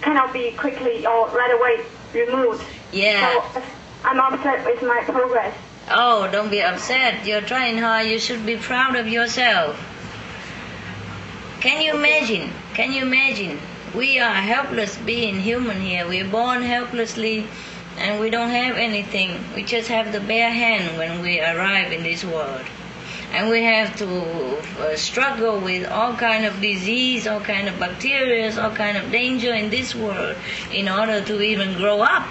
[0.00, 2.64] cannot be quickly or right away removed.
[2.92, 3.42] Yeah.
[3.52, 3.64] So uh,
[4.04, 5.56] I'm upset with my progress.
[5.90, 7.26] Oh, don't be upset.
[7.26, 8.06] You're trying hard.
[8.06, 9.78] You should be proud of yourself.
[11.60, 12.50] Can you imagine?
[12.74, 13.58] Can you imagine?
[13.94, 16.06] We are helpless being human here.
[16.06, 17.46] We're born helplessly
[17.98, 19.38] and we don't have anything.
[19.54, 22.64] We just have the bare hand when we arrive in this world.
[23.34, 24.08] And we have to
[24.78, 29.52] uh, struggle with all kind of disease, all kind of bacteria, all kind of danger
[29.52, 30.36] in this world
[30.72, 32.28] in order to even grow up.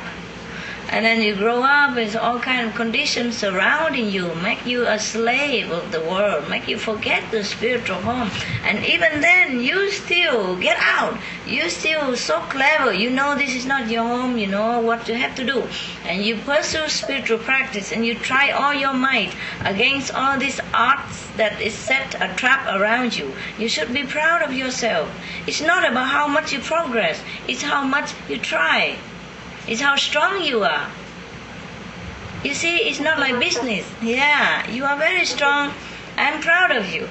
[0.94, 5.00] And then you grow up with all kind of conditions surrounding you, make you a
[5.00, 8.30] slave of the world, make you forget the spiritual home.
[8.64, 11.18] And even then, you still get out.
[11.48, 12.94] You still so clever.
[12.94, 14.38] You know this is not your home.
[14.38, 15.64] You know what you have to do,
[16.06, 19.34] and you pursue spiritual practice, and you try all your might
[19.66, 23.34] against all these odds that is set a trap around you.
[23.58, 25.10] You should be proud of yourself.
[25.48, 27.20] It's not about how much you progress.
[27.48, 29.00] It's how much you try.
[29.68, 30.90] It's how strong you are.
[32.44, 33.86] You see, it's not my business.
[34.02, 35.74] Yeah, you are very strong.
[36.18, 37.08] I'm proud of you.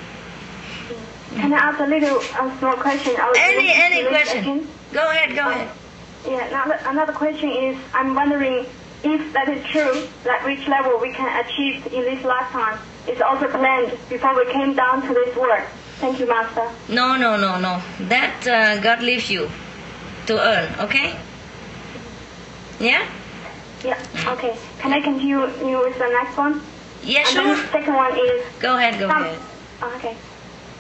[1.34, 3.16] Can I ask a little a small question?
[3.36, 4.38] Any any question?
[4.38, 4.68] again.
[4.92, 5.70] Go ahead, go ahead.
[6.26, 8.66] Yeah, another, another question is, I'm wondering
[9.02, 13.48] if that is true, that which level we can achieve in this lifetime is also
[13.48, 15.64] planned before we came down to this world.
[15.96, 16.70] Thank you, Master.
[16.88, 17.82] No, no, no, no.
[18.08, 19.50] That uh, God leaves you
[20.26, 20.80] to earn.
[20.80, 21.18] Okay?
[22.82, 23.06] Yeah.
[23.84, 23.98] Yeah,
[24.34, 24.56] okay.
[24.80, 25.58] Can I continue with
[25.98, 26.60] the next one?
[27.02, 27.64] Yeah, and then sure.
[27.64, 28.44] the second one is...
[28.60, 29.38] Go ahead, go some- ahead.
[29.82, 30.16] Oh, Okay.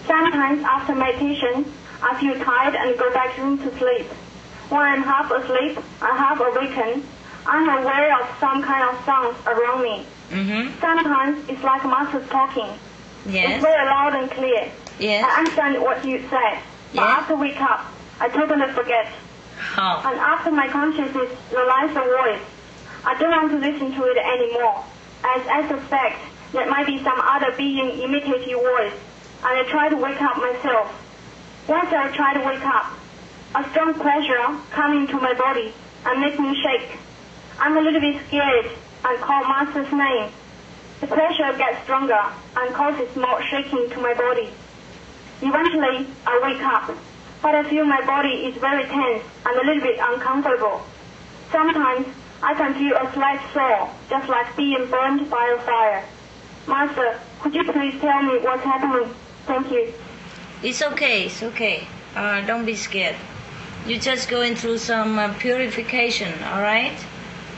[0.06, 1.64] Sometimes after meditation,
[2.02, 4.06] I feel tired and go back room to sleep.
[4.68, 7.06] When I'm half asleep, I half awaken.
[7.46, 10.06] I'm aware of some kind of sounds around me.
[10.30, 10.80] Mm-hmm.
[10.80, 12.66] Sometimes it's like a Master's talking.
[13.26, 13.54] Yes.
[13.56, 14.70] It's very loud and clear.
[14.98, 15.24] Yes.
[15.24, 16.58] I understand what you said.
[16.94, 17.18] But Yes.
[17.22, 17.86] after wake up,
[18.20, 19.06] I totally forget.
[20.04, 22.42] And after my consciousness realizes the voice,
[23.04, 24.84] I don't want to listen to it anymore.
[25.24, 26.18] As I suspect
[26.52, 28.92] there might be some other being imitating voice.
[29.44, 30.92] And I try to wake up myself.
[31.66, 32.92] Once I try to wake up,
[33.54, 35.72] a strong pressure comes into my body
[36.06, 36.98] and makes me shake.
[37.58, 38.70] I'm a little bit scared
[39.04, 40.30] and call Master's name.
[41.00, 42.22] The pressure gets stronger
[42.56, 44.50] and causes more shaking to my body.
[45.40, 46.96] Eventually, I wake up,
[47.42, 50.86] but I feel my body is very tense and a little bit uncomfortable.
[51.50, 52.06] Sometimes
[52.42, 56.04] I can feel a slight sore, just like being burned by a fire.
[56.68, 59.12] Master, could you please tell me what's happening?
[59.46, 59.92] Thank you.
[60.62, 61.26] It's okay.
[61.26, 61.86] It's okay.
[62.14, 63.16] Uh, don't be scared.
[63.86, 66.32] You're just going through some uh, purification.
[66.44, 66.96] All right.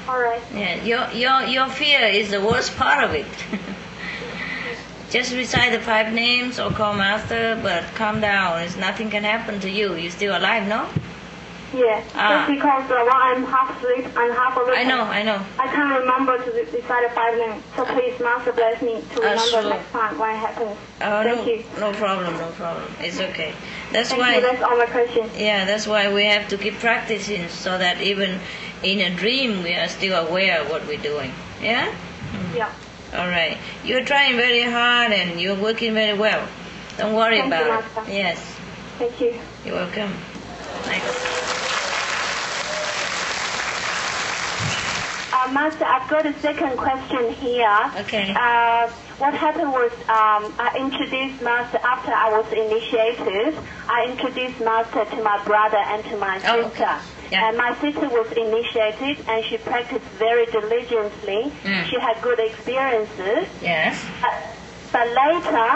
[0.09, 0.40] All right.
[0.55, 0.82] Yeah.
[0.82, 3.27] Your your your fear is the worst part of it.
[5.11, 8.61] just recite the five names or call master, but calm down.
[8.63, 9.95] It's nothing can happen to you.
[9.95, 10.89] You're still alive, no?
[11.75, 12.47] Yeah, Ah.
[12.47, 14.79] just because uh, while I'm half asleep and half awake.
[14.79, 15.03] I know.
[15.03, 15.43] I know.
[15.59, 17.65] I can't remember to re- recite the five names.
[17.75, 19.71] So please, Master, bless me to Ah, remember sure.
[19.71, 20.77] next time when it happens.
[21.03, 21.65] Oh, Thank no, you.
[21.81, 22.85] no problem, no problem.
[23.01, 23.55] It's okay.
[23.91, 24.37] That's Thank why.
[24.37, 24.41] you.
[24.41, 25.33] That's all my questions.
[25.37, 28.39] Yeah, that's why we have to keep practicing so that even
[28.85, 31.33] in a dream we are still aware of what we're doing.
[31.61, 31.93] Yeah?
[32.55, 32.71] Yeah.
[33.15, 33.57] All right.
[33.85, 36.47] You're trying very hard and you're working very well.
[36.99, 38.12] Don't worry Thank you, about it.
[38.15, 38.39] Yes.
[38.99, 39.39] Thank you.
[39.65, 40.12] You're welcome.
[40.86, 41.31] Next.
[45.32, 47.91] Uh, Master, I've got a second question here.
[47.99, 48.32] Okay.
[48.36, 48.89] Uh,
[49.19, 53.59] what happened was um, I introduced Master after I was initiated.
[53.89, 56.82] I introduced Master to my brother and to my Oh, sister.
[56.85, 56.99] okay.
[57.35, 57.48] Yeah.
[57.48, 61.52] And my sister was initiated and she practiced very diligently.
[61.62, 61.85] Mm.
[61.86, 63.48] She had good experiences.
[63.61, 63.98] Yes.
[64.23, 64.31] Uh,
[64.93, 65.70] but later,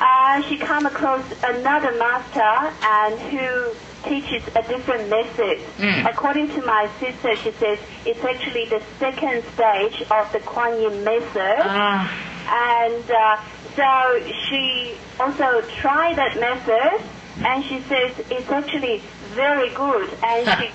[0.00, 3.74] uh, she came across another master and who
[4.08, 5.58] teaches a different method.
[5.78, 6.10] Mm.
[6.10, 11.04] According to my sister, she says it's actually the second stage of the Kuan Yin
[11.04, 11.58] method.
[11.62, 12.10] Ah.
[12.50, 13.36] And uh,
[13.76, 17.00] so she also tried that method,
[17.44, 19.02] and she says it's actually
[19.34, 20.70] very good, and she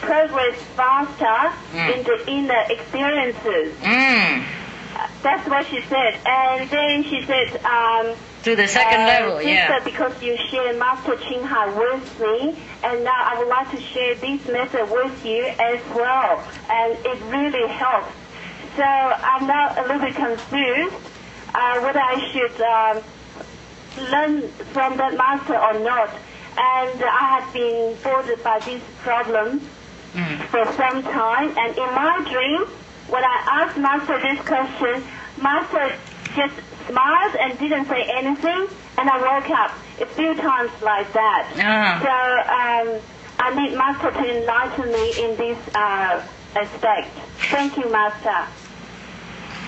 [0.00, 1.38] progressed faster
[1.72, 1.96] Mm.
[1.96, 3.74] in the inner experiences.
[3.82, 4.44] Mm.
[5.22, 6.18] That's what she said.
[6.26, 8.14] And then she said, um,
[8.44, 9.84] To the second uh, level, sister, yeah.
[9.84, 14.14] because you share Master Ching Hai with me, and now I would like to share
[14.14, 16.42] this method with you as well.
[16.70, 18.12] And it really helps.
[18.76, 20.94] So I'm now a little bit confused
[21.54, 23.02] uh, whether I should um,
[24.10, 26.10] learn from that master or not.
[26.56, 29.60] And I have been bothered by this problem
[30.14, 30.38] Mm.
[30.48, 31.56] for some time.
[31.56, 32.64] And in my dream,
[33.08, 35.04] when I asked Master this question,
[35.40, 35.94] Master
[36.34, 36.54] just
[36.88, 38.66] smiled and didn't say anything,
[38.98, 41.52] and I woke up a few times like that.
[41.58, 42.00] Ah.
[42.02, 43.00] So um,
[43.38, 46.26] I need Master to enlighten me in this uh,
[46.56, 47.10] aspect.
[47.50, 48.46] Thank you, Master.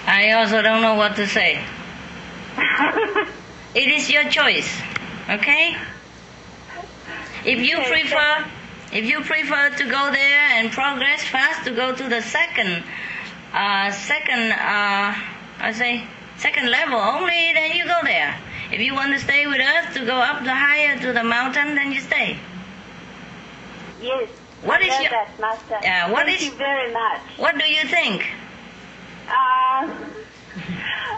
[0.07, 1.61] I also don't know what to say.
[3.75, 4.69] It is your choice.
[5.31, 5.75] Okay?
[7.45, 8.45] If you Okay, prefer
[8.93, 12.85] If you prefer to go there and progress fast to go to the second,
[13.55, 15.15] uh, second, uh,
[15.61, 16.05] I say,
[16.37, 18.37] second level only, then you go there.
[18.71, 21.75] If you want to stay with us to go up the higher to the mountain,
[21.75, 22.39] then you stay.
[24.03, 24.29] Yes.
[24.63, 25.79] What I is your- that, Master.
[25.83, 27.21] Yeah, what Thank is- you very much.
[27.37, 28.27] What do you think?
[29.29, 29.89] Uh,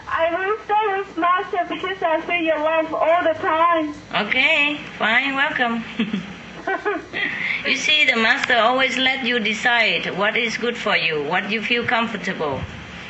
[0.07, 3.93] I will stay with Master because I feel your love all the time.
[4.27, 5.83] Okay, fine, welcome.
[7.65, 11.61] you see, the master always let you decide what is good for you, what you
[11.61, 12.61] feel comfortable.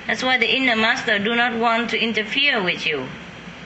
[0.07, 3.07] That's why the inner master do not want to interfere with you.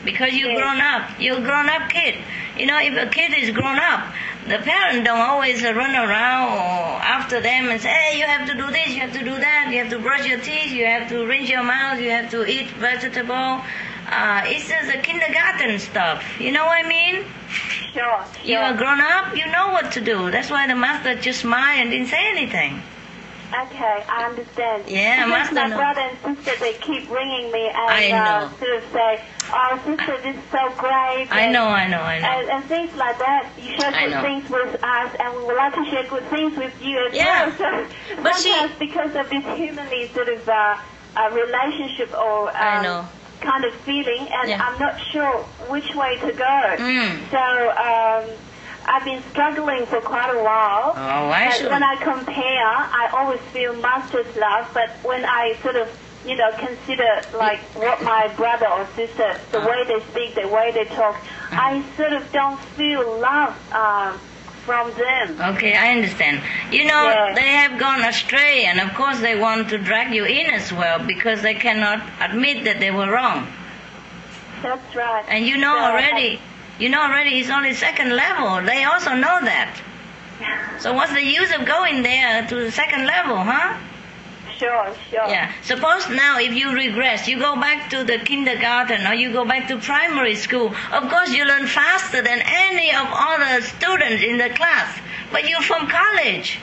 [0.05, 1.19] Because you're grown up.
[1.19, 2.15] You're a grown up kid.
[2.57, 4.13] You know, if a kid is grown up,
[4.47, 8.55] the parent don't always run around or after them and say, hey, you have to
[8.55, 11.09] do this, you have to do that, you have to brush your teeth, you have
[11.09, 13.61] to rinse your mouth, you have to eat vegetable.
[14.11, 16.23] Uh, it's just a kindergarten stuff.
[16.39, 17.25] You know what I mean?
[17.93, 18.25] Sure.
[18.43, 20.31] You are grown up, you know what to do.
[20.31, 22.81] That's why the master just smiled and didn't say anything.
[23.51, 24.83] Okay, I understand.
[24.87, 25.77] Yeah, because Master my know.
[25.77, 29.21] brother and sister, they keep ringing me and I Uh, sort of say,
[29.51, 31.27] oh, sister, this is so great.
[31.31, 32.27] I and- know, I know, I know.
[32.27, 33.47] And, and things like that.
[33.59, 36.57] You share I good things with us, and we would like to share good things
[36.57, 37.51] with you as Yeah.
[37.59, 37.85] well.
[38.15, 40.77] So But she- because of this humanly sort of uh,
[41.17, 43.07] uh, relationship or I um, know.
[43.41, 44.61] Kind of feeling, and Yeah.
[44.63, 46.75] I'm not sure which way to go.
[46.77, 47.29] Mm.
[47.31, 48.37] So um,
[48.85, 50.93] I've been struggling for quite a while.
[50.95, 55.87] Oh, I when I compare, I always feel master's love, but when I sort of,
[56.25, 60.71] you know, consider like what my brother or sister, the way they speak, the way
[60.73, 61.15] they talk,
[61.51, 64.19] I sort of don't feel love um,
[64.69, 65.55] from them.
[65.55, 66.41] Okay, I understand.
[66.71, 67.33] You know, Yeah.
[67.33, 70.99] they have gone astray, and of course they want to drag you in as well
[70.99, 73.47] because they cannot admit that they were wrong.
[74.61, 75.25] That's right.
[75.27, 76.39] And you know already,
[76.77, 78.61] you know already it's only second level.
[78.61, 79.71] They also know that.
[80.79, 83.73] So what's the use of going there to the second level, huh?
[84.59, 85.27] Sure, sure.
[85.29, 85.51] Yeah.
[85.63, 89.67] Suppose now if you regress, you go back to the kindergarten or you go back
[89.69, 90.67] to primary school.
[90.91, 94.99] Of course you learn faster than any of other students in the class.
[95.31, 96.59] But you're from college.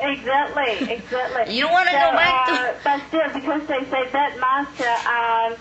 [0.00, 1.54] Exactly, exactly.
[1.54, 5.56] You wanna So, go back to- uh, But still, because they say that master, um,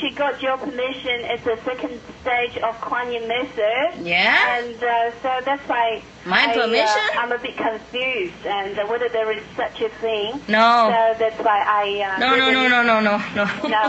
[0.00, 1.20] she got your permission.
[1.32, 4.04] It's the second stage of Kuan Yin method.
[4.06, 4.58] Yeah?
[4.58, 6.02] And uh, so that's why.
[6.24, 7.04] My I, permission?
[7.14, 10.40] Uh, I'm a bit confused, and uh, whether there is such a thing.
[10.48, 10.90] No.
[10.90, 12.16] So that's why I.
[12.16, 13.44] Uh, No, no, no, no, no, no, no.
[13.68, 13.82] no.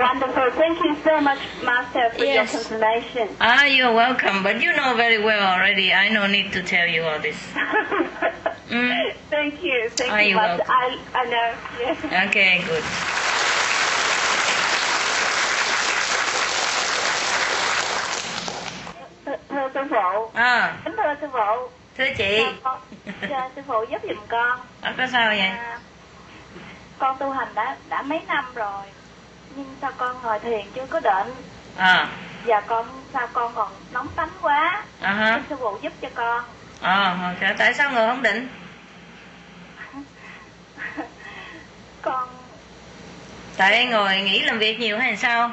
[0.00, 0.50] Wonderful.
[0.56, 2.52] Thank you so much, Master, for Yes.
[2.52, 3.36] your confirmation.
[3.40, 4.42] Ah, you're welcome.
[4.42, 5.92] But you know very well already.
[5.92, 7.36] I no need to tell you all this.
[8.70, 9.12] Mm.
[9.30, 9.90] Thank you.
[9.96, 10.62] Thank Are you, you Master.
[10.68, 11.02] welcome.
[11.12, 11.48] I, I know.
[11.80, 12.28] Yes.
[12.28, 12.84] Okay, good.
[19.30, 20.30] Thưa, thưa sư phụ.
[20.34, 21.68] À, Kính thưa sư phụ.
[21.98, 22.38] thưa chị.
[22.44, 22.80] Dạ, con,
[23.30, 24.60] dạ, sư phụ giúp giùm con.
[24.80, 25.40] À, có sao vậy?
[25.40, 25.78] À,
[26.98, 28.82] con tu hành đã đã mấy năm rồi.
[29.56, 31.34] Nhưng sao con ngồi thiền chưa có định.
[31.76, 32.08] À,
[32.44, 34.84] Và con sao con còn nóng tánh quá.
[35.00, 35.40] à hả?
[35.48, 36.44] Sư phụ giúp cho con.
[36.80, 38.48] À, tại sao người không định?
[42.02, 42.28] Con
[43.56, 45.50] Tại ngồi nghỉ làm việc nhiều hay sao?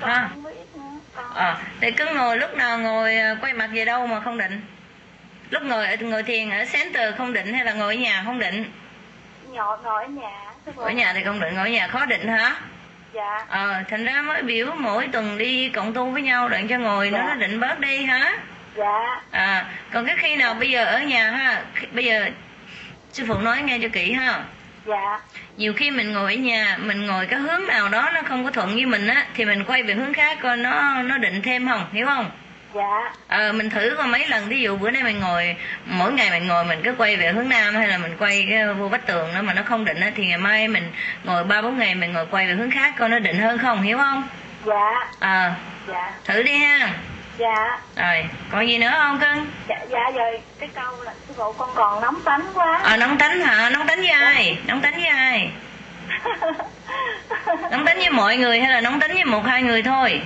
[0.00, 0.28] con Ha?
[0.30, 0.80] không biết nữa.
[1.14, 4.38] Con À, thì cứ ngồi lúc nào ngồi à, quay mặt về đâu mà không
[4.38, 4.60] định?
[5.50, 8.38] Lúc ngồi ở ngồi thiền ở center không định hay là ngồi ở nhà không
[8.38, 8.64] định?
[9.50, 10.30] nhỏ ngồi ở nhà.
[10.76, 10.82] Phụ.
[10.82, 12.54] Ở nhà thì không định, ngồi ở nhà khó định hả?
[13.12, 13.44] Dạ.
[13.48, 17.10] Ờ, thành ra mới biểu mỗi tuần đi cộng tu với nhau đặng cho ngồi
[17.10, 17.24] nó Dạ.
[17.28, 18.32] nó định bớt đi hả?
[18.76, 19.20] Dạ.
[19.30, 22.26] À, còn cái khi nào bây giờ ở nhà ha, bây giờ
[23.12, 24.44] sư phụ nói nghe cho kỹ ha.
[24.86, 25.20] Dạ.
[25.56, 28.50] Nhiều khi mình ngồi ở nhà, mình ngồi cái hướng nào đó nó không có
[28.50, 31.68] thuận với mình á, thì mình quay về hướng khác coi nó nó định thêm
[31.68, 32.30] không, hiểu không?
[32.74, 33.12] Dạ.
[33.28, 35.56] Ờ, mình thử coi mấy lần, ví dụ bữa nay mình ngồi,
[35.86, 38.74] mỗi ngày mình ngồi mình cứ quay về hướng nam hay là mình quay cái
[38.74, 40.92] vô vách tường đó mà nó không định á, thì ngày mai mình
[41.24, 43.82] ngồi ba bốn ngày mình ngồi quay về hướng khác coi nó định hơn không,
[43.82, 44.28] hiểu không?
[44.64, 45.08] Dạ.
[45.20, 45.50] Ờ,
[45.88, 46.12] Dạ.
[46.24, 46.94] thử đi ha.
[47.42, 47.78] Dạ.
[47.96, 49.46] Rồi, còn gì nữa không cưng?
[49.68, 52.80] Dạ, dạ rồi cái câu là sư phụ con còn nóng tánh quá.
[52.84, 53.70] Ờ, nóng tánh hả?
[53.70, 54.58] Nóng tánh với ai?
[54.66, 55.50] Nóng tánh với ai?
[57.70, 60.22] Nóng tánh với mọi người hay là nóng tánh với một hai người thôi?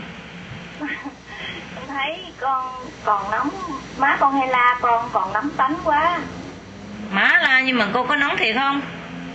[0.80, 2.72] Con thấy con
[3.04, 3.48] còn nóng
[3.98, 6.18] má con hay la con còn nóng tánh quá.
[7.10, 8.80] Má la nhưng mà cô có nóng thiệt không?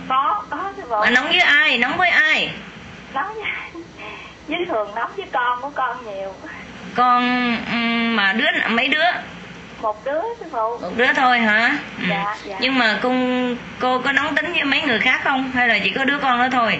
[0.08, 1.00] Có có sư phụ.
[1.00, 1.78] Mà nóng với ai?
[1.78, 2.50] Nóng với ai?
[3.14, 3.82] Nóng với-
[4.48, 6.34] với thường nóng với con của con nhiều.
[6.94, 9.04] Con mà đứa mấy đứa?
[9.82, 10.78] Một đứa sư phụ.
[10.80, 11.76] Một đứa thôi hả?
[11.98, 12.04] Ừ.
[12.08, 12.56] Dạ, dạ.
[12.60, 13.12] Nhưng mà cô
[13.78, 15.50] cô có nóng tính với mấy người khác không?
[15.54, 16.78] Hay là chỉ có đứa con đó thôi?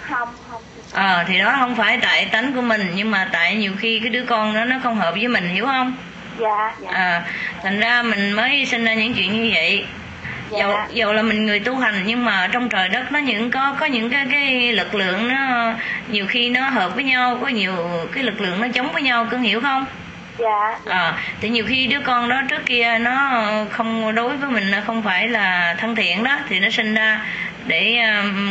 [0.00, 0.62] Không không.
[0.92, 4.08] Ờ thì đó không phải tại tánh của mình nhưng mà tại nhiều khi cái
[4.08, 5.96] đứa con đó nó không hợp với mình hiểu không?
[6.38, 6.90] Dạ, dạ.
[6.92, 7.22] à,
[7.62, 9.84] thành ra mình mới sinh ra những chuyện như vậy
[10.52, 10.58] Dạ.
[10.58, 13.76] dầu dầu là mình người tu hành nhưng mà trong trời đất nó những có
[13.80, 15.72] có những cái cái lực lượng nó
[16.08, 17.74] nhiều khi nó hợp với nhau có nhiều
[18.14, 19.84] cái lực lượng nó chống với nhau cưng hiểu không
[20.38, 20.78] Dạ.
[20.86, 25.02] à, thì nhiều khi đứa con đó trước kia nó không đối với mình không
[25.02, 27.20] phải là thân thiện đó thì nó sinh ra
[27.66, 27.98] để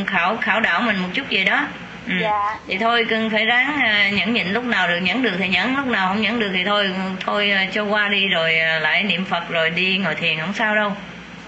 [0.08, 1.66] khảo khảo đảo mình một chút gì đó
[2.08, 2.14] ừ.
[2.22, 2.58] Dạ.
[2.68, 5.78] thì thôi cưng phải ráng à, nhẫn nhịn lúc nào được nhẫn được thì nhẫn
[5.78, 6.90] lúc nào không nhẫn được thì thôi
[7.26, 10.76] thôi à, cho qua đi rồi lại niệm phật rồi đi ngồi thiền không sao
[10.76, 10.96] đâu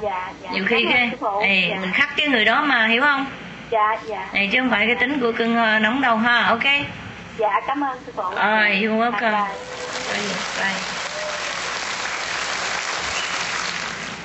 [0.03, 0.49] Dạ, dạ.
[0.51, 1.11] nhiều khi cái
[1.41, 1.79] ê, dạ.
[1.81, 3.25] mình khắc cái người đó mà hiểu không
[3.69, 4.29] dạ, dạ.
[4.33, 6.63] này chứ không phải cái tính của cưng à, nóng đâu ha ok
[7.37, 8.23] Dạ, cảm ơn sư phụ.
[8.23, 9.31] Alright, you're welcome.
[9.31, 10.21] Bye.
[10.59, 10.73] bye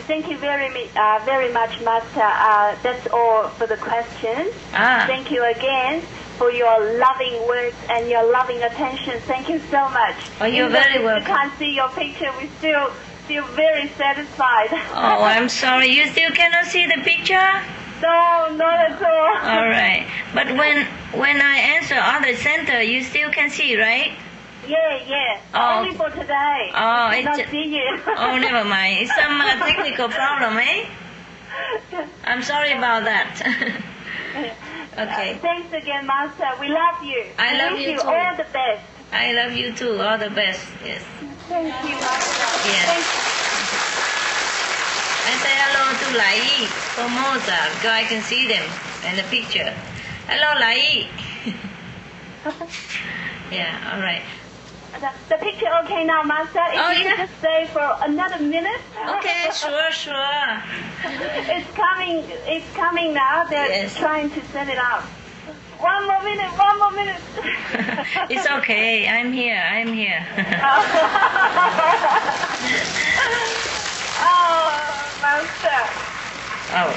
[0.09, 2.25] Thank you very, uh, very much, Master.
[2.25, 4.55] Uh, that's all for the questions.
[4.73, 5.05] Ah.
[5.07, 6.01] Thank you again
[6.39, 9.21] for your loving words and your loving attention.
[9.27, 10.17] Thank you so much.
[10.41, 11.27] Oh, you're Even very we welcome.
[11.27, 12.91] can't see your picture, we still
[13.29, 14.69] feel very satisfied.
[14.73, 17.49] oh i'm sorry you still cannot see the picture
[18.01, 19.33] No, not at all.
[19.53, 20.87] all right but when
[21.23, 24.13] when i answer other center you still can see right
[24.69, 25.41] Yeah, yeah.
[25.55, 25.79] Oh.
[25.81, 26.61] Only for today.
[26.85, 27.89] Oh, I not see you.
[28.25, 30.81] oh never mind it's some uh, technical problem eh
[32.31, 33.31] i'm sorry about that
[35.05, 36.49] okay Thanks again, Master.
[36.61, 37.21] We love you.
[37.39, 38.09] I love you you too.
[38.09, 38.83] all the best.
[39.13, 41.03] i love you too all the best yes
[41.49, 41.97] Thank you,
[42.69, 43.05] Yes.
[45.25, 46.41] I say hello to Lai
[46.95, 48.65] Formosa so I can see them
[49.09, 49.73] in the picture.
[50.29, 51.09] Hello Lai.
[53.51, 54.23] yeah, all right.
[55.01, 56.61] The, the picture okay now, Master?
[56.73, 57.17] If Oh, you yeah.
[57.17, 58.81] could just stay for another minute.
[59.19, 60.63] Okay, sure, sure.
[61.05, 62.25] it's coming.
[62.47, 63.45] It's coming now.
[63.49, 63.97] They're Yes.
[63.97, 65.05] trying to set it up.
[65.81, 66.51] One more minute.
[66.59, 67.21] One more minute.
[68.31, 69.07] it's okay.
[69.09, 69.63] I'm here.
[69.71, 70.27] I'm here.
[74.21, 74.75] oh,
[75.23, 75.81] Master.
[76.75, 76.93] oh.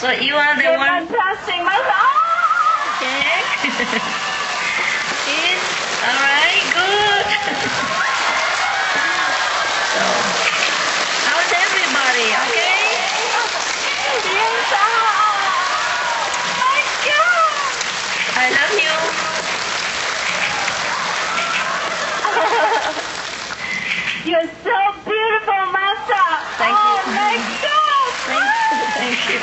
[0.00, 1.06] So you are the You're one.
[1.06, 1.92] fantastic, Master.
[1.92, 2.96] Oh!
[2.96, 4.00] Okay.
[5.22, 5.62] Yes.
[6.02, 6.66] All right.
[6.74, 7.26] Good.
[9.94, 10.02] so,
[11.30, 12.26] how's everybody?
[12.42, 12.82] Okay.
[14.26, 14.66] Yes.
[14.74, 15.06] Oh,
[16.58, 17.72] my God.
[18.34, 18.92] I love you.
[24.28, 26.26] You're so beautiful, Master.
[26.58, 27.02] Thank oh, you.
[27.02, 28.12] Oh my God.
[28.28, 28.86] Thank you.
[28.94, 29.40] Thank you.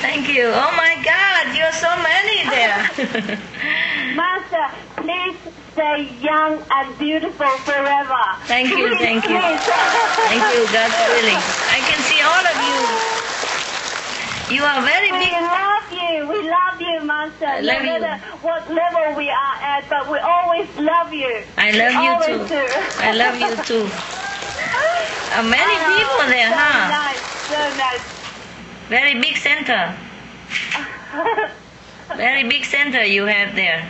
[0.00, 0.46] Thank you.
[0.54, 2.86] Oh my God, you're so many there.
[4.14, 4.70] Master,
[5.02, 5.36] please
[5.72, 8.22] stay young and beautiful forever.
[8.44, 9.38] Thank you, Please, thank you.
[9.38, 9.60] please.
[10.30, 11.42] Thank you, God willing.
[11.70, 12.97] I can see all of you.
[14.50, 15.28] You are very big.
[15.32, 16.26] We love you.
[16.28, 17.46] We love you, Master.
[17.46, 18.00] I love no you.
[18.00, 21.42] matter what level we are at, but we always love you.
[21.58, 22.48] I love We you too.
[22.48, 22.66] do.
[22.98, 23.84] I love you too.
[25.36, 26.88] Uh, many Oh, people there, so huh?
[26.88, 27.20] Nice,
[27.52, 28.04] so nice.
[28.88, 29.94] Very big center.
[32.16, 33.84] Very big center you have there.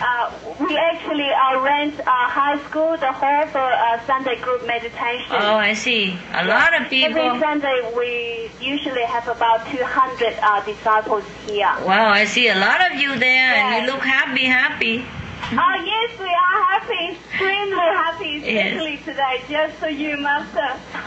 [0.00, 5.32] Uh, we actually uh, rent a high school, the hall for uh, Sunday group meditation.
[5.32, 6.18] Oh, I see.
[6.34, 7.18] A lot of people.
[7.18, 7.40] Every.
[7.40, 11.72] Sunday we usually have about 200 uh, disciples here.
[11.86, 15.04] Wow, I see a lot of you there, and you look happy, happy.
[15.52, 19.04] Oh yes, we are happy, extremely happy, Yes.
[19.04, 20.70] today, just for you, Master.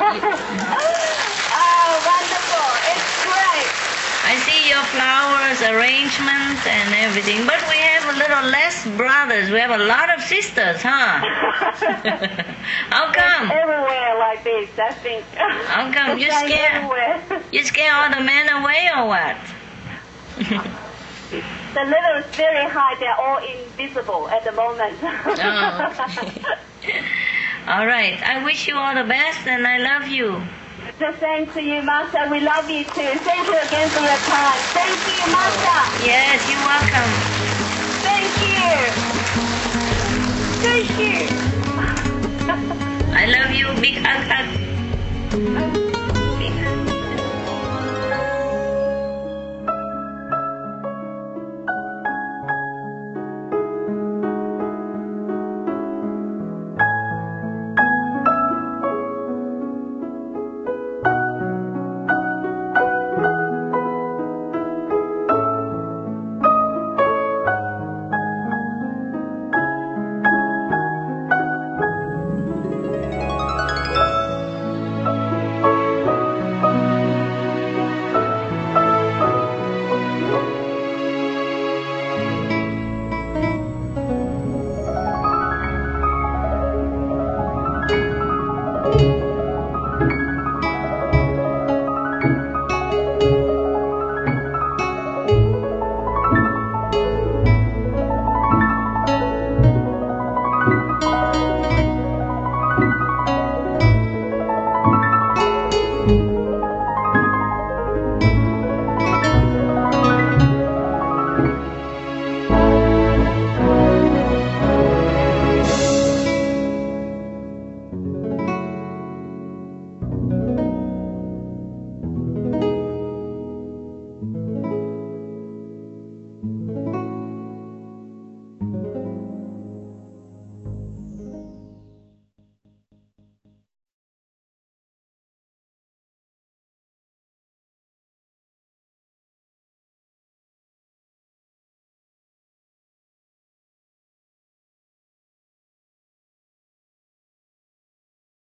[1.60, 2.70] oh, wonderful!
[2.90, 3.89] It's great.
[4.30, 7.48] I see your flowers, arrangements, and everything.
[7.48, 9.50] But we have a little less brothers.
[9.50, 11.18] We have a lot of sisters, huh?
[12.94, 13.50] How come?
[13.50, 15.26] Everywhere like this, I think.
[15.34, 16.20] How come?
[16.20, 17.42] You scare-.
[17.52, 19.38] You scare all the men away or what?
[21.74, 22.96] The level is very high.
[23.00, 24.98] They're all invisible at the moment.
[25.04, 25.30] Oh,
[27.68, 28.20] all right.
[28.24, 30.42] I wish you all the best, and I love you.
[30.98, 32.30] The same to you, Master.
[32.32, 32.92] We love you too.
[33.20, 34.60] Thank you again for your time.
[34.74, 36.06] Thank you, Master.
[36.06, 37.12] Yes, you're welcome.
[38.04, 38.92] Thank you.
[40.66, 41.28] Thank you.
[43.16, 43.68] I love you.
[43.82, 45.79] Big hug, hug.